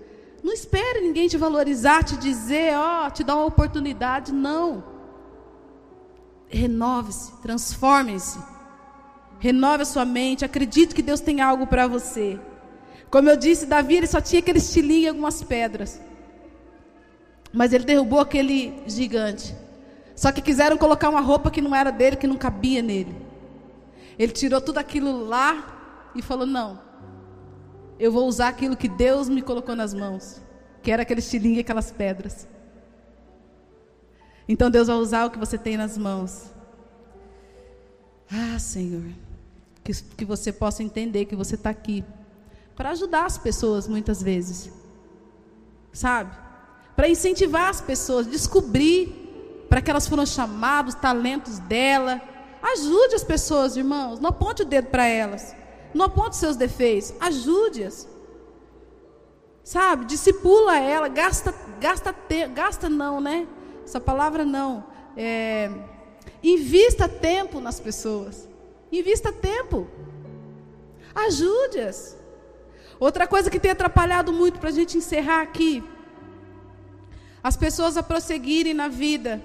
Não 0.42 0.52
espere 0.52 1.00
ninguém 1.00 1.28
te 1.28 1.36
valorizar, 1.36 2.02
te 2.02 2.16
dizer, 2.16 2.76
ó, 2.76 3.06
oh, 3.06 3.10
te 3.12 3.22
dar 3.22 3.36
uma 3.36 3.44
oportunidade. 3.44 4.32
Não. 4.32 4.82
Renove-se, 6.48 7.30
transforme-se. 7.40 8.40
Renove 9.38 9.82
a 9.84 9.86
sua 9.86 10.04
mente, 10.04 10.44
acredite 10.44 10.96
que 10.96 11.00
Deus 11.00 11.20
tem 11.20 11.40
algo 11.40 11.64
para 11.64 11.86
você. 11.86 12.40
Como 13.08 13.30
eu 13.30 13.36
disse, 13.36 13.66
Davi 13.66 13.98
ele 13.98 14.08
só 14.08 14.20
tinha 14.20 14.40
aquele 14.40 14.58
estilinho 14.58 15.04
e 15.04 15.08
algumas 15.08 15.40
pedras. 15.40 16.00
Mas 17.52 17.72
ele 17.72 17.84
derrubou 17.84 18.18
aquele 18.18 18.82
gigante. 18.88 19.54
Só 20.16 20.32
que 20.32 20.42
quiseram 20.42 20.76
colocar 20.76 21.08
uma 21.08 21.20
roupa 21.20 21.52
que 21.52 21.60
não 21.60 21.72
era 21.72 21.92
dele, 21.92 22.16
que 22.16 22.26
não 22.26 22.36
cabia 22.36 22.82
nele. 22.82 23.14
Ele 24.18 24.32
tirou 24.32 24.60
tudo 24.60 24.78
aquilo 24.78 25.24
lá 25.24 26.10
e 26.16 26.20
falou: 26.20 26.46
Não, 26.46 26.80
eu 27.98 28.10
vou 28.12 28.26
usar 28.26 28.48
aquilo 28.48 28.76
que 28.76 28.88
Deus 28.88 29.28
me 29.28 29.42
colocou 29.42 29.76
nas 29.76 29.94
mãos, 29.94 30.40
que 30.82 30.90
era 30.90 31.02
aquele 31.02 31.20
estilinho 31.20 31.56
e 31.56 31.60
aquelas 31.60 31.90
pedras. 31.90 32.46
Então 34.48 34.70
Deus 34.70 34.88
vai 34.88 34.96
usar 34.96 35.26
o 35.26 35.30
que 35.30 35.38
você 35.38 35.56
tem 35.56 35.76
nas 35.76 35.96
mãos. 35.96 36.50
Ah, 38.30 38.58
Senhor, 38.58 39.04
que, 39.82 39.92
que 39.92 40.24
você 40.24 40.52
possa 40.52 40.82
entender 40.82 41.26
que 41.26 41.36
você 41.36 41.54
está 41.54 41.70
aqui 41.70 42.04
para 42.74 42.90
ajudar 42.90 43.26
as 43.26 43.38
pessoas 43.38 43.86
muitas 43.86 44.22
vezes, 44.22 44.70
sabe? 45.92 46.34
Para 46.96 47.08
incentivar 47.08 47.68
as 47.68 47.80
pessoas, 47.80 48.26
descobrir 48.26 49.24
para 49.68 49.80
que 49.80 49.90
elas 49.90 50.06
foram 50.06 50.24
chamadas, 50.24 50.94
os 50.94 51.00
talentos 51.00 51.58
dela. 51.58 52.20
Ajude 52.62 53.16
as 53.16 53.24
pessoas, 53.24 53.76
irmãos. 53.76 54.20
Não 54.20 54.30
aponte 54.30 54.62
o 54.62 54.64
dedo 54.64 54.88
para 54.88 55.04
elas. 55.06 55.54
Não 55.94 56.06
aponte 56.06 56.36
seus 56.36 56.56
defeitos. 56.56 57.14
Ajude-as. 57.20 58.08
Sabe? 59.62 60.04
Discipula 60.04 60.78
ela. 60.78 61.08
Gasta, 61.08 61.54
gasta, 61.80 62.12
te, 62.12 62.46
gasta 62.48 62.88
não, 62.88 63.20
né? 63.20 63.46
Essa 63.84 64.00
palavra 64.00 64.44
não. 64.44 64.84
É, 65.16 65.70
invista 66.42 67.08
tempo 67.08 67.60
nas 67.60 67.78
pessoas. 67.78 68.48
Invista 68.90 69.32
tempo. 69.32 69.88
Ajude-as. 71.14 72.16
Outra 72.98 73.26
coisa 73.26 73.50
que 73.50 73.60
tem 73.60 73.70
atrapalhado 73.70 74.32
muito 74.32 74.58
para 74.58 74.70
a 74.70 74.72
gente 74.72 74.98
encerrar 74.98 75.42
aqui. 75.42 75.82
As 77.42 77.56
pessoas 77.56 77.96
a 77.96 78.02
prosseguirem 78.02 78.74
na 78.74 78.88
vida. 78.88 79.40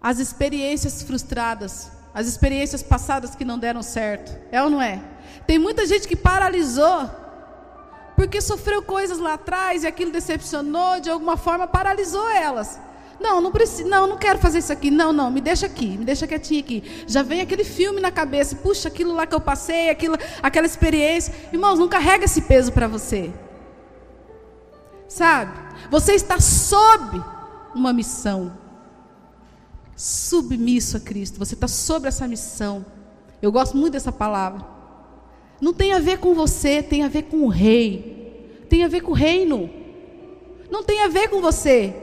As 0.00 0.18
experiências 0.18 1.02
frustradas. 1.02 1.99
As 2.12 2.26
experiências 2.26 2.82
passadas 2.82 3.34
que 3.34 3.44
não 3.44 3.58
deram 3.58 3.82
certo. 3.82 4.36
É 4.50 4.62
ou 4.62 4.68
não 4.68 4.82
é? 4.82 5.00
Tem 5.46 5.58
muita 5.58 5.86
gente 5.86 6.08
que 6.08 6.16
paralisou. 6.16 7.08
Porque 8.16 8.40
sofreu 8.40 8.82
coisas 8.82 9.18
lá 9.18 9.34
atrás 9.34 9.82
e 9.82 9.86
aquilo 9.86 10.10
decepcionou, 10.10 11.00
de 11.00 11.08
alguma 11.08 11.36
forma 11.36 11.66
paralisou 11.66 12.28
elas. 12.28 12.78
Não, 13.20 13.40
não 13.40 13.52
preciso, 13.52 13.88
não, 13.88 14.06
não 14.06 14.16
quero 14.16 14.38
fazer 14.38 14.58
isso 14.58 14.72
aqui. 14.72 14.90
Não, 14.90 15.12
não, 15.12 15.30
me 15.30 15.40
deixa 15.40 15.66
aqui, 15.66 15.98
me 15.98 16.04
deixa 16.04 16.26
quietinho 16.26 16.60
aqui. 16.60 17.04
Já 17.06 17.22
vem 17.22 17.40
aquele 17.40 17.64
filme 17.64 18.00
na 18.00 18.10
cabeça, 18.10 18.56
puxa, 18.56 18.88
aquilo 18.88 19.12
lá 19.12 19.26
que 19.26 19.34
eu 19.34 19.40
passei, 19.40 19.90
aquilo, 19.90 20.16
aquela 20.42 20.66
experiência. 20.66 21.34
Irmãos, 21.52 21.78
não 21.78 21.88
carrega 21.88 22.24
esse 22.24 22.42
peso 22.42 22.72
para 22.72 22.88
você. 22.88 23.30
Sabe? 25.06 25.52
Você 25.90 26.14
está 26.14 26.40
sob 26.40 27.22
uma 27.74 27.92
missão. 27.92 28.59
Submisso 30.00 30.96
a 30.96 31.00
Cristo. 31.00 31.38
Você 31.38 31.52
está 31.52 31.68
sobre 31.68 32.08
essa 32.08 32.26
missão. 32.26 32.86
Eu 33.42 33.52
gosto 33.52 33.76
muito 33.76 33.92
dessa 33.92 34.10
palavra. 34.10 34.64
Não 35.60 35.74
tem 35.74 35.92
a 35.92 35.98
ver 35.98 36.16
com 36.20 36.32
você, 36.32 36.82
tem 36.82 37.04
a 37.04 37.08
ver 37.08 37.24
com 37.24 37.44
o 37.44 37.48
rei. 37.48 38.64
Tem 38.70 38.82
a 38.82 38.88
ver 38.88 39.02
com 39.02 39.10
o 39.10 39.14
reino. 39.14 39.68
Não 40.70 40.82
tem 40.82 41.02
a 41.02 41.08
ver 41.08 41.28
com 41.28 41.42
você. 41.42 41.94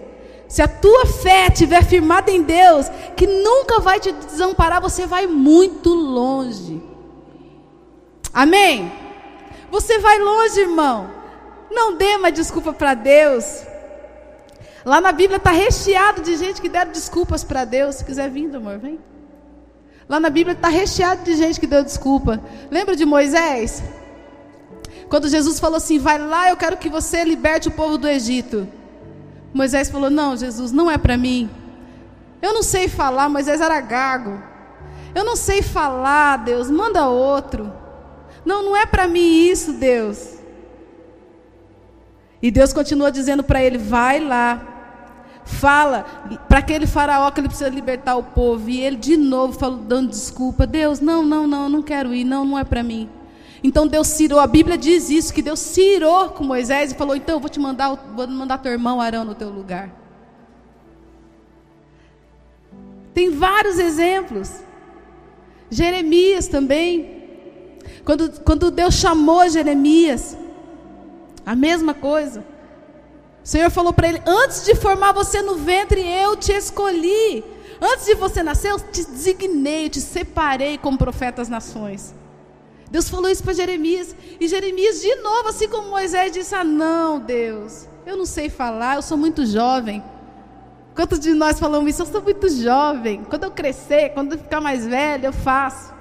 Se 0.47 0.61
a 0.61 0.67
tua 0.67 1.07
fé 1.07 1.47
estiver 1.47 1.83
firmada 1.83 2.29
em 2.29 2.43
Deus, 2.43 2.85
que 3.15 3.25
nunca 3.25 3.79
vai 3.79 3.99
te 3.99 4.11
desamparar, 4.11 4.79
você 4.79 5.07
vai 5.07 5.25
muito 5.25 5.91
longe. 5.91 6.79
Amém? 8.31 8.91
Você 9.71 9.97
vai 9.97 10.19
longe, 10.19 10.59
irmão. 10.59 11.09
Não 11.71 11.97
dê 11.97 12.15
mais 12.17 12.35
desculpa 12.35 12.71
para 12.71 12.93
Deus. 12.93 13.63
Lá 14.87 15.01
na 15.01 15.11
Bíblia 15.11 15.35
está 15.35 15.51
recheado 15.51 16.21
de 16.21 16.37
gente 16.37 16.61
que 16.61 16.69
deram 16.69 16.93
desculpas 16.93 17.43
para 17.43 17.65
Deus. 17.65 17.95
Se 17.95 18.05
quiser 18.05 18.29
vir, 18.29 18.55
amor, 18.55 18.77
vem. 18.77 18.97
Lá 20.07 20.17
na 20.17 20.29
Bíblia 20.29 20.53
está 20.53 20.69
recheado 20.69 21.25
de 21.25 21.35
gente 21.35 21.59
que 21.59 21.67
deu 21.67 21.83
desculpa. 21.83 22.41
Lembra 22.71 22.95
de 22.95 23.05
Moisés? 23.05 23.83
Quando 25.09 25.27
Jesus 25.27 25.59
falou 25.59 25.75
assim: 25.75 25.99
Vai 25.99 26.17
lá, 26.17 26.47
eu 26.47 26.55
quero 26.55 26.77
que 26.77 26.87
você 26.87 27.25
liberte 27.25 27.67
o 27.67 27.71
povo 27.71 27.97
do 27.97 28.07
Egito. 28.07 28.65
Moisés 29.53 29.89
falou: 29.89 30.09
Não, 30.09 30.37
Jesus, 30.37 30.71
não 30.71 30.89
é 30.89 30.97
para 30.97 31.17
mim. 31.17 31.49
Eu 32.41 32.53
não 32.53 32.63
sei 32.63 32.87
falar, 32.87 33.27
Moisés 33.27 33.59
era 33.59 33.81
gago. 33.81 34.41
Eu 35.13 35.25
não 35.25 35.35
sei 35.35 35.61
falar, 35.61 36.37
Deus, 36.45 36.71
manda 36.71 37.09
outro. 37.09 37.73
Não, 38.45 38.63
não 38.63 38.77
é 38.77 38.85
para 38.85 39.05
mim 39.05 39.49
isso, 39.49 39.73
Deus. 39.73 40.35
E 42.41 42.49
Deus 42.49 42.71
continua 42.71 43.11
dizendo 43.11 43.43
para 43.43 43.61
ele: 43.61 43.77
Vai 43.77 44.21
lá. 44.21 44.75
Fala 45.47 46.03
para 46.49 46.59
aquele 46.59 46.85
faraó 46.85 47.31
que 47.31 47.39
ele 47.39 47.47
precisa 47.47 47.69
libertar 47.69 48.17
o 48.17 48.23
povo. 48.23 48.69
E 48.69 48.81
ele 48.81 48.97
de 48.97 49.15
novo 49.15 49.57
falou, 49.57 49.79
dando 49.79 50.09
desculpa: 50.09 50.67
Deus, 50.67 50.99
não, 50.99 51.23
não, 51.23 51.47
não, 51.47 51.69
não 51.69 51.81
quero 51.81 52.13
ir, 52.13 52.25
não, 52.25 52.43
não 52.43 52.59
é 52.59 52.65
para 52.65 52.83
mim. 52.83 53.09
Então 53.63 53.87
Deus 53.87 54.07
cirou, 54.07 54.39
a 54.39 54.45
Bíblia 54.45 54.77
diz 54.77 55.09
isso, 55.09 55.33
que 55.33 55.41
Deus 55.41 55.59
cirou 55.59 56.29
com 56.29 56.43
Moisés 56.43 56.91
e 56.91 56.95
falou: 56.95 57.15
então 57.15 57.35
eu 57.35 57.39
vou 57.39 57.49
te 57.49 57.61
mandar, 57.61 57.95
vou 58.13 58.27
mandar 58.27 58.57
teu 58.57 58.73
irmão 58.73 58.99
Arão 58.99 59.23
no 59.23 59.33
teu 59.33 59.49
lugar. 59.49 59.89
Tem 63.13 63.31
vários 63.31 63.79
exemplos. 63.79 64.51
Jeremias 65.71 66.49
também. 66.49 67.23
Quando, 68.03 68.41
quando 68.41 68.69
Deus 68.69 68.95
chamou 68.95 69.49
Jeremias, 69.49 70.37
a 71.45 71.55
mesma 71.55 71.93
coisa. 71.93 72.43
O 73.47 73.49
Senhor 73.49 73.71
falou 73.71 73.93
para 73.93 74.09
ele: 74.09 74.21
Antes 74.25 74.65
de 74.65 74.75
formar 74.75 75.13
você 75.13 75.41
no 75.41 75.55
ventre, 75.55 76.05
eu 76.05 76.35
te 76.35 76.51
escolhi. 76.51 77.45
Antes 77.81 78.05
de 78.05 78.13
você 78.13 78.43
nascer, 78.43 78.71
eu 78.71 78.77
te 78.77 79.05
designei, 79.05 79.89
te 79.89 80.01
separei 80.01 80.77
como 80.77 80.97
profeta 80.97 81.37
das 81.37 81.47
nações. 81.47 82.13
Deus 82.91 83.07
falou 83.07 83.31
isso 83.31 83.41
para 83.41 83.53
Jeremias. 83.53 84.13
E 84.37 84.49
Jeremias, 84.49 84.99
de 84.99 85.15
novo, 85.15 85.47
assim 85.47 85.69
como 85.69 85.87
Moisés, 85.87 86.33
disse: 86.33 86.53
Ah, 86.53 86.65
não, 86.65 87.21
Deus, 87.21 87.87
eu 88.05 88.17
não 88.17 88.25
sei 88.25 88.49
falar, 88.49 88.97
eu 88.97 89.01
sou 89.01 89.15
muito 89.17 89.45
jovem. 89.45 90.03
Quantos 90.93 91.17
de 91.17 91.33
nós 91.33 91.57
falamos 91.57 91.89
isso? 91.89 92.01
Eu 92.01 92.05
sou 92.07 92.21
muito 92.21 92.49
jovem. 92.49 93.23
Quando 93.29 93.45
eu 93.45 93.51
crescer, 93.51 94.09
quando 94.09 94.33
eu 94.33 94.39
ficar 94.39 94.59
mais 94.59 94.85
velho, 94.85 95.27
eu 95.27 95.33
faço. 95.33 95.93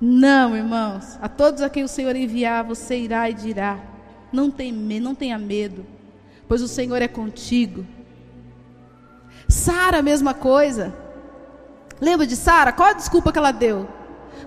Não, 0.00 0.56
irmãos. 0.56 1.16
A 1.22 1.28
todos 1.28 1.62
a 1.62 1.70
quem 1.70 1.84
o 1.84 1.88
Senhor 1.88 2.16
enviar, 2.16 2.64
você 2.64 2.96
irá 2.98 3.30
e 3.30 3.34
dirá: 3.34 3.93
Não, 4.34 4.52
não 5.00 5.14
tenha 5.14 5.38
medo, 5.38 5.86
pois 6.48 6.60
o 6.60 6.68
Senhor 6.68 7.00
é 7.00 7.06
contigo. 7.08 7.86
Sara, 9.48 10.02
mesma 10.02 10.34
coisa. 10.34 10.92
Lembra 12.00 12.26
de 12.26 12.34
Sara? 12.34 12.72
Qual 12.72 12.88
a 12.88 12.92
desculpa 12.92 13.30
que 13.30 13.38
ela 13.38 13.52
deu? 13.52 13.88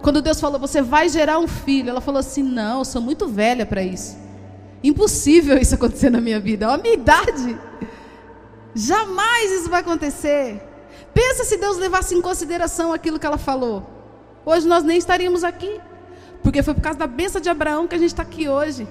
Quando 0.02 0.22
Deus 0.22 0.40
falou, 0.40 0.60
você 0.60 0.82
vai 0.82 1.08
gerar 1.08 1.40
um 1.40 1.48
filho, 1.48 1.90
ela 1.90 2.02
falou 2.02 2.20
assim: 2.20 2.44
Não, 2.44 2.80
eu 2.80 2.86
sou 2.86 3.02
muito 3.02 3.28
velha 3.28 3.66
para 3.66 3.82
isso. 3.82 4.18
Impossível 4.84 5.58
isso 5.58 5.76
acontecer 5.76 6.10
na 6.10 6.20
minha 6.20 6.40
vida. 6.40 6.68
Olha 6.68 6.76
a 6.76 6.82
minha 6.82 6.94
idade. 6.94 7.58
Jamais 8.76 9.52
isso 9.52 9.70
vai 9.70 9.82
acontecer. 9.82 10.62
Pensa 11.14 11.44
se 11.46 11.58
Deus 11.58 11.78
levasse 11.78 12.14
em 12.14 12.22
consideração 12.22 12.94
aquilo 12.94 13.18
que 13.18 13.26
ela 13.26 13.38
falou. 13.38 13.90
Hoje 14.46 14.68
nós 14.68 14.84
nem 14.84 14.98
estaríamos 14.98 15.44
aqui. 15.44 15.80
Porque 16.44 16.62
foi 16.62 16.74
por 16.74 16.82
causa 16.82 17.00
da 17.00 17.08
benção 17.08 17.42
de 17.42 17.50
Abraão 17.50 17.88
que 17.88 17.96
a 17.96 17.98
gente 17.98 18.12
está 18.12 18.22
aqui 18.22 18.48
hoje. 18.48 18.88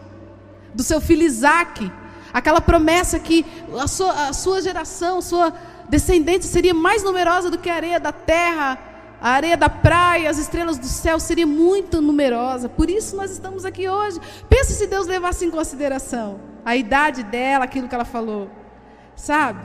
Do 0.76 0.82
seu 0.82 1.00
filho 1.00 1.22
Isaac. 1.22 1.90
Aquela 2.32 2.60
promessa 2.60 3.18
que 3.18 3.44
a 3.80 3.88
sua, 3.88 4.28
a 4.28 4.32
sua 4.32 4.60
geração, 4.60 5.22
sua 5.22 5.52
descendente 5.88 6.44
seria 6.44 6.74
mais 6.74 7.02
numerosa 7.02 7.50
do 7.50 7.58
que 7.58 7.70
a 7.70 7.74
areia 7.74 7.98
da 7.98 8.12
terra, 8.12 8.78
a 9.20 9.30
areia 9.30 9.56
da 9.56 9.68
praia, 9.68 10.28
as 10.28 10.38
estrelas 10.38 10.76
do 10.76 10.86
céu 10.86 11.18
seria 11.18 11.46
muito 11.46 12.00
numerosa. 12.00 12.68
Por 12.68 12.90
isso 12.90 13.16
nós 13.16 13.30
estamos 13.30 13.64
aqui 13.64 13.88
hoje. 13.88 14.20
Pensa 14.48 14.72
se 14.72 14.86
Deus 14.86 15.06
levasse 15.06 15.44
em 15.44 15.50
consideração 15.50 16.38
a 16.64 16.76
idade 16.76 17.22
dela, 17.22 17.64
aquilo 17.64 17.88
que 17.88 17.94
ela 17.94 18.04
falou. 18.04 18.50
Sabe? 19.14 19.60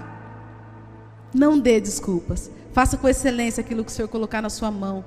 Não 1.34 1.60
dê 1.60 1.82
desculpas. 1.82 2.50
Faça 2.72 2.96
com 2.96 3.10
excelência 3.10 3.60
aquilo 3.60 3.84
que 3.84 3.92
o 3.92 3.94
Senhor 3.94 4.08
colocar 4.08 4.42
na 4.42 4.50
sua 4.50 4.72
mão. 4.72 5.04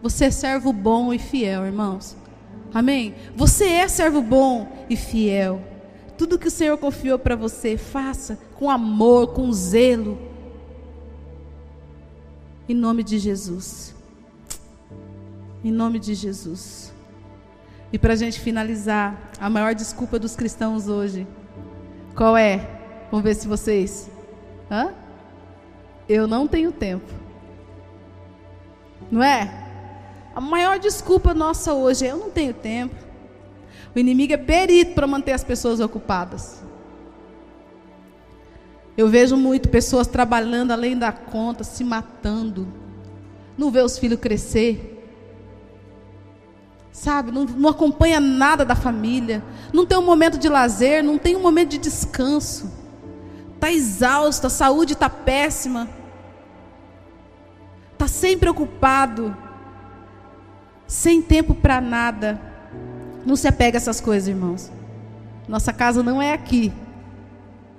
Você 0.00 0.26
é 0.26 0.30
servo 0.30 0.72
bom 0.72 1.12
e 1.12 1.18
fiel, 1.18 1.66
irmãos. 1.66 2.16
Amém? 2.72 3.14
Você 3.34 3.64
é 3.64 3.88
servo 3.88 4.20
bom 4.20 4.70
e 4.88 4.96
fiel. 4.96 5.62
Tudo 6.16 6.38
que 6.38 6.48
o 6.48 6.50
Senhor 6.50 6.76
confiou 6.78 7.18
para 7.18 7.36
você, 7.36 7.76
faça 7.76 8.38
com 8.56 8.70
amor, 8.70 9.28
com 9.28 9.52
zelo. 9.52 10.18
Em 12.68 12.74
nome 12.74 13.02
de 13.02 13.18
Jesus. 13.18 13.94
Em 15.64 15.70
nome 15.70 15.98
de 15.98 16.14
Jesus. 16.14 16.92
E 17.92 17.98
para 17.98 18.12
a 18.12 18.16
gente 18.16 18.40
finalizar, 18.40 19.30
a 19.40 19.48
maior 19.48 19.74
desculpa 19.74 20.18
dos 20.18 20.36
cristãos 20.36 20.88
hoje, 20.88 21.26
qual 22.14 22.36
é? 22.36 22.68
Vamos 23.10 23.24
ver 23.24 23.34
se 23.34 23.48
vocês. 23.48 24.10
Hã? 24.70 24.92
Eu 26.08 26.26
não 26.26 26.46
tenho 26.46 26.72
tempo. 26.72 27.06
Não 29.10 29.22
é? 29.22 29.67
A 30.38 30.40
maior 30.40 30.78
desculpa 30.78 31.34
nossa 31.34 31.74
hoje 31.74 32.06
é: 32.06 32.12
eu 32.12 32.16
não 32.16 32.30
tenho 32.30 32.54
tempo. 32.54 32.94
O 33.92 33.98
inimigo 33.98 34.34
é 34.34 34.36
perito 34.36 34.94
para 34.94 35.04
manter 35.04 35.32
as 35.32 35.42
pessoas 35.42 35.80
ocupadas. 35.80 36.62
Eu 38.96 39.08
vejo 39.08 39.36
muito 39.36 39.68
pessoas 39.68 40.06
trabalhando 40.06 40.70
além 40.70 40.96
da 40.96 41.10
conta, 41.10 41.64
se 41.64 41.82
matando. 41.82 42.68
Não 43.56 43.68
vê 43.68 43.82
os 43.82 43.98
filhos 43.98 44.20
crescer. 44.20 45.10
Sabe, 46.92 47.32
não, 47.32 47.44
não 47.44 47.70
acompanha 47.70 48.20
nada 48.20 48.64
da 48.64 48.76
família. 48.76 49.42
Não 49.72 49.84
tem 49.84 49.98
um 49.98 50.06
momento 50.06 50.38
de 50.38 50.48
lazer, 50.48 51.02
não 51.02 51.18
tem 51.18 51.34
um 51.34 51.42
momento 51.42 51.70
de 51.70 51.78
descanso. 51.78 52.70
Está 53.56 53.72
exausto, 53.72 54.46
a 54.46 54.50
saúde 54.50 54.92
está 54.92 55.10
péssima. 55.10 55.88
Está 57.92 58.06
sempre 58.06 58.48
ocupado. 58.48 59.36
Sem 60.88 61.20
tempo 61.20 61.54
para 61.54 61.82
nada. 61.82 62.40
Não 63.24 63.36
se 63.36 63.46
apega 63.46 63.76
a 63.76 63.78
essas 63.78 64.00
coisas, 64.00 64.26
irmãos. 64.26 64.72
Nossa 65.46 65.70
casa 65.70 66.02
não 66.02 66.20
é 66.20 66.32
aqui. 66.32 66.72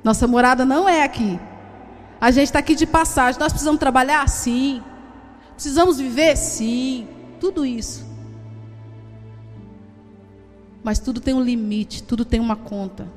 Nossa 0.04 0.28
morada 0.28 0.64
não 0.64 0.88
é 0.88 1.04
aqui. 1.04 1.40
A 2.22 2.30
gente 2.30 2.46
está 2.46 2.60
aqui 2.60 2.76
de 2.76 2.86
passagem. 2.86 3.40
Nós 3.40 3.52
precisamos 3.52 3.80
trabalhar? 3.80 4.30
Sim. 4.30 4.84
Precisamos 5.56 5.98
viver? 5.98 6.38
Sim. 6.38 7.08
Tudo 7.40 7.66
isso. 7.66 8.08
Mas 10.84 11.00
tudo 11.00 11.20
tem 11.20 11.34
um 11.34 11.42
limite, 11.42 12.04
tudo 12.04 12.24
tem 12.24 12.40
uma 12.40 12.56
conta. 12.56 13.08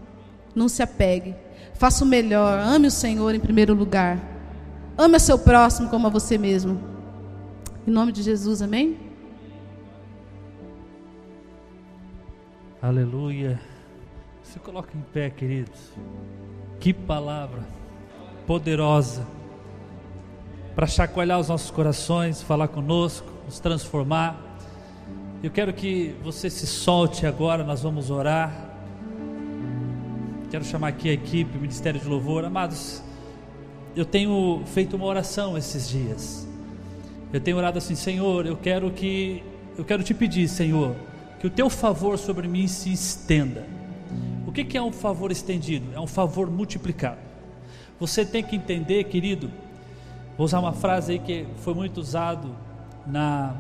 Não 0.55 0.68
se 0.68 0.82
apegue. 0.82 1.34
Faça 1.74 2.03
o 2.03 2.09
melhor. 2.09 2.59
Ame 2.59 2.86
o 2.86 2.90
Senhor 2.90 3.34
em 3.34 3.40
primeiro 3.40 3.74
lugar. 3.74 4.18
Ame 4.97 5.16
o 5.16 5.20
seu 5.20 5.38
próximo 5.38 5.90
como 5.90 6.07
a 6.07 6.11
você 6.11 6.38
mesmo. 6.38 6.80
Em 7.86 7.90
nome 7.90 8.11
de 8.11 8.22
Jesus, 8.22 8.62
amém? 8.62 9.11
Aleluia. 12.83 13.61
Se 14.43 14.59
coloca 14.59 14.91
em 14.99 15.01
pé, 15.12 15.30
queridos. 15.30 15.93
Que 16.80 16.93
palavra 16.93 17.61
poderosa 18.45 19.24
para 20.74 20.89
chacoalhar 20.89 21.39
os 21.39 21.49
nossos 21.49 21.70
corações, 21.70 22.43
falar 22.43 22.66
conosco, 22.66 23.30
nos 23.45 23.61
transformar. 23.61 24.37
Eu 25.45 25.51
quero 25.53 25.72
que 25.72 26.16
você 26.24 26.51
se 26.51 26.66
solte 26.66 27.24
agora, 27.24 27.62
nós 27.62 27.80
vamos 27.83 28.11
orar. 28.11 28.53
Quero 30.51 30.64
chamar 30.64 30.89
aqui 30.89 31.09
a 31.09 31.12
equipe, 31.12 31.57
o 31.57 31.61
Ministério 31.61 32.01
de 32.01 32.09
Louvor. 32.09 32.45
Amados, 32.45 33.01
eu 33.95 34.05
tenho 34.05 34.61
feito 34.66 34.97
uma 34.97 35.07
oração 35.07 35.57
esses 35.57 35.89
dias. 35.89 36.49
Eu 37.33 37.41
tenho 37.41 37.57
orado 37.59 37.78
assim, 37.78 37.95
Senhor, 37.95 38.45
eu 38.45 38.57
quero 38.57 38.91
que 38.91 39.41
eu 39.78 39.85
quero 39.85 40.03
te 40.03 40.12
pedir, 40.12 40.49
Senhor, 40.49 40.97
que 41.43 41.47
o 41.47 41.51
teu 41.51 41.68
favor 41.68 42.16
sobre 42.16 42.49
mim 42.49 42.66
se 42.66 42.90
estenda 42.90 43.66
o 44.53 44.55
que, 44.55 44.76
é 44.76 44.82
um 44.82 44.93
favor 44.93 45.32
estendido? 45.32 45.86
É 45.95 45.99
um 45.99 46.07
favor 46.07 46.51
multiplicado. 46.51 47.16
Você 47.99 48.22
tem 48.22 48.43
que 48.45 48.55
entender, 48.55 49.05
querido, 49.05 49.51
vou 50.36 50.45
usar 50.45 50.61
uma 50.61 50.74
frase 50.74 51.12
aí 51.12 51.18
que 51.18 51.47
foi 51.57 51.72
muito 51.72 51.97
usado 51.99 52.55
na, 53.07 53.55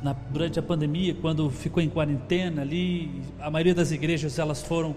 na, 0.00 0.14
durante 0.30 0.56
a 0.56 0.62
pandemia, 0.62 1.16
quando 1.20 1.50
ficou 1.50 1.82
em 1.82 1.88
quarentena 1.88 2.62
ali, 2.62 3.22
a 3.40 3.50
maioria 3.50 3.74
das 3.74 3.90
igrejas 3.90 4.38
elas 4.38 4.62
foram 4.62 4.94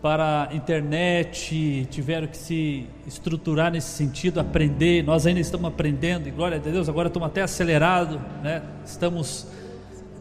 para 0.00 0.48
a 0.48 0.54
internet, 0.54 1.88
tiveram 1.90 2.28
que 2.28 2.36
se 2.36 2.86
estruturar 3.08 3.72
nesse 3.72 3.88
sentido, 3.96 4.38
aprender. 4.38 5.02
Nós 5.02 5.26
ainda 5.26 5.40
estamos 5.40 5.66
aprendendo, 5.66 6.28
e 6.28 6.30
glória 6.30 6.58
a 6.58 6.60
Deus, 6.60 6.88
agora 6.88 7.08
estamos 7.08 7.26
até 7.26 7.42
acelerados, 7.42 8.20
né? 8.44 8.62
Estamos 8.86 9.48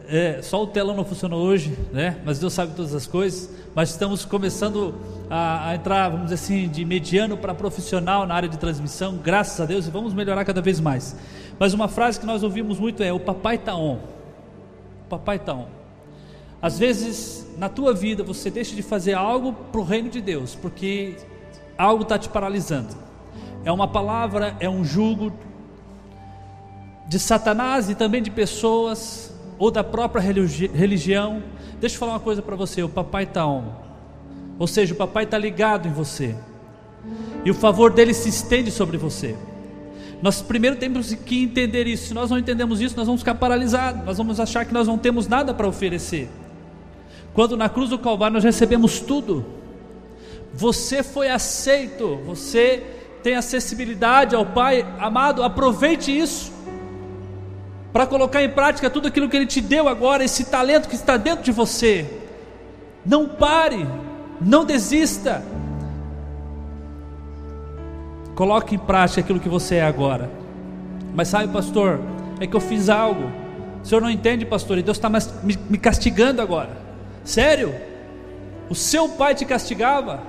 é, 0.08 0.42
só 0.42 0.62
o 0.62 0.68
telão 0.68 0.96
não 0.96 1.06
funcionou 1.06 1.42
hoje, 1.42 1.78
né? 1.92 2.18
Mas 2.26 2.40
Deus 2.40 2.54
sabe 2.54 2.74
todas 2.76 2.94
as 2.94 3.08
coisas. 3.08 3.50
Mas 3.74 3.90
estamos 3.90 4.26
começando 4.26 4.94
a, 5.30 5.70
a 5.70 5.76
entrar, 5.76 6.10
vamos 6.10 6.26
dizer 6.26 6.36
assim, 6.36 6.68
de 6.68 6.86
mediano 6.86 7.38
para 7.38 7.56
profissional 7.56 8.28
na 8.28 8.36
área 8.36 8.50
de 8.50 8.58
transmissão, 8.58 9.18
graças 9.18 9.60
a 9.60 9.66
Deus, 9.66 9.88
e 9.88 9.92
vamos 9.92 10.14
melhorar 10.14 10.46
cada 10.46 10.62
vez 10.62 10.80
mais. 10.80 11.16
Mas 11.58 11.74
uma 11.74 11.88
frase 11.88 12.20
que 12.20 12.26
nós 12.26 12.44
ouvimos 12.44 12.80
muito 12.80 13.02
é: 13.02 13.12
o 13.12 13.20
papai 13.20 13.56
está 13.56 13.76
on. 13.76 14.00
O 15.06 15.10
papai 15.10 15.38
está 15.38 15.54
on. 15.54 15.68
Às 16.62 16.78
vezes, 16.78 17.48
na 17.58 17.68
tua 17.68 17.94
vida, 17.94 18.24
você 18.24 18.50
deixa 18.50 18.76
de 18.76 18.82
fazer 18.82 19.14
algo 19.14 19.54
para 19.54 19.82
o 19.82 19.84
reino 19.84 20.10
de 20.10 20.22
Deus, 20.22 20.56
porque 20.56 21.18
algo 21.78 22.04
está 22.04 22.18
te 22.18 22.30
paralisando. 22.30 22.96
É 23.66 23.72
uma 23.72 23.88
palavra, 23.88 24.56
é 24.60 24.70
um 24.70 24.84
jugo 24.84 25.34
de 27.08 27.20
Satanás 27.20 27.90
e 27.90 27.96
também 27.96 28.22
de 28.22 28.32
pessoas 28.32 29.33
ou 29.64 29.72
da 29.72 29.82
própria 29.82 30.22
religião. 30.22 31.42
Deixa 31.80 31.96
eu 31.96 32.00
falar 32.00 32.12
uma 32.12 32.20
coisa 32.20 32.42
para 32.42 32.54
você: 32.54 32.84
o 32.84 32.90
papai 32.90 33.24
está 33.24 33.48
on, 33.48 33.64
ou 34.60 34.68
seja, 34.68 34.94
o 34.94 34.98
papai 34.98 35.24
está 35.24 35.38
ligado 35.38 35.88
em 35.88 35.92
você, 35.94 36.36
e 37.46 37.50
o 37.50 37.54
favor 37.54 37.90
dele 37.94 38.14
se 38.14 38.28
estende 38.28 38.70
sobre 38.72 38.98
você. 38.98 39.38
Nós 40.22 40.42
primeiro 40.42 40.76
temos 40.76 41.14
que 41.14 41.42
entender 41.42 41.88
isso. 41.88 42.08
Se 42.08 42.14
nós 42.14 42.30
não 42.30 42.38
entendemos 42.38 42.82
isso, 42.82 42.98
nós 42.98 43.06
vamos 43.06 43.22
ficar 43.22 43.36
paralisados, 43.36 44.06
nós 44.06 44.18
vamos 44.18 44.38
achar 44.38 44.66
que 44.66 44.74
nós 44.74 44.86
não 44.86 44.98
temos 44.98 45.30
nada 45.30 45.54
para 45.54 45.66
oferecer. 45.66 46.30
Quando 47.34 47.56
na 47.56 47.70
cruz 47.70 47.90
do 47.90 47.98
Calvário 47.98 48.34
nós 48.34 48.44
recebemos 48.44 49.00
tudo, 49.00 49.46
você 50.54 51.02
foi 51.04 51.30
aceito, 51.30 52.18
você 52.26 52.84
tem 53.24 53.36
acessibilidade 53.36 54.36
ao 54.36 54.46
Pai, 54.46 54.86
amado, 55.00 55.42
aproveite 55.42 56.12
isso 56.18 56.53
para 57.94 58.08
colocar 58.08 58.44
em 58.44 58.50
prática 58.50 58.90
tudo 58.90 59.08
aquilo 59.08 59.30
que 59.30 59.38
Ele 59.38 59.46
te 59.46 59.62
deu 59.62 59.88
agora, 59.88 60.24
esse 60.24 60.46
talento 60.46 60.90
que 60.90 60.96
está 60.96 61.16
dentro 61.16 61.44
de 61.44 61.52
você. 61.52 62.10
Não 63.06 63.30
pare, 63.30 63.88
não 64.42 64.66
desista. 64.66 65.44
Coloque 68.34 68.74
em 68.74 68.80
prática 68.80 69.22
aquilo 69.22 69.40
que 69.40 69.48
você 69.48 69.76
é 69.76 69.84
agora. 69.84 70.32
Mas 71.14 71.28
sabe, 71.28 71.54
pastor, 71.54 72.00
é 72.40 72.48
que 72.48 72.56
eu 72.56 72.60
fiz 72.60 72.90
algo. 72.90 73.32
O 73.84 73.86
senhor 73.86 74.02
não 74.02 74.10
entende, 74.10 74.44
pastor, 74.44 74.80
e 74.80 74.82
Deus 74.82 74.98
está 74.98 75.08
me, 75.08 75.20
me 75.70 75.78
castigando 75.78 76.42
agora. 76.42 76.72
Sério? 77.24 77.76
O 78.70 78.74
seu 78.74 79.08
pai 79.10 79.36
te 79.36 79.46
castigava? 79.46 80.20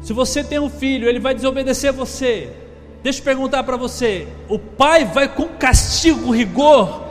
Se 0.00 0.14
você 0.14 0.42
tem 0.42 0.58
um 0.58 0.70
filho, 0.70 1.06
ele 1.06 1.20
vai 1.20 1.34
desobedecer 1.34 1.92
você. 1.92 2.50
Deixa 3.02 3.20
eu 3.20 3.24
perguntar 3.24 3.62
para 3.62 3.76
você: 3.76 4.28
o 4.48 4.58
pai 4.58 5.04
vai 5.04 5.28
com 5.28 5.48
castigo, 5.48 6.30
rigor, 6.30 7.06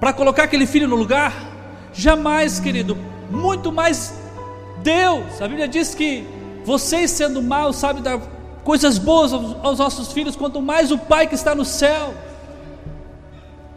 para 0.00 0.12
colocar 0.12 0.44
aquele 0.44 0.66
filho 0.66 0.88
no 0.88 0.96
lugar? 0.96 1.32
Jamais, 1.92 2.60
querido. 2.60 2.96
Muito 3.30 3.72
mais 3.72 4.14
Deus. 4.82 5.40
A 5.40 5.48
Bíblia 5.48 5.68
diz 5.68 5.94
que 5.94 6.24
vocês 6.64 7.10
sendo 7.10 7.42
maus 7.42 7.76
sabem 7.76 8.02
dar 8.02 8.18
coisas 8.64 8.98
boas 8.98 9.32
aos 9.32 9.78
nossos 9.78 10.12
filhos, 10.12 10.34
quanto 10.34 10.60
mais 10.60 10.90
o 10.90 10.98
Pai 10.98 11.26
que 11.26 11.34
está 11.34 11.54
no 11.54 11.64
céu. 11.64 12.12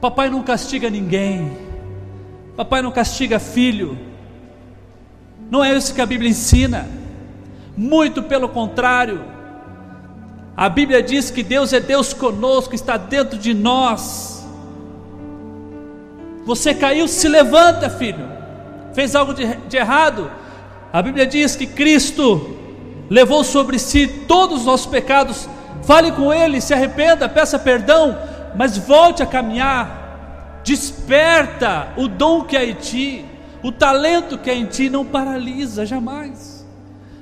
Papai 0.02 0.30
não 0.30 0.42
castiga 0.42 0.90
ninguém. 0.90 1.58
Papai 2.56 2.82
não 2.82 2.92
castiga 2.92 3.38
filho. 3.40 3.98
Não 5.50 5.64
é 5.64 5.76
isso 5.76 5.94
que 5.94 6.02
a 6.02 6.06
Bíblia 6.06 6.30
ensina. 6.30 6.88
Muito 7.76 8.24
pelo 8.24 8.50
contrário. 8.50 9.39
A 10.60 10.68
Bíblia 10.68 11.02
diz 11.02 11.32
que 11.32 11.42
Deus 11.42 11.72
é 11.72 11.80
Deus 11.80 12.12
conosco, 12.12 12.76
está 12.76 12.98
dentro 12.98 13.40
de 13.40 13.54
nós. 13.54 14.46
Você 16.44 16.74
caiu, 16.74 17.08
se 17.08 17.30
levanta, 17.30 17.90
filho. 17.90 18.30
Fez 18.94 19.16
algo 19.16 19.34
de, 19.34 19.46
de 19.56 19.78
errado. 19.78 20.30
A 20.92 21.02
Bíblia 21.02 21.26
diz 21.26 21.56
que 21.56 21.66
Cristo 21.66 22.58
levou 23.10 23.42
sobre 23.42 23.80
si 23.80 24.06
todos 24.28 24.60
os 24.60 24.66
nossos 24.66 24.88
pecados. 24.88 25.48
Fale 25.84 26.12
com 26.12 26.34
Ele, 26.34 26.60
se 26.60 26.74
arrependa, 26.74 27.30
peça 27.30 27.58
perdão, 27.58 28.18
mas 28.54 28.78
volte 28.78 29.24
a 29.24 29.26
caminhar. 29.26 30.60
Desperta 30.66 31.94
o 31.96 32.06
dom 32.10 32.44
que 32.44 32.58
há 32.58 32.66
em 32.66 32.74
ti, 32.74 33.26
o 33.64 33.72
talento 33.72 34.38
que 34.38 34.50
há 34.50 34.56
em 34.56 34.66
ti, 34.66 34.90
não 34.90 35.06
paralisa 35.06 35.86
jamais. 35.86 36.68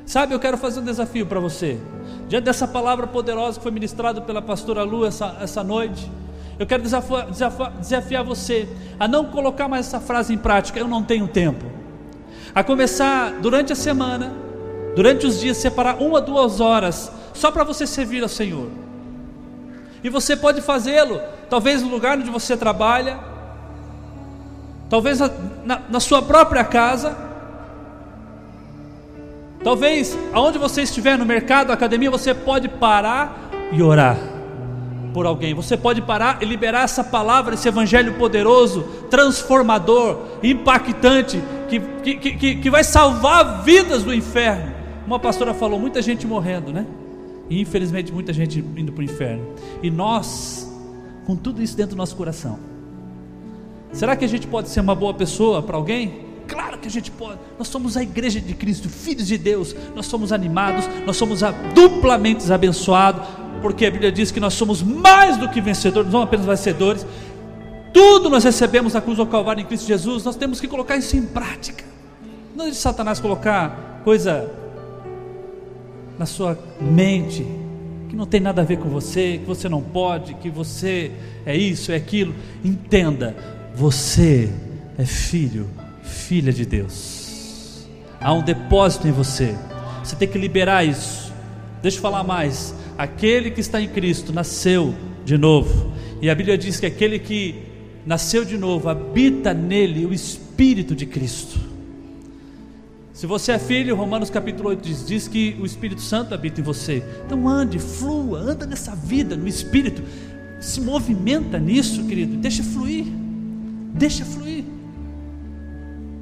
Sabe, 0.07 0.33
eu 0.33 0.39
quero 0.39 0.57
fazer 0.57 0.79
um 0.79 0.85
desafio 0.85 1.27
para 1.27 1.39
você. 1.39 1.77
Diante 2.27 2.43
dessa 2.43 2.67
palavra 2.67 3.07
poderosa 3.07 3.57
que 3.57 3.63
foi 3.63 3.71
ministrada 3.71 4.19
pela 4.19 4.41
pastora 4.41 4.83
Lu 4.83 5.05
essa, 5.05 5.37
essa 5.39 5.63
noite, 5.63 6.11
eu 6.59 6.65
quero 6.65 6.83
desafiar, 6.83 7.27
desafiar, 7.27 7.71
desafiar 7.71 8.23
você 8.23 8.67
a 8.99 9.07
não 9.07 9.25
colocar 9.25 9.67
mais 9.67 9.87
essa 9.87 9.99
frase 9.99 10.33
em 10.33 10.37
prática, 10.37 10.79
eu 10.79 10.87
não 10.87 11.03
tenho 11.03 11.27
tempo. 11.27 11.65
A 12.53 12.63
começar 12.63 13.33
durante 13.41 13.71
a 13.71 13.75
semana, 13.75 14.33
durante 14.95 15.25
os 15.25 15.39
dias, 15.39 15.57
separar 15.57 16.01
uma, 16.01 16.19
duas 16.19 16.59
horas, 16.59 17.11
só 17.33 17.51
para 17.51 17.63
você 17.63 17.87
servir 17.87 18.23
ao 18.23 18.29
Senhor. 18.29 18.69
E 20.03 20.09
você 20.09 20.35
pode 20.35 20.61
fazê-lo, 20.61 21.21
talvez 21.49 21.81
no 21.81 21.89
lugar 21.89 22.17
onde 22.17 22.29
você 22.29 22.57
trabalha, 22.57 23.19
talvez 24.89 25.19
na, 25.19 25.31
na, 25.63 25.81
na 25.89 25.99
sua 25.99 26.21
própria 26.21 26.63
casa, 26.63 27.26
talvez 29.63 30.17
aonde 30.33 30.57
você 30.57 30.81
estiver 30.81 31.17
no 31.17 31.25
mercado, 31.25 31.71
academia, 31.71 32.09
você 32.11 32.33
pode 32.33 32.67
parar 32.69 33.49
e 33.71 33.81
orar 33.81 34.17
por 35.13 35.25
alguém. 35.25 35.53
Você 35.53 35.75
pode 35.75 36.01
parar 36.01 36.37
e 36.41 36.45
liberar 36.45 36.83
essa 36.83 37.03
palavra, 37.03 37.55
esse 37.55 37.67
evangelho 37.67 38.13
poderoso, 38.13 38.83
transformador, 39.09 40.19
impactante, 40.43 41.41
que, 41.67 41.79
que, 41.79 42.35
que, 42.35 42.55
que 42.57 42.69
vai 42.69 42.83
salvar 42.83 43.63
vidas 43.63 44.03
do 44.03 44.13
inferno. 44.13 44.71
Uma 45.07 45.19
pastora 45.19 45.53
falou, 45.53 45.79
muita 45.79 46.01
gente 46.01 46.27
morrendo, 46.27 46.71
né? 46.71 46.85
E 47.49 47.59
infelizmente 47.59 48.13
muita 48.13 48.31
gente 48.31 48.59
indo 48.59 48.91
para 48.91 49.01
o 49.01 49.03
inferno. 49.03 49.43
E 49.81 49.89
nós, 49.89 50.71
com 51.25 51.35
tudo 51.35 51.63
isso 51.63 51.75
dentro 51.75 51.95
do 51.95 51.97
nosso 51.97 52.15
coração, 52.15 52.59
será 53.91 54.15
que 54.15 54.23
a 54.23 54.29
gente 54.29 54.45
pode 54.45 54.69
ser 54.69 54.81
uma 54.81 54.93
boa 54.93 55.15
pessoa 55.15 55.63
para 55.63 55.77
alguém? 55.77 56.26
Claro 56.47 56.77
que 56.77 56.87
a 56.87 56.91
gente 56.91 57.11
pode. 57.11 57.39
Nós 57.57 57.67
somos 57.67 57.97
a 57.97 58.03
igreja 58.03 58.39
de 58.39 58.53
Cristo, 58.53 58.89
filhos 58.89 59.27
de 59.27 59.37
Deus. 59.37 59.75
Nós 59.95 60.05
somos 60.05 60.31
animados, 60.31 60.87
nós 61.05 61.17
somos 61.17 61.41
duplamente 61.73 62.51
abençoados, 62.51 63.27
porque 63.61 63.85
a 63.85 63.91
Bíblia 63.91 64.11
diz 64.11 64.31
que 64.31 64.39
nós 64.39 64.53
somos 64.53 64.81
mais 64.81 65.37
do 65.37 65.49
que 65.49 65.59
vencedores, 65.59 66.11
não 66.11 66.21
apenas 66.21 66.45
vencedores. 66.45 67.05
Tudo 67.93 68.29
nós 68.29 68.43
recebemos 68.43 68.93
na 68.93 69.01
cruz 69.01 69.17
do 69.17 69.25
Calvário 69.25 69.61
em 69.61 69.65
Cristo 69.65 69.87
Jesus. 69.87 70.23
Nós 70.23 70.35
temos 70.35 70.61
que 70.61 70.67
colocar 70.67 70.95
isso 70.95 71.17
em 71.17 71.23
prática. 71.23 71.83
Não 72.55 72.65
é 72.65 72.69
de 72.69 72.75
Satanás 72.75 73.19
colocar 73.19 74.01
coisa 74.03 74.49
na 76.17 76.25
sua 76.25 76.57
mente 76.79 77.45
que 78.09 78.15
não 78.15 78.25
tem 78.25 78.39
nada 78.39 78.61
a 78.61 78.65
ver 78.65 78.77
com 78.77 78.89
você, 78.89 79.37
que 79.39 79.45
você 79.45 79.67
não 79.67 79.81
pode, 79.81 80.33
que 80.35 80.49
você 80.49 81.11
é 81.45 81.55
isso, 81.55 81.91
é 81.91 81.95
aquilo. 81.95 82.33
Entenda, 82.63 83.35
você 83.75 84.49
é 84.97 85.05
filho, 85.05 85.67
filha 86.07 86.51
de 86.51 86.65
Deus. 86.65 87.87
Há 88.19 88.33
um 88.33 88.41
depósito 88.41 89.07
em 89.07 89.11
você. 89.11 89.55
Você 90.03 90.15
tem 90.15 90.27
que 90.27 90.37
liberar 90.37 90.83
isso. 90.83 91.31
Deixa 91.81 91.97
eu 91.97 92.01
falar 92.01 92.23
mais. 92.23 92.73
Aquele 92.97 93.51
que 93.51 93.59
está 93.59 93.79
em 93.81 93.87
Cristo 93.87 94.33
nasceu 94.33 94.95
de 95.23 95.37
novo. 95.37 95.91
E 96.21 96.29
a 96.29 96.35
Bíblia 96.35 96.57
diz 96.57 96.79
que 96.79 96.85
aquele 96.85 97.19
que 97.19 97.55
nasceu 98.05 98.43
de 98.43 98.57
novo 98.57 98.89
habita 98.89 99.53
nele 99.53 100.05
o 100.05 100.13
Espírito 100.13 100.95
de 100.95 101.05
Cristo. 101.05 101.59
Se 103.13 103.25
você 103.25 103.51
é 103.51 103.59
filho, 103.59 103.95
Romanos 103.95 104.29
capítulo 104.29 104.69
8 104.69 104.81
diz, 104.81 105.05
diz 105.05 105.27
que 105.27 105.57
o 105.59 105.65
Espírito 105.65 106.01
Santo 106.01 106.33
habita 106.33 106.61
em 106.61 106.63
você. 106.63 107.03
Então 107.25 107.47
ande, 107.49 107.79
flua, 107.79 108.39
anda 108.39 108.65
nessa 108.65 108.95
vida, 108.95 109.35
no 109.35 109.47
Espírito. 109.47 110.03
Se 110.59 110.79
movimenta 110.79 111.59
nisso, 111.59 112.03
querido. 112.05 112.37
Deixa 112.37 112.63
fluir. 112.63 113.05
Deixa 113.93 114.23
fluir. 114.23 114.56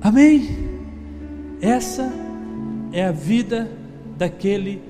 Amém? 0.06 0.49
Essa 1.62 2.12
é 2.91 3.06
a 3.06 3.12
vida 3.12 3.70
daquele 4.18 4.82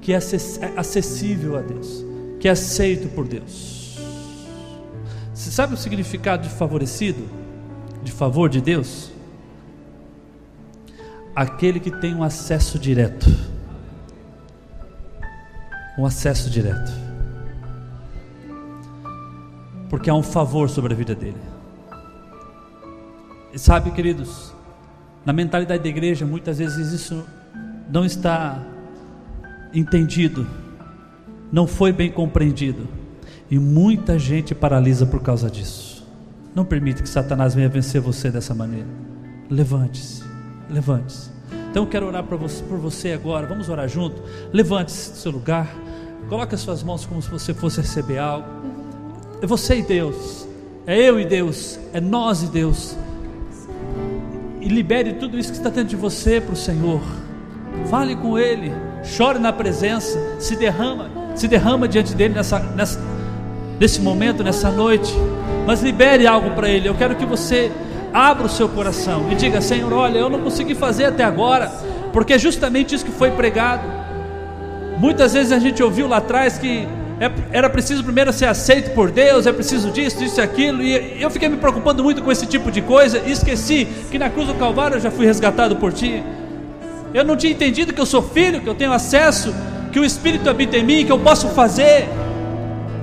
que 0.00 0.12
é 0.12 0.16
acessível 0.16 1.56
a 1.56 1.60
Deus, 1.60 2.04
que 2.40 2.48
é 2.48 2.50
aceito 2.50 3.08
por 3.14 3.28
Deus. 3.28 3.98
Você 5.34 5.50
sabe 5.50 5.74
o 5.74 5.76
significado 5.76 6.48
de 6.48 6.54
favorecido? 6.54 7.28
De 8.02 8.10
favor 8.10 8.48
de 8.48 8.60
Deus? 8.60 9.12
aquele 11.34 11.80
que 11.80 11.90
tem 11.90 12.14
um 12.14 12.22
acesso 12.22 12.78
direto. 12.78 13.26
Um 15.98 16.06
acesso 16.06 16.50
direto. 16.50 16.92
Porque 19.88 20.08
há 20.08 20.14
um 20.14 20.22
favor 20.22 20.70
sobre 20.70 20.94
a 20.94 20.96
vida 20.96 21.14
dele. 21.14 21.40
E 23.52 23.58
sabe, 23.58 23.90
queridos, 23.90 24.51
na 25.24 25.32
mentalidade 25.32 25.82
da 25.82 25.88
igreja, 25.88 26.26
muitas 26.26 26.58
vezes 26.58 26.92
isso 26.92 27.24
não 27.90 28.04
está 28.04 28.62
entendido, 29.72 30.46
não 31.50 31.66
foi 31.66 31.92
bem 31.92 32.10
compreendido, 32.10 32.88
e 33.50 33.58
muita 33.58 34.18
gente 34.18 34.54
paralisa 34.54 35.06
por 35.06 35.22
causa 35.22 35.50
disso. 35.50 35.92
Não 36.54 36.64
permite 36.64 37.02
que 37.02 37.08
Satanás 37.08 37.54
venha 37.54 37.68
vencer 37.68 38.00
você 38.00 38.30
dessa 38.30 38.54
maneira. 38.54 38.88
Levante-se. 39.48 40.22
Levante-se. 40.68 41.30
Então 41.70 41.84
eu 41.84 41.88
quero 41.88 42.06
orar 42.06 42.24
por 42.24 42.36
você, 42.36 42.62
por 42.64 42.78
você 42.78 43.12
agora. 43.12 43.46
Vamos 43.46 43.70
orar 43.70 43.88
junto. 43.88 44.22
Levante-se 44.52 45.12
do 45.12 45.16
seu 45.16 45.32
lugar. 45.32 45.74
Coloque 46.28 46.54
as 46.54 46.60
suas 46.60 46.82
mãos 46.82 47.06
como 47.06 47.22
se 47.22 47.30
você 47.30 47.54
fosse 47.54 47.80
receber 47.80 48.18
algo. 48.18 48.46
É 49.40 49.46
você 49.46 49.78
e 49.78 49.82
Deus. 49.82 50.46
É 50.86 50.98
eu 50.98 51.18
e 51.18 51.24
Deus. 51.24 51.78
É 51.94 52.00
nós 52.00 52.42
e 52.42 52.46
Deus. 52.48 52.96
E 54.62 54.68
libere 54.68 55.14
tudo 55.14 55.36
isso 55.36 55.50
que 55.50 55.58
está 55.58 55.68
dentro 55.68 55.88
de 55.88 55.96
você 55.96 56.40
para 56.40 56.52
o 56.52 56.56
Senhor. 56.56 57.02
Fale 57.90 58.14
com 58.14 58.38
Ele. 58.38 58.72
Chore 59.02 59.40
na 59.40 59.52
presença. 59.52 60.36
Se 60.38 60.54
derrama. 60.54 61.10
Se 61.34 61.48
derrama 61.48 61.88
diante 61.88 62.14
dele 62.14 62.32
nessa, 62.34 62.60
nessa, 62.60 63.00
nesse 63.80 64.00
momento, 64.00 64.44
nessa 64.44 64.70
noite. 64.70 65.12
Mas 65.66 65.82
libere 65.82 66.28
algo 66.28 66.52
para 66.52 66.68
Ele. 66.68 66.88
Eu 66.88 66.94
quero 66.94 67.16
que 67.16 67.26
você 67.26 67.72
abra 68.14 68.46
o 68.46 68.48
seu 68.48 68.68
coração 68.68 69.32
e 69.32 69.34
diga: 69.34 69.60
Senhor, 69.60 69.92
olha, 69.92 70.18
eu 70.18 70.30
não 70.30 70.40
consegui 70.40 70.76
fazer 70.76 71.06
até 71.06 71.24
agora, 71.24 71.68
porque 72.12 72.34
é 72.34 72.38
justamente 72.38 72.94
isso 72.94 73.04
que 73.04 73.10
foi 73.10 73.32
pregado. 73.32 73.82
Muitas 74.96 75.32
vezes 75.32 75.50
a 75.50 75.58
gente 75.58 75.82
ouviu 75.82 76.06
lá 76.06 76.18
atrás 76.18 76.56
que 76.56 76.86
era 77.52 77.70
preciso 77.70 78.02
primeiro 78.02 78.32
ser 78.32 78.46
aceito 78.46 78.94
por 78.94 79.10
Deus, 79.10 79.46
é 79.46 79.52
preciso 79.52 79.90
disso, 79.90 80.18
disso 80.18 80.40
e 80.40 80.42
aquilo, 80.42 80.82
e 80.82 81.22
eu 81.22 81.30
fiquei 81.30 81.48
me 81.48 81.56
preocupando 81.56 82.02
muito 82.02 82.22
com 82.22 82.32
esse 82.32 82.46
tipo 82.46 82.70
de 82.70 82.80
coisa 82.80 83.22
e 83.24 83.30
esqueci 83.30 83.86
que 84.10 84.18
na 84.18 84.28
cruz 84.28 84.48
do 84.48 84.54
Calvário 84.54 84.96
eu 84.96 85.00
já 85.00 85.10
fui 85.10 85.24
resgatado 85.24 85.76
por 85.76 85.92
Ti. 85.92 86.22
Eu 87.14 87.24
não 87.24 87.36
tinha 87.36 87.52
entendido 87.52 87.92
que 87.92 88.00
eu 88.00 88.06
sou 88.06 88.22
filho, 88.22 88.60
que 88.60 88.68
eu 88.68 88.74
tenho 88.74 88.92
acesso, 88.92 89.54
que 89.92 90.00
o 90.00 90.04
Espírito 90.04 90.48
habita 90.50 90.76
em 90.76 90.82
mim, 90.82 91.04
que 91.04 91.12
eu 91.12 91.18
posso 91.18 91.48
fazer. 91.50 92.08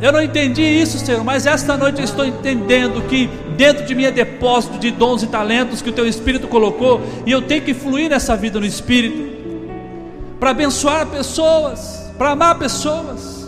Eu 0.02 0.12
não 0.12 0.22
entendi 0.22 0.64
isso, 0.64 0.98
Senhor, 0.98 1.24
mas 1.24 1.46
esta 1.46 1.78
noite 1.78 2.00
eu 2.00 2.06
estou 2.06 2.26
entendendo 2.26 3.02
que 3.08 3.30
dentro 3.56 3.86
de 3.86 3.94
mim 3.94 4.06
é 4.06 4.12
depósito 4.12 4.80
de 4.80 4.92
dons 4.92 5.24
e 5.24 5.28
talentos 5.28 5.82
que 5.82 5.90
o 5.90 5.94
Teu 5.94 6.08
Espírito 6.08 6.48
colocou, 6.48 7.02
e 7.26 7.32
eu 7.32 7.42
tenho 7.42 7.62
que 7.62 7.74
fluir 7.74 8.10
nessa 8.10 8.36
vida 8.36 8.60
no 8.60 8.66
Espírito, 8.66 9.30
para 10.40 10.50
abençoar 10.50 11.06
pessoas, 11.06 12.12
para 12.18 12.32
amar 12.32 12.58
pessoas. 12.58 13.39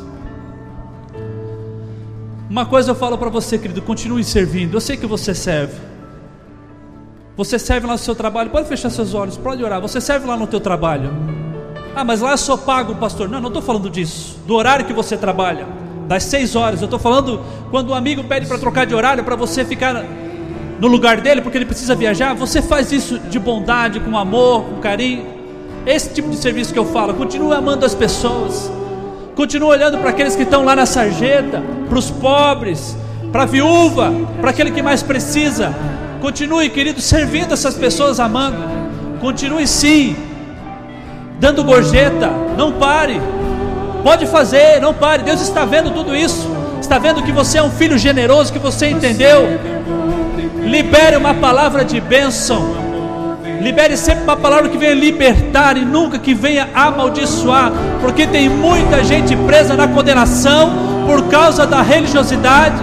Uma 2.52 2.66
coisa 2.66 2.92
eu 2.92 2.96
falo 2.96 3.18
para 3.18 3.30
você, 3.30 3.58
querido, 3.58 3.82
continue 3.82 4.22
servindo. 4.26 4.76
Eu 4.76 4.82
sei 4.82 4.98
que 4.98 5.06
você 5.06 5.34
serve. 5.34 5.74
Você 7.38 7.58
serve 7.58 7.88
lá 7.88 7.94
no 7.94 7.98
seu 7.98 8.14
trabalho, 8.14 8.50
pode 8.50 8.68
fechar 8.68 8.90
seus 8.90 9.14
olhos, 9.14 9.38
pode 9.38 9.64
orar. 9.64 9.80
Você 9.80 10.02
serve 10.02 10.28
lá 10.28 10.36
no 10.36 10.46
teu 10.46 10.60
trabalho. 10.60 11.14
Ah, 11.96 12.04
mas 12.04 12.20
lá 12.20 12.32
eu 12.32 12.38
sou 12.38 12.58
pago, 12.58 12.96
pastor. 12.96 13.30
Não, 13.30 13.40
não 13.40 13.48
estou 13.48 13.62
falando 13.62 13.90
disso. 13.90 14.38
Do 14.46 14.54
horário 14.56 14.84
que 14.84 14.92
você 14.92 15.16
trabalha, 15.16 15.66
das 16.10 16.24
seis 16.24 16.54
horas. 16.54 16.82
Eu 16.82 16.88
estou 16.88 17.00
falando 17.00 17.40
quando 17.70 17.92
um 17.92 17.96
amigo 17.96 18.22
pede 18.26 18.46
para 18.46 18.58
trocar 18.58 18.86
de 18.86 18.94
horário 18.94 19.24
para 19.24 19.38
você 19.38 19.64
ficar 19.64 20.04
no 20.78 20.90
lugar 20.90 21.22
dele 21.22 21.40
porque 21.40 21.58
ele 21.58 21.66
precisa 21.66 21.96
viajar. 21.96 22.34
Você 22.36 22.62
faz 22.62 22.92
isso 22.92 23.18
de 23.18 23.40
bondade, 23.40 24.02
com 24.02 24.18
amor, 24.18 24.66
com 24.66 24.82
carinho. 24.82 25.26
Esse 25.86 26.14
tipo 26.14 26.30
de 26.30 26.36
serviço 26.36 26.74
que 26.74 26.80
eu 26.80 26.86
falo. 26.86 27.14
Continue 27.14 27.54
amando 27.54 27.86
as 27.86 27.96
pessoas. 27.96 28.70
Continua 29.36 29.70
olhando 29.70 29.98
para 29.98 30.10
aqueles 30.10 30.36
que 30.36 30.44
estão 30.44 30.64
lá 30.64 30.76
na 30.76 30.86
sarjeta, 30.86 31.64
para 31.88 31.98
os 31.98 32.12
pobres, 32.12 32.96
para 33.32 33.44
a 33.44 33.46
viúva, 33.46 34.14
para 34.40 34.50
aquele 34.50 34.72
que 34.72 34.82
mais 34.82 35.02
precisa. 35.02 35.74
Continue, 36.20 36.70
querido, 36.70 37.02
servindo 37.02 37.54
essas 37.54 37.76
pessoas, 37.76 38.20
amando. 38.20 38.58
Continue 39.20 39.66
sim, 39.68 40.16
dando 41.40 41.64
gorjeta. 41.64 42.30
Não 42.58 42.74
pare. 42.74 43.22
Pode 44.04 44.26
fazer, 44.28 44.82
não 44.82 44.94
pare. 44.94 45.24
Deus 45.24 45.42
está 45.42 45.64
vendo 45.66 45.92
tudo 45.92 46.16
isso. 46.16 46.50
Está 46.80 46.98
vendo 46.98 47.24
que 47.24 47.32
você 47.32 47.58
é 47.58 47.64
um 47.64 47.72
filho 47.72 47.98
generoso, 47.98 48.52
que 48.52 48.60
você 48.60 48.90
entendeu. 48.90 49.60
Libere 50.64 51.16
uma 51.16 51.34
palavra 51.34 51.86
de 51.86 52.02
bênção. 52.02 52.91
Libere 53.62 53.96
sempre 53.96 54.24
uma 54.24 54.36
palavra 54.36 54.70
que 54.70 54.78
venha 54.78 54.96
libertar 54.96 55.78
e 55.78 55.86
nunca 55.86 56.18
que 56.18 56.34
venha 56.34 56.68
amaldiçoar, 56.74 57.72
porque 58.02 58.26
tem 58.26 58.50
muita 58.50 59.04
gente 59.04 59.36
presa 59.36 59.76
na 59.76 59.88
condenação 59.88 61.06
por 61.06 61.28
causa 61.30 61.68
da 61.68 61.82
religiosidade, 61.82 62.82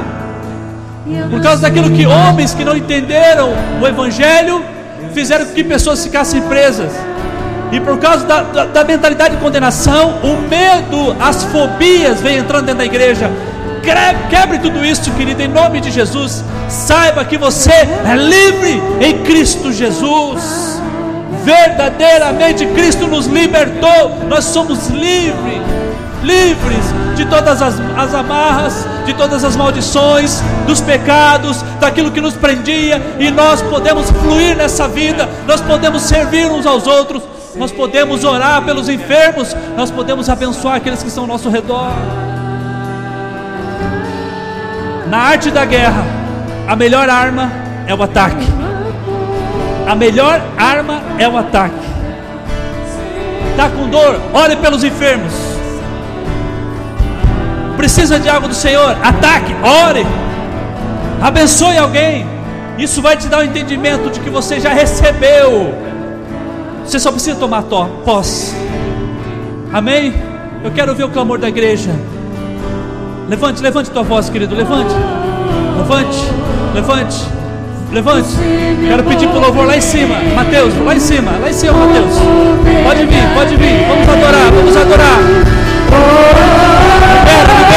por 1.30 1.42
causa 1.42 1.62
daquilo 1.62 1.90
que 1.90 2.06
homens 2.06 2.54
que 2.54 2.64
não 2.64 2.76
entenderam 2.76 3.50
o 3.80 3.86
Evangelho 3.86 4.62
fizeram 5.12 5.46
com 5.46 5.52
que 5.52 5.64
pessoas 5.64 6.02
ficassem 6.04 6.40
presas. 6.42 6.92
E 7.72 7.80
por 7.80 7.98
causa 7.98 8.24
da, 8.24 8.42
da, 8.42 8.64
da 8.64 8.84
mentalidade 8.84 9.36
de 9.36 9.42
condenação, 9.42 10.20
o 10.22 10.48
medo, 10.48 11.16
as 11.20 11.44
fobias 11.44 12.20
vêm 12.20 12.38
entrando 12.38 12.66
dentro 12.66 12.78
da 12.78 12.84
igreja. 12.84 13.30
Quebre 14.30 14.58
tudo 14.58 14.84
isso, 14.84 15.10
querido, 15.12 15.42
em 15.42 15.48
nome 15.48 15.80
de 15.80 15.90
Jesus. 15.90 16.44
Saiba 16.68 17.24
que 17.24 17.36
você 17.36 17.70
é 17.70 18.16
livre 18.16 18.82
em 19.00 19.22
Cristo 19.22 19.72
Jesus. 19.72 20.80
Verdadeiramente 21.44 22.66
Cristo 22.66 23.06
nos 23.06 23.26
libertou. 23.26 24.24
Nós 24.28 24.44
somos 24.44 24.88
livres, 24.88 25.62
livres 26.22 26.84
de 27.16 27.24
todas 27.24 27.60
as, 27.60 27.74
as 27.96 28.14
amarras, 28.14 28.86
de 29.04 29.14
todas 29.14 29.42
as 29.44 29.56
maldições, 29.56 30.40
dos 30.66 30.80
pecados, 30.80 31.62
daquilo 31.80 32.10
que 32.10 32.20
nos 32.20 32.34
prendia, 32.34 33.02
e 33.18 33.30
nós 33.30 33.60
podemos 33.62 34.10
fluir 34.10 34.56
nessa 34.56 34.86
vida, 34.86 35.28
nós 35.46 35.60
podemos 35.60 36.02
servir 36.02 36.46
uns 36.46 36.64
aos 36.64 36.86
outros, 36.86 37.22
nós 37.56 37.72
podemos 37.72 38.22
orar 38.22 38.62
pelos 38.62 38.88
enfermos, 38.88 39.56
nós 39.76 39.90
podemos 39.90 40.28
abençoar 40.28 40.76
aqueles 40.76 41.02
que 41.02 41.08
estão 41.08 41.24
ao 41.24 41.28
nosso 41.28 41.48
redor. 41.48 42.27
Na 45.08 45.18
arte 45.18 45.50
da 45.50 45.64
guerra, 45.64 46.04
a 46.66 46.76
melhor 46.76 47.08
arma 47.08 47.50
é 47.86 47.94
o 47.94 48.02
ataque. 48.02 48.46
A 49.86 49.94
melhor 49.94 50.38
arma 50.58 51.00
é 51.18 51.26
o 51.26 51.36
ataque. 51.36 51.88
Está 53.50 53.70
com 53.70 53.88
dor? 53.88 54.20
Ore 54.34 54.56
pelos 54.56 54.84
enfermos. 54.84 55.32
Precisa 57.78 58.20
de 58.20 58.28
algo 58.28 58.48
do 58.48 58.54
Senhor? 58.54 58.98
Ataque, 59.02 59.54
ore. 59.62 60.06
Abençoe 61.22 61.78
alguém. 61.78 62.26
Isso 62.76 63.00
vai 63.00 63.16
te 63.16 63.28
dar 63.28 63.38
o 63.38 63.40
um 63.40 63.44
entendimento 63.44 64.10
de 64.10 64.20
que 64.20 64.28
você 64.28 64.60
já 64.60 64.74
recebeu. 64.74 65.74
Você 66.84 67.00
só 67.00 67.10
precisa 67.10 67.38
tomar 67.38 67.62
posse. 67.62 68.54
Amém? 69.72 70.14
Eu 70.62 70.70
quero 70.70 70.94
ver 70.94 71.04
o 71.04 71.08
clamor 71.08 71.38
da 71.38 71.48
igreja. 71.48 71.90
Levante, 73.28 73.62
levante 73.62 73.90
tua 73.90 74.02
voz, 74.02 74.30
querido. 74.30 74.54
Levante. 74.54 74.94
Levante. 75.76 76.18
Levante. 76.74 77.24
Levante. 77.92 78.28
Quero 78.88 79.04
pedir 79.04 79.28
para 79.28 79.38
o 79.38 79.40
louvor 79.40 79.66
lá 79.66 79.76
em 79.76 79.80
cima. 79.82 80.16
Mateus, 80.34 80.74
lá 80.82 80.94
em 80.94 81.00
cima. 81.00 81.32
Lá 81.38 81.50
em 81.50 81.52
cima, 81.52 81.74
Mateus. 81.74 82.14
Pode 82.84 83.04
vir, 83.04 83.34
pode 83.34 83.56
vir. 83.56 83.86
Vamos 83.86 84.08
adorar, 84.08 84.50
vamos 84.50 84.76
adorar. 84.76 85.18
Libera, 87.08 87.67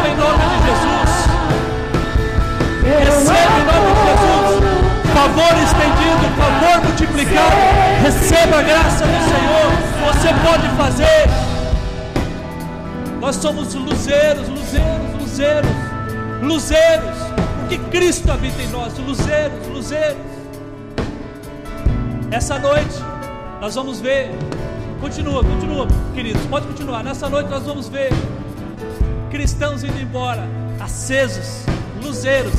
receba 0.00 0.08
em 0.08 0.16
nome 0.16 0.44
de 0.44 0.58
Jesus. 0.66 1.10
Receba 2.82 3.56
em 3.56 3.64
nome 3.66 3.88
de 3.94 4.02
Jesus. 4.08 4.70
Favor 5.12 5.52
estendido, 5.62 6.24
favor 6.36 6.76
multiplicado. 6.84 7.56
Receba 8.02 8.58
a 8.58 8.62
graça 8.62 9.04
do 9.04 9.20
Senhor. 9.28 9.68
Você 10.06 10.28
pode 10.46 10.68
fazer. 10.76 11.28
Nós 13.20 13.36
somos 13.36 13.74
luzeiros, 13.74 14.48
luzeiros, 14.48 15.20
luzeiros, 15.20 15.70
luzeiros. 16.42 17.18
Porque 17.58 17.78
Cristo 17.90 18.32
habita 18.32 18.62
em 18.62 18.68
nós, 18.68 18.96
luzeiros, 18.98 19.66
luzeiros. 19.68 20.16
Essa 22.30 22.58
noite 22.58 22.98
nós 23.60 23.74
vamos 23.74 24.00
ver. 24.00 24.30
Continua, 25.00 25.42
continua, 25.42 25.86
queridos, 26.14 26.44
pode 26.46 26.66
continuar. 26.66 27.02
Nessa 27.02 27.28
noite 27.28 27.48
nós 27.48 27.64
vamos 27.64 27.88
ver 27.88 28.10
cristãos 29.30 29.82
indo 29.84 30.00
embora, 30.00 30.46
acesos, 30.80 31.64
luzeiros, 32.02 32.52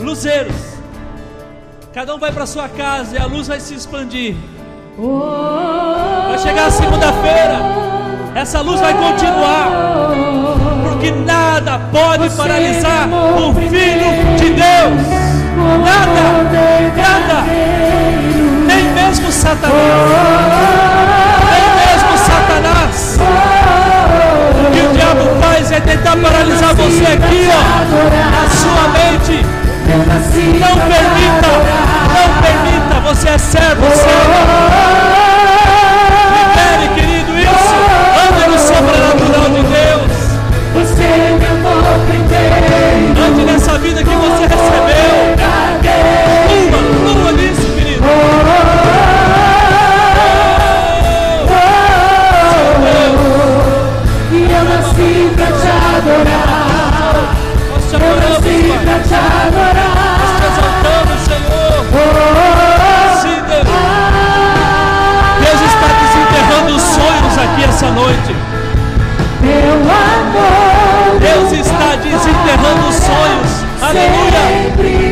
luzeiros. 0.00 0.54
Cada 1.92 2.14
um 2.14 2.18
vai 2.18 2.30
para 2.30 2.46
sua 2.46 2.68
casa 2.68 3.16
e 3.16 3.18
a 3.18 3.26
luz 3.26 3.48
vai 3.48 3.58
se 3.60 3.74
expandir. 3.74 4.36
Vai 6.28 6.38
chegar 6.38 6.66
a 6.66 6.70
segunda-feira, 6.70 7.58
essa 8.34 8.60
luz 8.60 8.80
vai 8.80 8.92
continuar, 8.94 9.68
porque 10.82 11.10
nada 11.10 11.78
pode 11.90 12.28
paralisar 12.30 13.08
o 13.08 13.54
Filho 13.54 14.36
de 14.36 14.50
Deus. 14.50 15.28
Nada, 15.84 16.42
nada 16.96 17.68
mesmo 19.08 19.32
Satanás, 19.32 19.74
nem 21.50 21.66
mesmo 21.86 22.18
Satanás, 22.18 23.07
diabo 25.08 25.40
faz 25.40 25.72
é 25.72 25.80
tentar 25.80 26.16
paralisar 26.16 26.74
você 26.74 27.04
aqui, 27.04 27.48
ó, 27.48 27.60
na 28.30 28.48
sua 28.50 28.88
mente. 28.88 29.46
Não 29.88 30.74
permita, 30.76 31.48
não 32.14 32.28
permita, 32.42 32.94
você 33.06 33.28
é 33.28 33.38
servo, 33.38 33.86
servo. 33.86 34.38
Libere, 36.34 36.88
querido, 36.94 37.38
isso. 37.38 37.74
Ande 38.28 38.44
no 38.50 38.58
sobrenatural 38.58 39.48
de 39.50 39.62
Deus. 39.62 40.12
Ande 43.26 43.44
nessa 43.44 43.78
vida 43.78 44.04
que 44.04 44.10
você 44.10 44.42
recebeu. 44.42 44.87
Nessa 67.78 67.92
noite. 67.92 68.34
Deus 71.20 71.52
está 71.52 71.94
desenterrando 71.96 72.88
os 72.88 72.94
sonhos. 72.96 73.64
Aleluia. 73.80 75.07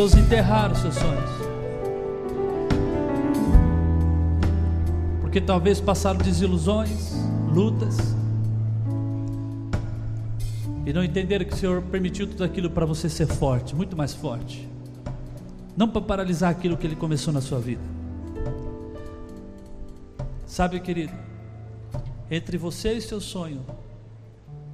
Pessoas 0.00 0.14
enterraram 0.14 0.74
seus 0.76 0.94
sonhos. 0.94 1.30
Porque 5.20 5.42
talvez 5.42 5.78
passaram 5.78 6.18
desilusões, 6.18 7.12
lutas. 7.52 7.98
E 10.86 10.92
não 10.94 11.04
entenderam 11.04 11.44
que 11.44 11.52
o 11.52 11.56
Senhor 11.56 11.82
permitiu 11.82 12.26
tudo 12.26 12.42
aquilo 12.42 12.70
para 12.70 12.86
você 12.86 13.10
ser 13.10 13.26
forte, 13.26 13.76
muito 13.76 13.94
mais 13.94 14.14
forte. 14.14 14.66
Não 15.76 15.86
para 15.86 16.00
paralisar 16.00 16.50
aquilo 16.50 16.78
que 16.78 16.86
Ele 16.86 16.96
começou 16.96 17.30
na 17.30 17.42
sua 17.42 17.60
vida. 17.60 17.82
Sabe, 20.46 20.80
querido, 20.80 21.12
entre 22.30 22.56
você 22.56 22.94
e 22.94 23.02
seu 23.02 23.20
sonho 23.20 23.60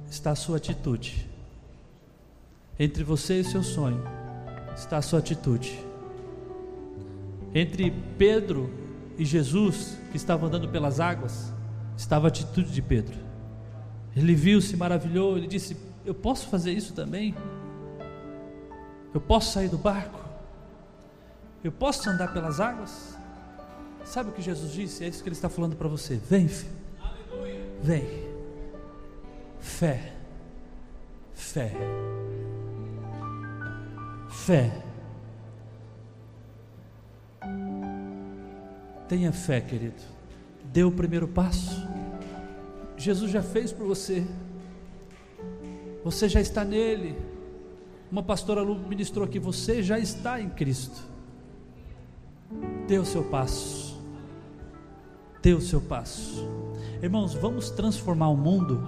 está 0.09 0.31
a 0.31 0.35
sua 0.35 0.55
atitude. 0.55 1.27
Entre 2.79 3.03
você 3.03 3.41
e 3.41 3.43
seu 3.43 3.61
sonho 3.61 4.01
está 4.77 4.97
a 4.97 5.01
sua 5.01 5.19
atitude. 5.19 5.77
Entre 7.53 7.91
Pedro 8.17 8.69
e 9.17 9.25
Jesus, 9.25 9.97
que 10.11 10.17
estavam 10.17 10.47
andando 10.47 10.69
pelas 10.69 10.99
águas, 10.99 11.51
estava 11.97 12.27
a 12.27 12.29
atitude 12.29 12.71
de 12.71 12.81
Pedro. 12.81 13.15
Ele 14.15 14.35
viu, 14.35 14.61
se 14.61 14.77
maravilhou, 14.77 15.37
ele 15.37 15.47
disse: 15.47 15.75
Eu 16.05 16.13
posso 16.13 16.47
fazer 16.47 16.71
isso 16.71 16.93
também? 16.93 17.35
Eu 19.13 19.19
posso 19.19 19.51
sair 19.53 19.69
do 19.69 19.77
barco? 19.77 20.19
Eu 21.63 21.71
posso 21.71 22.09
andar 22.09 22.31
pelas 22.33 22.59
águas? 22.59 23.17
Sabe 24.05 24.29
o 24.29 24.33
que 24.33 24.41
Jesus 24.41 24.71
disse? 24.71 25.03
É 25.03 25.07
isso 25.07 25.21
que 25.21 25.29
ele 25.29 25.35
está 25.35 25.49
falando 25.49 25.75
para 25.75 25.87
você. 25.87 26.15
Vem, 26.29 26.47
filho. 26.47 26.71
Vem. 27.81 28.05
Fé. 29.59 30.13
Fé. 31.33 31.73
Fé. 34.45 34.71
Tenha 39.07 39.31
fé, 39.31 39.59
querido. 39.59 40.01
Dê 40.65 40.83
o 40.83 40.91
primeiro 40.91 41.27
passo. 41.27 41.87
Jesus 42.95 43.31
já 43.31 43.41
fez 43.41 43.71
por 43.71 43.85
você. 43.85 44.25
Você 46.03 46.29
já 46.29 46.39
está 46.39 46.63
nele. 46.63 47.17
Uma 48.11 48.23
pastora 48.23 48.61
Lu 48.61 48.75
ministrou 48.75 49.25
aqui: 49.25 49.39
você 49.39 49.83
já 49.83 49.99
está 49.99 50.39
em 50.39 50.49
Cristo. 50.49 51.01
Dê 52.87 52.97
o 52.97 53.05
seu 53.05 53.23
passo. 53.23 54.01
Dê 55.41 55.53
o 55.53 55.61
seu 55.61 55.81
passo. 55.81 56.47
Irmãos, 57.01 57.33
vamos 57.33 57.69
transformar 57.69 58.29
o 58.29 58.37
mundo. 58.37 58.87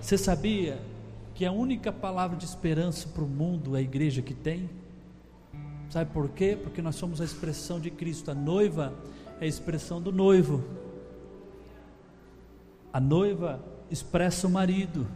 Você 0.00 0.16
sabia 0.16 0.78
que 1.36 1.44
a 1.44 1.52
única 1.52 1.92
palavra 1.92 2.34
de 2.34 2.46
esperança 2.46 3.06
para 3.08 3.22
o 3.22 3.28
mundo 3.28 3.76
é 3.76 3.80
a 3.80 3.82
igreja 3.82 4.22
que 4.22 4.32
tem? 4.32 4.70
Sabe 5.90 6.10
por 6.10 6.30
quê? 6.30 6.58
Porque 6.60 6.80
nós 6.80 6.96
somos 6.96 7.20
a 7.20 7.24
expressão 7.24 7.78
de 7.78 7.90
Cristo. 7.90 8.30
A 8.30 8.34
noiva 8.34 8.94
é 9.38 9.44
a 9.44 9.46
expressão 9.46 10.00
do 10.00 10.10
noivo. 10.10 10.64
A 12.90 12.98
noiva 12.98 13.62
expressa 13.90 14.46
o 14.46 14.50
marido. 14.50 15.06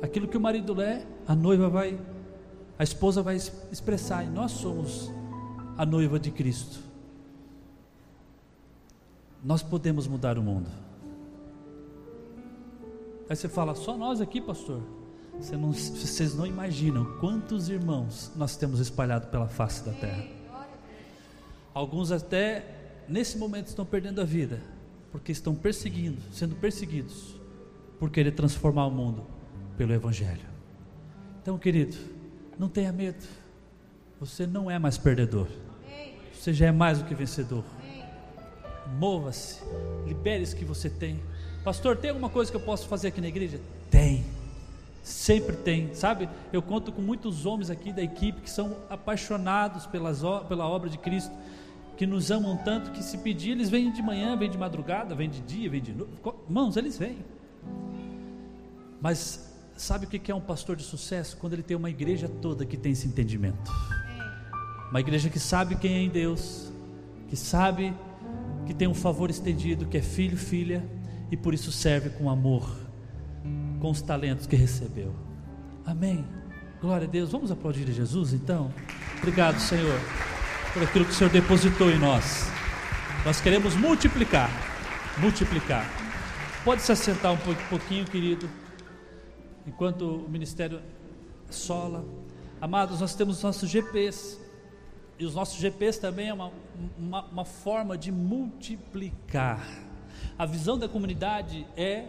Aquilo 0.00 0.28
que 0.28 0.36
o 0.36 0.40
marido 0.40 0.80
é, 0.80 1.04
a 1.26 1.34
noiva 1.34 1.68
vai, 1.68 2.00
a 2.78 2.84
esposa 2.84 3.24
vai 3.24 3.34
expressar. 3.34 4.22
E 4.22 4.28
nós 4.28 4.52
somos 4.52 5.10
a 5.76 5.84
noiva 5.84 6.20
de 6.20 6.30
Cristo. 6.30 6.78
Nós 9.42 9.64
podemos 9.64 10.06
mudar 10.06 10.38
o 10.38 10.42
mundo. 10.42 10.70
Aí 13.30 13.36
você 13.36 13.48
fala, 13.48 13.76
só 13.76 13.96
nós 13.96 14.20
aqui, 14.20 14.40
pastor. 14.40 14.82
Você 15.38 15.56
não, 15.56 15.72
vocês 15.72 16.34
não 16.34 16.44
imaginam 16.44 17.04
quantos 17.20 17.68
irmãos 17.68 18.32
nós 18.34 18.56
temos 18.56 18.80
espalhado 18.80 19.28
pela 19.28 19.46
face 19.46 19.84
da 19.84 19.92
terra. 19.92 20.26
Alguns 21.72 22.10
até 22.10 22.64
nesse 23.08 23.38
momento 23.38 23.68
estão 23.68 23.86
perdendo 23.86 24.20
a 24.20 24.24
vida, 24.24 24.60
porque 25.12 25.30
estão 25.30 25.54
perseguindo, 25.54 26.20
sendo 26.32 26.56
perseguidos, 26.56 27.36
por 28.00 28.10
querer 28.10 28.32
transformar 28.32 28.86
o 28.86 28.90
mundo 28.90 29.24
pelo 29.78 29.92
Evangelho. 29.92 30.48
Então, 31.40 31.56
querido, 31.56 31.96
não 32.58 32.68
tenha 32.68 32.92
medo. 32.92 33.24
Você 34.18 34.44
não 34.44 34.68
é 34.68 34.76
mais 34.76 34.98
perdedor. 34.98 35.46
Você 36.34 36.52
já 36.52 36.66
é 36.66 36.72
mais 36.72 36.98
do 36.98 37.04
que 37.04 37.14
vencedor. 37.14 37.62
Mova-se, 38.98 39.62
libere 40.04 40.42
isso 40.42 40.56
que 40.56 40.64
você 40.64 40.90
tem. 40.90 41.20
Pastor, 41.64 41.96
tem 41.96 42.10
alguma 42.10 42.30
coisa 42.30 42.50
que 42.50 42.56
eu 42.56 42.60
posso 42.60 42.88
fazer 42.88 43.08
aqui 43.08 43.20
na 43.20 43.28
igreja? 43.28 43.60
Tem. 43.90 44.24
Sempre 45.02 45.56
tem, 45.56 45.94
sabe? 45.94 46.28
Eu 46.52 46.62
conto 46.62 46.92
com 46.92 47.02
muitos 47.02 47.44
homens 47.44 47.70
aqui 47.70 47.92
da 47.92 48.02
equipe 48.02 48.40
que 48.40 48.50
são 48.50 48.76
apaixonados 48.88 49.86
pelas, 49.86 50.22
pela 50.48 50.66
obra 50.66 50.88
de 50.88 50.98
Cristo, 50.98 51.32
que 51.96 52.06
nos 52.06 52.30
amam 52.30 52.56
tanto 52.56 52.90
que 52.92 53.02
se 53.02 53.18
pedir, 53.18 53.50
eles 53.50 53.68
vêm 53.68 53.92
de 53.92 54.02
manhã, 54.02 54.36
vêm 54.36 54.50
de 54.50 54.56
madrugada, 54.56 55.14
vêm 55.14 55.28
de 55.28 55.40
dia, 55.40 55.68
vêm 55.68 55.82
de 55.82 55.92
noite. 55.92 56.12
Mãos, 56.48 56.76
eles 56.76 56.96
vêm. 56.96 57.18
Mas 59.00 59.54
sabe 59.76 60.06
o 60.06 60.08
que 60.08 60.30
é 60.30 60.34
um 60.34 60.40
pastor 60.40 60.76
de 60.76 60.82
sucesso? 60.82 61.36
Quando 61.36 61.54
ele 61.54 61.62
tem 61.62 61.76
uma 61.76 61.90
igreja 61.90 62.28
toda 62.28 62.64
que 62.64 62.76
tem 62.76 62.92
esse 62.92 63.06
entendimento. 63.06 63.70
Uma 64.90 65.00
igreja 65.00 65.28
que 65.28 65.38
sabe 65.38 65.76
quem 65.76 65.94
é 65.94 65.98
em 65.98 66.08
Deus, 66.08 66.72
que 67.28 67.36
sabe 67.36 67.94
que 68.66 68.74
tem 68.74 68.88
um 68.88 68.94
favor 68.94 69.30
estendido, 69.30 69.86
que 69.86 69.98
é 69.98 70.02
filho, 70.02 70.36
filha, 70.36 70.84
e 71.30 71.36
por 71.36 71.54
isso 71.54 71.70
serve 71.70 72.10
com 72.10 72.28
amor, 72.28 72.68
com 73.80 73.90
os 73.90 74.02
talentos 74.02 74.46
que 74.46 74.56
recebeu. 74.56 75.14
Amém. 75.84 76.24
Glória 76.80 77.06
a 77.06 77.10
Deus. 77.10 77.30
Vamos 77.30 77.50
aplaudir 77.50 77.88
a 77.88 77.92
Jesus 77.92 78.32
então? 78.32 78.72
Obrigado, 79.18 79.58
Senhor, 79.58 80.00
por 80.72 80.82
aquilo 80.82 81.04
que 81.04 81.10
o 81.10 81.14
Senhor 81.14 81.30
depositou 81.30 81.90
em 81.90 81.98
nós. 81.98 82.48
Nós 83.24 83.40
queremos 83.40 83.76
multiplicar, 83.76 84.50
multiplicar. 85.18 85.84
Pode 86.64 86.82
se 86.82 86.92
assentar 86.92 87.32
um 87.32 87.38
pouquinho, 87.68 88.04
querido, 88.04 88.48
enquanto 89.66 90.24
o 90.24 90.28
ministério 90.28 90.80
sola. 91.50 92.04
Amados, 92.60 93.00
nós 93.00 93.14
temos 93.14 93.42
nossos 93.42 93.68
GPs. 93.68 94.38
E 95.18 95.24
os 95.24 95.34
nossos 95.34 95.60
GPs 95.60 95.98
também 95.98 96.30
é 96.30 96.34
uma, 96.34 96.50
uma, 96.98 97.24
uma 97.26 97.44
forma 97.44 97.96
de 97.96 98.10
multiplicar. 98.10 99.89
A 100.38 100.46
visão 100.46 100.78
da 100.78 100.88
comunidade 100.88 101.66
é 101.76 102.06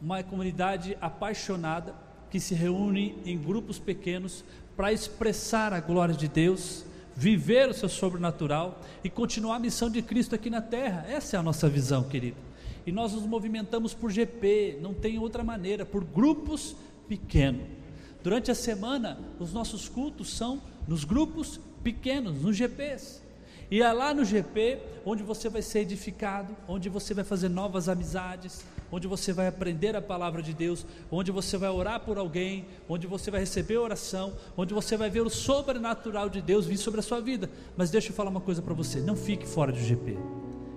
uma 0.00 0.22
comunidade 0.22 0.96
apaixonada 1.00 1.94
que 2.30 2.40
se 2.40 2.54
reúne 2.54 3.16
em 3.24 3.38
grupos 3.38 3.78
pequenos 3.78 4.44
para 4.76 4.92
expressar 4.92 5.72
a 5.72 5.80
glória 5.80 6.14
de 6.14 6.28
Deus, 6.28 6.84
viver 7.14 7.68
o 7.68 7.74
seu 7.74 7.88
sobrenatural 7.88 8.80
e 9.02 9.08
continuar 9.08 9.56
a 9.56 9.60
missão 9.60 9.88
de 9.88 10.02
Cristo 10.02 10.34
aqui 10.34 10.50
na 10.50 10.60
terra. 10.60 11.06
Essa 11.08 11.36
é 11.36 11.40
a 11.40 11.42
nossa 11.42 11.68
visão, 11.68 12.04
querido. 12.04 12.36
E 12.86 12.92
nós 12.92 13.12
nos 13.12 13.24
movimentamos 13.24 13.94
por 13.94 14.10
GP, 14.10 14.78
não 14.82 14.92
tem 14.92 15.18
outra 15.18 15.42
maneira, 15.42 15.86
por 15.86 16.04
grupos 16.04 16.76
pequenos. 17.08 17.66
Durante 18.22 18.50
a 18.50 18.54
semana, 18.54 19.18
os 19.38 19.52
nossos 19.52 19.88
cultos 19.88 20.30
são 20.30 20.60
nos 20.86 21.04
grupos 21.04 21.60
pequenos, 21.82 22.42
nos 22.42 22.56
GPs. 22.56 23.22
E 23.70 23.82
é 23.82 23.92
lá 23.92 24.12
no 24.12 24.24
GP 24.24 24.78
onde 25.04 25.22
você 25.22 25.48
vai 25.48 25.62
ser 25.62 25.80
edificado, 25.80 26.56
onde 26.68 26.88
você 26.88 27.14
vai 27.14 27.24
fazer 27.24 27.48
novas 27.48 27.88
amizades, 27.88 28.64
onde 28.90 29.06
você 29.06 29.32
vai 29.32 29.46
aprender 29.46 29.96
a 29.96 30.02
palavra 30.02 30.42
de 30.42 30.52
Deus, 30.52 30.86
onde 31.10 31.30
você 31.30 31.56
vai 31.56 31.68
orar 31.68 32.00
por 32.00 32.16
alguém, 32.16 32.66
onde 32.88 33.06
você 33.06 33.30
vai 33.30 33.40
receber 33.40 33.76
oração, 33.76 34.32
onde 34.56 34.72
você 34.72 34.96
vai 34.96 35.10
ver 35.10 35.22
o 35.22 35.30
sobrenatural 35.30 36.28
de 36.28 36.40
Deus 36.40 36.66
vir 36.66 36.76
sobre 36.76 37.00
a 37.00 37.02
sua 37.02 37.20
vida. 37.20 37.50
Mas 37.76 37.90
deixa 37.90 38.10
eu 38.10 38.14
falar 38.14 38.30
uma 38.30 38.40
coisa 38.40 38.62
para 38.62 38.74
você: 38.74 39.00
não 39.00 39.16
fique 39.16 39.46
fora 39.46 39.72
do 39.72 39.78
GP. 39.78 40.16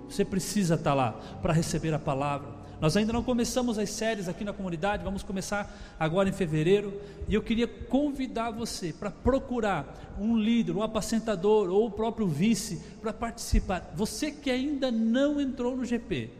Você 0.08 0.24
precisa 0.24 0.74
estar 0.74 0.94
lá 0.94 1.12
para 1.42 1.52
receber 1.52 1.92
a 1.94 1.98
palavra. 1.98 2.57
Nós 2.80 2.96
ainda 2.96 3.12
não 3.12 3.24
começamos 3.24 3.76
as 3.76 3.90
séries 3.90 4.28
aqui 4.28 4.44
na 4.44 4.52
comunidade, 4.52 5.02
vamos 5.02 5.22
começar 5.22 5.96
agora 5.98 6.28
em 6.28 6.32
fevereiro. 6.32 7.00
E 7.28 7.34
eu 7.34 7.42
queria 7.42 7.66
convidar 7.66 8.50
você 8.52 8.92
para 8.92 9.10
procurar 9.10 10.16
um 10.18 10.36
líder, 10.36 10.72
um 10.72 10.82
apacentador 10.82 11.68
ou 11.70 11.86
o 11.86 11.90
próprio 11.90 12.28
vice 12.28 12.80
para 13.00 13.12
participar. 13.12 13.92
Você 13.96 14.30
que 14.30 14.50
ainda 14.50 14.92
não 14.92 15.40
entrou 15.40 15.76
no 15.76 15.84
GP, 15.84 16.30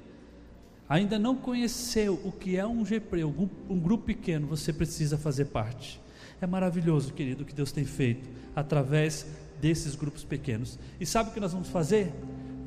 ainda 0.88 1.18
não 1.18 1.34
conheceu 1.34 2.20
o 2.24 2.30
que 2.30 2.56
é 2.56 2.66
um 2.66 2.84
GP, 2.84 3.24
um 3.24 3.78
grupo 3.78 4.04
pequeno, 4.04 4.46
você 4.46 4.72
precisa 4.72 5.18
fazer 5.18 5.46
parte. 5.46 6.00
É 6.40 6.46
maravilhoso, 6.46 7.12
querido, 7.12 7.42
o 7.42 7.46
que 7.46 7.54
Deus 7.54 7.72
tem 7.72 7.84
feito 7.84 8.28
através 8.54 9.26
desses 9.60 9.96
grupos 9.96 10.22
pequenos. 10.22 10.78
E 11.00 11.06
sabe 11.06 11.30
o 11.30 11.32
que 11.32 11.40
nós 11.40 11.52
vamos 11.52 11.68
fazer? 11.68 12.12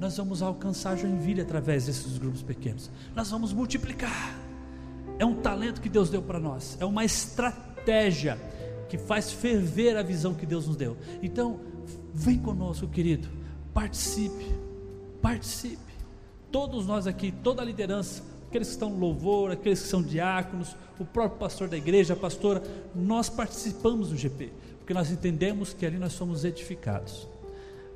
Nós 0.02 0.18
vamos 0.18 0.42
alcançar 0.42 0.98
Joinville 0.98 1.42
através 1.42 1.86
desses 1.86 2.18
grupos 2.18 2.42
pequenos. 2.42 2.90
Nós 3.16 3.30
vamos 3.30 3.54
multiplicar. 3.54 4.36
É 5.20 5.24
um 5.24 5.36
talento 5.36 5.80
que 5.80 5.88
Deus 5.88 6.10
deu 6.10 6.24
para 6.24 6.40
nós, 6.40 6.76
é 6.80 6.86
uma 6.86 7.06
estratégia 7.06 8.36
que 8.90 8.98
faz 8.98 9.32
ferver 9.32 9.96
a 9.96 10.02
visão 10.02 10.34
que 10.34 10.44
Deus 10.44 10.66
nos 10.66 10.76
deu. 10.76 10.98
Então, 11.22 11.60
vem 12.12 12.40
conosco, 12.40 12.88
querido, 12.88 13.30
participe, 13.76 14.44
participe. 15.22 15.94
Todos 16.52 16.88
nós 16.88 17.06
aqui, 17.06 17.32
toda 17.32 17.62
a 17.62 17.66
liderança, 17.66 18.24
aqueles 18.48 18.70
que 18.70 18.74
estão 18.74 18.90
no 18.90 18.98
louvor, 18.98 19.52
aqueles 19.52 19.84
que 19.84 19.88
são 19.88 20.02
diáconos, 20.02 20.76
o 20.98 21.06
próprio 21.06 21.38
pastor 21.38 21.70
da 21.70 21.78
igreja, 21.78 22.16
a 22.16 22.18
pastora, 22.18 22.64
nós 22.96 23.30
participamos 23.30 24.10
do 24.10 24.18
GP, 24.18 24.52
porque 24.80 24.96
nós 24.96 25.12
entendemos 25.12 25.74
que 25.74 25.86
ali 25.86 26.00
nós 26.00 26.14
somos 26.14 26.44
edificados. 26.44 27.28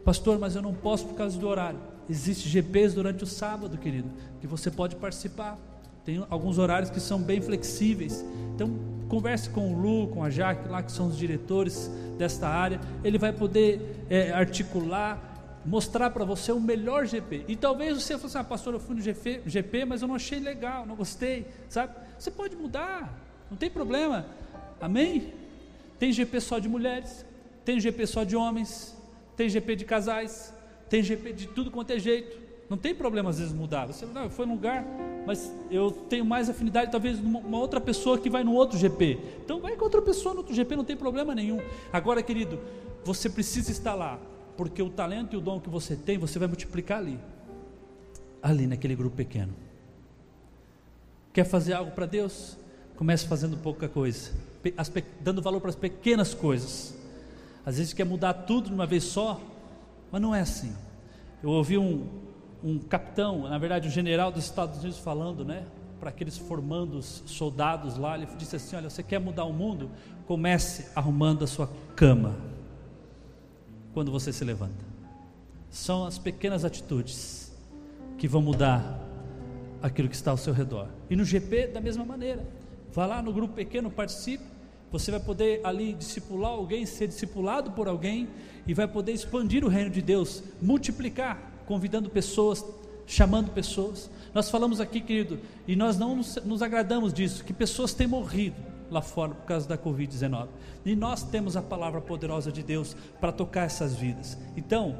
Pastor, 0.03 0.37
mas 0.37 0.55
eu 0.55 0.61
não 0.61 0.71
posso 0.71 1.07
por 1.07 1.15
causa 1.15 1.35
do 1.35 1.47
horário. 1.47 1.94
Existe 2.09 2.47
GPs 2.47 2.93
durante 2.93 3.23
o 3.23 3.27
sábado, 3.27 3.77
querido, 3.77 4.09
que 4.39 4.47
você 4.47 4.69
pode 4.69 4.95
participar. 4.95 5.57
Tem 6.03 6.23
alguns 6.29 6.59
horários 6.59 6.89
que 6.91 6.99
são 6.99 7.19
bem 7.19 7.41
flexíveis. 7.41 8.23
Então, 8.53 8.69
converse 9.09 9.49
com 9.49 9.73
o 9.73 9.79
Lu, 9.79 10.07
com 10.09 10.23
a 10.23 10.29
Jaque, 10.29 10.69
lá 10.69 10.83
que 10.83 10.91
são 10.91 11.07
os 11.07 11.17
diretores 11.17 11.89
desta 12.17 12.47
área. 12.47 12.79
Ele 13.03 13.17
vai 13.17 13.33
poder 13.33 14.05
é, 14.09 14.31
articular, 14.31 15.35
mostrar 15.65 16.11
para 16.11 16.23
você 16.23 16.51
o 16.51 16.59
melhor 16.59 17.07
GP. 17.07 17.45
E 17.47 17.55
talvez 17.55 18.01
você 18.01 18.13
fale 18.13 18.25
assim: 18.27 18.37
ah, 18.37 18.43
pastor, 18.43 18.75
eu 18.75 18.79
fui 18.79 18.95
no 18.95 19.01
GP, 19.01 19.41
GP, 19.47 19.85
mas 19.85 20.01
eu 20.01 20.07
não 20.07 20.15
achei 20.15 20.39
legal, 20.39 20.85
não 20.85 20.95
gostei, 20.95 21.47
sabe? 21.67 21.93
Você 22.19 22.29
pode 22.29 22.55
mudar, 22.55 23.11
não 23.49 23.57
tem 23.57 23.69
problema. 23.69 24.25
Amém? 24.79 25.33
Tem 25.97 26.11
GP 26.11 26.39
só 26.39 26.59
de 26.59 26.69
mulheres, 26.69 27.25
tem 27.63 27.79
GP 27.79 28.05
só 28.05 28.23
de 28.23 28.35
homens, 28.35 28.95
tem 29.35 29.49
GP 29.49 29.75
de 29.75 29.85
casais, 29.85 30.53
tem 30.89 31.01
GP 31.01 31.33
de 31.33 31.47
tudo 31.47 31.71
quanto 31.71 31.91
é 31.91 31.99
jeito. 31.99 32.45
Não 32.69 32.77
tem 32.77 32.95
problema 32.95 33.29
às 33.29 33.37
vezes 33.39 33.53
mudar. 33.53 33.85
Você 33.85 34.05
não, 34.05 34.29
foi 34.29 34.45
num 34.45 34.53
lugar, 34.53 34.85
mas 35.25 35.51
eu 35.69 35.91
tenho 35.91 36.25
mais 36.25 36.49
afinidade 36.49 36.91
talvez 36.91 37.19
uma, 37.19 37.39
uma 37.39 37.59
outra 37.59 37.79
pessoa 37.79 38.17
que 38.17 38.29
vai 38.29 38.43
no 38.43 38.53
outro 38.53 38.77
GP. 38.77 39.19
Então 39.43 39.59
vai 39.59 39.75
com 39.75 39.83
outra 39.83 40.01
pessoa 40.01 40.33
no 40.33 40.39
outro 40.39 40.55
GP, 40.55 40.75
não 40.75 40.83
tem 40.83 40.95
problema 40.95 41.35
nenhum. 41.35 41.59
Agora, 41.93 42.23
querido, 42.23 42.59
você 43.03 43.29
precisa 43.29 43.71
estar 43.71 43.93
lá, 43.93 44.19
porque 44.57 44.81
o 44.81 44.89
talento 44.89 45.35
e 45.35 45.37
o 45.37 45.41
dom 45.41 45.59
que 45.59 45.69
você 45.69 45.95
tem, 45.95 46.17
você 46.17 46.39
vai 46.39 46.47
multiplicar 46.47 46.97
ali. 46.97 47.19
Ali 48.41 48.65
naquele 48.65 48.95
grupo 48.95 49.15
pequeno. 49.15 49.53
Quer 51.31 51.43
fazer 51.43 51.73
algo 51.73 51.91
para 51.91 52.05
Deus? 52.05 52.57
Comece 52.95 53.27
fazendo 53.27 53.57
pouca 53.57 53.89
coisa, 53.89 54.31
dando 55.19 55.41
valor 55.41 55.59
para 55.59 55.69
as 55.69 55.75
pequenas 55.75 56.33
coisas. 56.33 56.95
Às 57.65 57.77
vezes 57.77 57.93
quer 57.93 58.05
mudar 58.05 58.33
tudo 58.33 58.69
de 58.69 58.73
uma 58.73 58.85
vez 58.85 59.03
só, 59.03 59.41
mas 60.11 60.21
não 60.21 60.33
é 60.33 60.41
assim. 60.41 60.73
Eu 61.43 61.49
ouvi 61.49 61.77
um, 61.77 62.07
um 62.63 62.79
capitão, 62.79 63.49
na 63.49 63.57
verdade, 63.57 63.87
um 63.87 63.91
general 63.91 64.31
dos 64.31 64.45
Estados 64.45 64.79
Unidos 64.79 64.97
falando, 64.97 65.45
né? 65.45 65.65
Para 65.99 66.09
aqueles 66.09 66.37
formandos 66.37 67.23
soldados 67.25 67.97
lá, 67.97 68.17
ele 68.17 68.27
disse 68.37 68.55
assim: 68.55 68.75
Olha, 68.75 68.89
você 68.89 69.03
quer 69.03 69.19
mudar 69.19 69.45
o 69.45 69.53
mundo? 69.53 69.89
Comece 70.27 70.87
arrumando 70.95 71.43
a 71.43 71.47
sua 71.47 71.69
cama 71.95 72.35
quando 73.93 74.11
você 74.11 74.33
se 74.33 74.43
levanta. 74.43 74.85
São 75.69 76.05
as 76.05 76.17
pequenas 76.17 76.65
atitudes 76.65 77.53
que 78.17 78.27
vão 78.27 78.41
mudar 78.41 78.99
aquilo 79.81 80.09
que 80.09 80.15
está 80.15 80.31
ao 80.31 80.37
seu 80.37 80.53
redor. 80.53 80.87
E 81.09 81.15
no 81.15 81.23
GP, 81.23 81.67
da 81.67 81.79
mesma 81.79 82.03
maneira. 82.03 82.45
Vá 82.91 83.05
lá 83.05 83.21
no 83.21 83.31
grupo 83.31 83.53
pequeno, 83.53 83.91
participe. 83.91 84.54
Você 84.91 85.11
vai 85.11 85.19
poder 85.19 85.61
ali 85.63 85.93
discipular 85.93 86.51
alguém, 86.51 86.85
ser 86.85 87.07
discipulado 87.07 87.71
por 87.71 87.87
alguém 87.87 88.29
e 88.65 88.73
vai 88.73 88.87
poder 88.87 89.11
expandir 89.11 89.63
o 89.65 89.67
reino 89.67 89.89
de 89.89 90.01
Deus, 90.01 90.43
multiplicar, 90.61 91.51
convidando 91.65 92.09
pessoas, 92.09 92.63
chamando 93.05 93.51
pessoas. 93.51 94.09
Nós 94.33 94.49
falamos 94.49 94.79
aqui, 94.79 95.01
querido, 95.01 95.39
e 95.67 95.75
nós 95.75 95.97
não 95.97 96.15
nos, 96.15 96.35
nos 96.37 96.61
agradamos 96.61 97.13
disso, 97.13 97.43
que 97.43 97.53
pessoas 97.53 97.93
têm 97.93 98.07
morrido 98.07 98.55
lá 98.89 99.01
fora 99.01 99.33
por 99.33 99.45
causa 99.45 99.67
da 99.67 99.77
Covid-19. 99.77 100.47
E 100.85 100.95
nós 100.95 101.23
temos 101.23 101.57
a 101.57 101.61
palavra 101.61 102.01
poderosa 102.01 102.51
de 102.51 102.61
Deus 102.61 102.95
para 103.19 103.31
tocar 103.31 103.65
essas 103.65 103.95
vidas. 103.95 104.37
Então, 104.55 104.99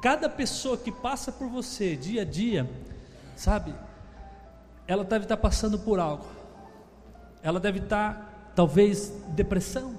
cada 0.00 0.28
pessoa 0.28 0.76
que 0.76 0.92
passa 0.92 1.32
por 1.32 1.48
você 1.48 1.96
dia 1.96 2.22
a 2.22 2.24
dia, 2.24 2.68
sabe, 3.36 3.74
ela 4.86 5.04
deve 5.04 5.24
estar 5.24 5.36
passando 5.36 5.78
por 5.78 5.98
algo. 5.98 6.24
Ela 7.42 7.60
deve 7.60 7.80
estar, 7.80 8.37
talvez, 8.58 9.12
depressão, 9.36 9.96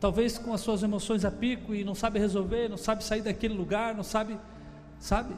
talvez 0.00 0.38
com 0.38 0.54
as 0.54 0.62
suas 0.62 0.82
emoções 0.82 1.26
a 1.26 1.30
pico 1.30 1.74
e 1.74 1.84
não 1.84 1.94
sabe 1.94 2.18
resolver, 2.18 2.70
não 2.70 2.78
sabe 2.78 3.04
sair 3.04 3.20
daquele 3.20 3.52
lugar, 3.52 3.94
não 3.94 4.02
sabe, 4.02 4.38
sabe? 4.98 5.34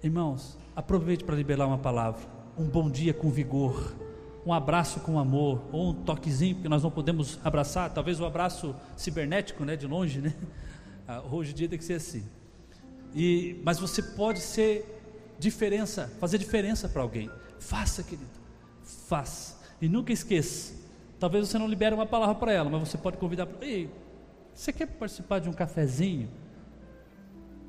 Irmãos, 0.00 0.56
aproveite 0.76 1.24
para 1.24 1.34
liberar 1.34 1.66
uma 1.66 1.76
palavra, 1.76 2.20
um 2.56 2.66
bom 2.66 2.88
dia 2.88 3.12
com 3.12 3.30
vigor, 3.30 3.96
um 4.46 4.52
abraço 4.54 5.00
com 5.00 5.18
amor, 5.18 5.60
ou 5.72 5.90
um 5.90 5.92
toquezinho, 6.04 6.54
porque 6.54 6.68
nós 6.68 6.84
não 6.84 6.90
podemos 6.92 7.40
abraçar, 7.42 7.92
talvez 7.92 8.20
o 8.20 8.22
um 8.22 8.26
abraço 8.28 8.76
cibernético, 8.96 9.64
né, 9.64 9.74
de 9.74 9.88
longe, 9.88 10.20
né? 10.20 10.34
Ah, 11.10 11.22
hoje 11.32 11.52
em 11.52 11.54
dia 11.54 11.68
tem 11.70 11.78
que 11.78 11.84
ser 11.86 11.94
assim. 11.94 12.22
E, 13.14 13.58
mas 13.64 13.78
você 13.78 14.02
pode 14.02 14.40
ser 14.40 15.34
diferença, 15.38 16.12
fazer 16.20 16.36
diferença 16.36 16.86
para 16.86 17.00
alguém. 17.00 17.30
Faça, 17.58 18.02
querido, 18.02 18.37
faça. 19.08 19.56
E 19.80 19.88
nunca 19.88 20.12
esqueça, 20.12 20.78
Talvez 21.18 21.48
você 21.48 21.58
não 21.58 21.66
libere 21.66 21.94
uma 21.94 22.06
palavra 22.06 22.34
para 22.36 22.52
ela, 22.52 22.70
mas 22.70 22.88
você 22.88 22.96
pode 22.96 23.16
convidar. 23.16 23.48
Ei, 23.60 23.90
você 24.54 24.72
quer 24.72 24.86
participar 24.86 25.40
de 25.40 25.48
um 25.48 25.52
cafezinho? 25.52 26.28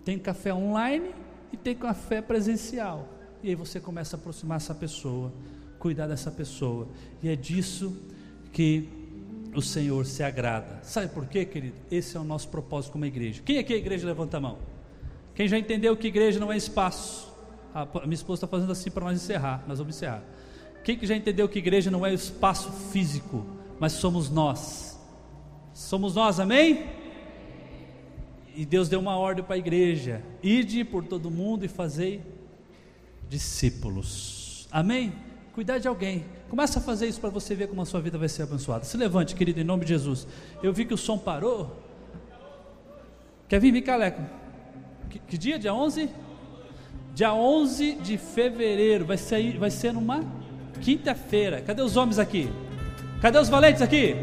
Tem 0.06 0.20
café 0.20 0.54
online 0.54 1.12
e 1.52 1.58
tem 1.58 1.76
café 1.76 2.22
presencial. 2.22 3.08
E 3.42 3.50
aí 3.50 3.56
você 3.56 3.80
começa 3.80 4.16
a 4.16 4.20
aproximar 4.20 4.58
essa 4.58 4.76
pessoa, 4.76 5.34
cuidar 5.80 6.08
dessa 6.08 6.30
pessoa. 6.30 6.88
E 7.24 7.30
é 7.30 7.36
disso 7.36 7.98
que 8.54 8.88
o 9.56 9.62
Senhor 9.64 10.06
se 10.06 10.22
agrada. 10.22 10.80
Sabe 10.84 11.08
por 11.08 11.26
quê, 11.26 11.44
querido? 11.44 11.76
Esse 11.90 12.18
é 12.18 12.20
o 12.20 12.24
nosso 12.24 12.50
propósito 12.50 12.92
como 12.92 13.06
igreja. 13.06 13.42
Quem 13.44 13.58
aqui 13.58 13.74
é 13.74 13.78
igreja? 13.78 14.06
Levanta 14.06 14.38
a 14.38 14.40
mão. 14.40 14.60
Quem 15.34 15.48
já 15.48 15.58
entendeu 15.58 15.98
que 15.98 16.08
igreja 16.08 16.40
não 16.40 16.52
é 16.52 16.58
espaço? 16.58 17.34
A 17.74 17.86
minha 18.04 18.14
esposa 18.14 18.46
está 18.46 18.48
fazendo 18.48 18.72
assim 18.72 18.92
para 18.92 19.06
nós 19.06 19.16
encerrar. 19.16 19.64
Nós 19.68 19.80
vamos 19.80 19.96
encerrar. 19.96 20.24
Quem 20.84 20.98
que 20.98 21.06
já 21.06 21.16
entendeu 21.16 21.48
que 21.48 21.60
igreja 21.60 21.92
não 21.92 22.06
é 22.06 22.14
espaço 22.14 22.72
físico, 22.92 23.46
mas 23.80 23.94
somos 23.94 24.30
nós? 24.30 25.00
Somos 25.74 26.16
nós, 26.16 26.40
amém? 26.40 26.86
E 28.56 28.66
Deus 28.66 28.90
deu 28.90 29.00
uma 29.00 29.16
ordem 29.16 29.44
para 29.44 29.56
a 29.56 29.58
igreja: 29.58 30.22
ide 30.44 30.84
por 30.84 31.06
todo 31.06 31.32
mundo 31.32 31.64
e 31.64 31.68
fazei 31.68 32.22
discípulos. 33.30 34.68
Amém? 34.72 35.14
Cuidar 35.54 35.78
de 35.78 35.88
alguém. 35.88 36.26
Começa 36.50 36.80
a 36.80 36.82
fazer 36.82 37.08
isso 37.08 37.22
para 37.22 37.30
você 37.30 37.54
ver 37.54 37.68
como 37.68 37.82
a 37.82 37.86
sua 37.86 38.02
vida 38.02 38.18
vai 38.18 38.28
ser 38.28 38.44
abençoada. 38.44 38.84
Se 38.86 38.98
levante, 38.98 39.36
querido, 39.36 39.60
em 39.60 39.64
nome 39.64 39.86
de 39.86 39.90
Jesus. 39.90 40.28
Eu 40.64 40.74
vi 40.74 40.84
que 40.86 40.94
o 40.94 40.98
som 40.98 41.18
parou. 41.18 41.78
Quer 43.48 43.60
vir, 43.60 43.72
Micaleco? 43.72 44.22
Que, 45.10 45.20
que 45.20 45.38
dia? 45.38 45.58
Dia 45.60 45.74
11? 45.74 46.10
Dia 47.14 47.34
11 47.34 47.96
de 47.96 48.18
fevereiro. 48.18 49.06
Vai 49.06 49.18
ser, 49.18 49.58
vai 49.58 49.72
ser 49.72 49.94
numa 49.94 50.24
Quinta-feira. 50.82 51.62
Cadê 51.62 51.82
os 51.82 51.98
homens 51.98 52.20
aqui? 52.20 52.50
Cadê 53.22 53.38
os 53.38 53.50
valentes 53.50 53.82
aqui? 53.82 54.16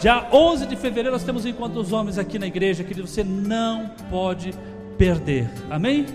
Dia 0.00 0.28
11 0.32 0.66
de 0.66 0.76
fevereiro 0.76 1.12
nós 1.12 1.24
temos 1.24 1.44
o 1.44 1.48
encontro 1.48 1.74
dos 1.82 1.92
homens 1.92 2.18
aqui 2.18 2.38
na 2.38 2.46
igreja, 2.46 2.84
que 2.84 2.94
você 2.94 3.24
não 3.24 3.88
pode 4.10 4.52
perder. 4.98 5.50
Amém? 5.70 6.06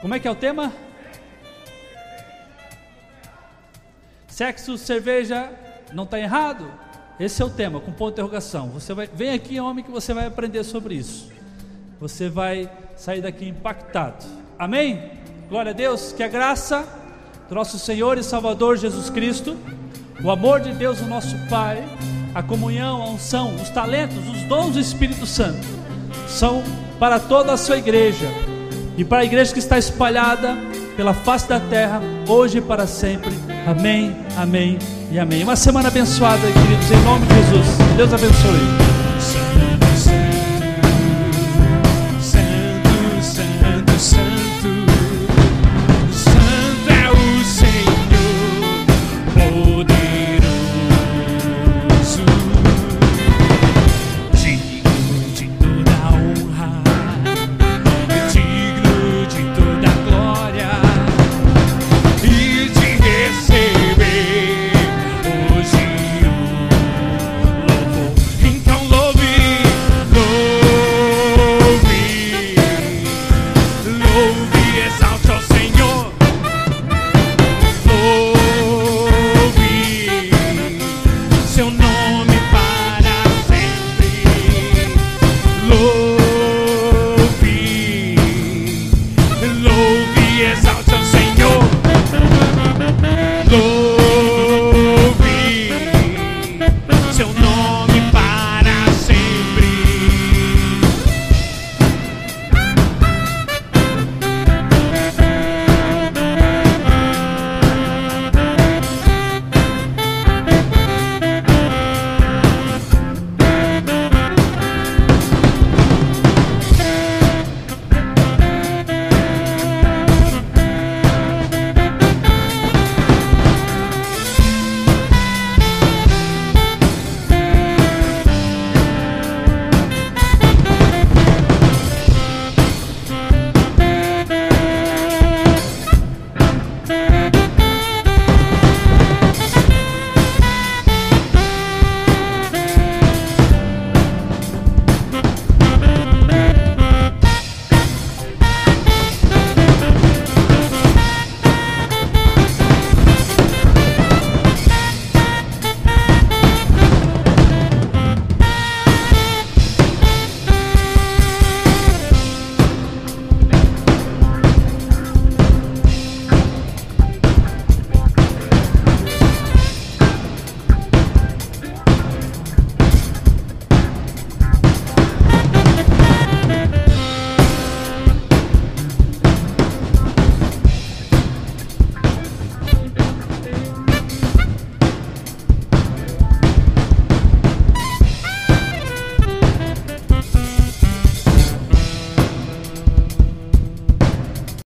Como 0.00 0.14
é 0.14 0.18
que 0.18 0.26
é 0.26 0.30
o 0.30 0.34
tema? 0.34 0.72
Sexo, 4.28 4.78
cerveja, 4.78 5.50
não 5.92 6.04
está 6.04 6.18
errado? 6.18 6.70
Esse 7.18 7.42
é 7.42 7.44
o 7.44 7.50
tema, 7.50 7.80
com 7.80 7.92
ponto 7.92 8.14
de 8.14 8.22
interrogação. 8.22 8.70
Você 8.70 8.94
vai, 8.94 9.06
vem 9.06 9.34
aqui, 9.34 9.60
homem, 9.60 9.84
que 9.84 9.90
você 9.90 10.14
vai 10.14 10.26
aprender 10.26 10.64
sobre 10.64 10.94
isso. 10.94 11.30
Você 12.00 12.30
vai 12.30 12.70
sair 12.96 13.20
daqui 13.20 13.46
impactado. 13.46 14.24
Amém? 14.58 15.10
Glória 15.50 15.72
a 15.72 15.74
Deus. 15.74 16.12
Que 16.12 16.22
a 16.22 16.28
graça 16.28 16.88
do 17.50 17.56
nosso 17.56 17.80
Senhor 17.80 18.16
e 18.16 18.22
Salvador 18.22 18.76
Jesus 18.76 19.10
Cristo, 19.10 19.56
o 20.22 20.30
amor 20.30 20.60
de 20.60 20.72
Deus, 20.72 21.00
o 21.00 21.06
nosso 21.06 21.36
Pai, 21.48 21.84
a 22.32 22.44
comunhão, 22.44 23.02
a 23.02 23.10
unção, 23.10 23.56
os 23.56 23.68
talentos, 23.70 24.16
os 24.28 24.42
dons 24.42 24.74
do 24.74 24.78
Espírito 24.78 25.26
Santo 25.26 25.66
são 26.28 26.62
para 27.00 27.18
toda 27.18 27.52
a 27.52 27.56
sua 27.56 27.76
igreja 27.76 28.28
e 28.96 29.04
para 29.04 29.22
a 29.22 29.24
igreja 29.24 29.52
que 29.52 29.58
está 29.58 29.76
espalhada 29.76 30.56
pela 30.96 31.12
face 31.12 31.48
da 31.48 31.58
terra, 31.58 32.00
hoje 32.28 32.58
e 32.58 32.60
para 32.60 32.86
sempre. 32.86 33.32
Amém, 33.66 34.16
amém 34.36 34.78
e 35.10 35.18
amém. 35.18 35.42
Uma 35.42 35.56
semana 35.56 35.88
abençoada, 35.88 36.40
queridos, 36.40 36.90
em 36.92 37.02
nome 37.02 37.26
de 37.26 37.34
Jesus. 37.34 37.66
Deus 37.96 38.12
abençoe. 38.12 38.99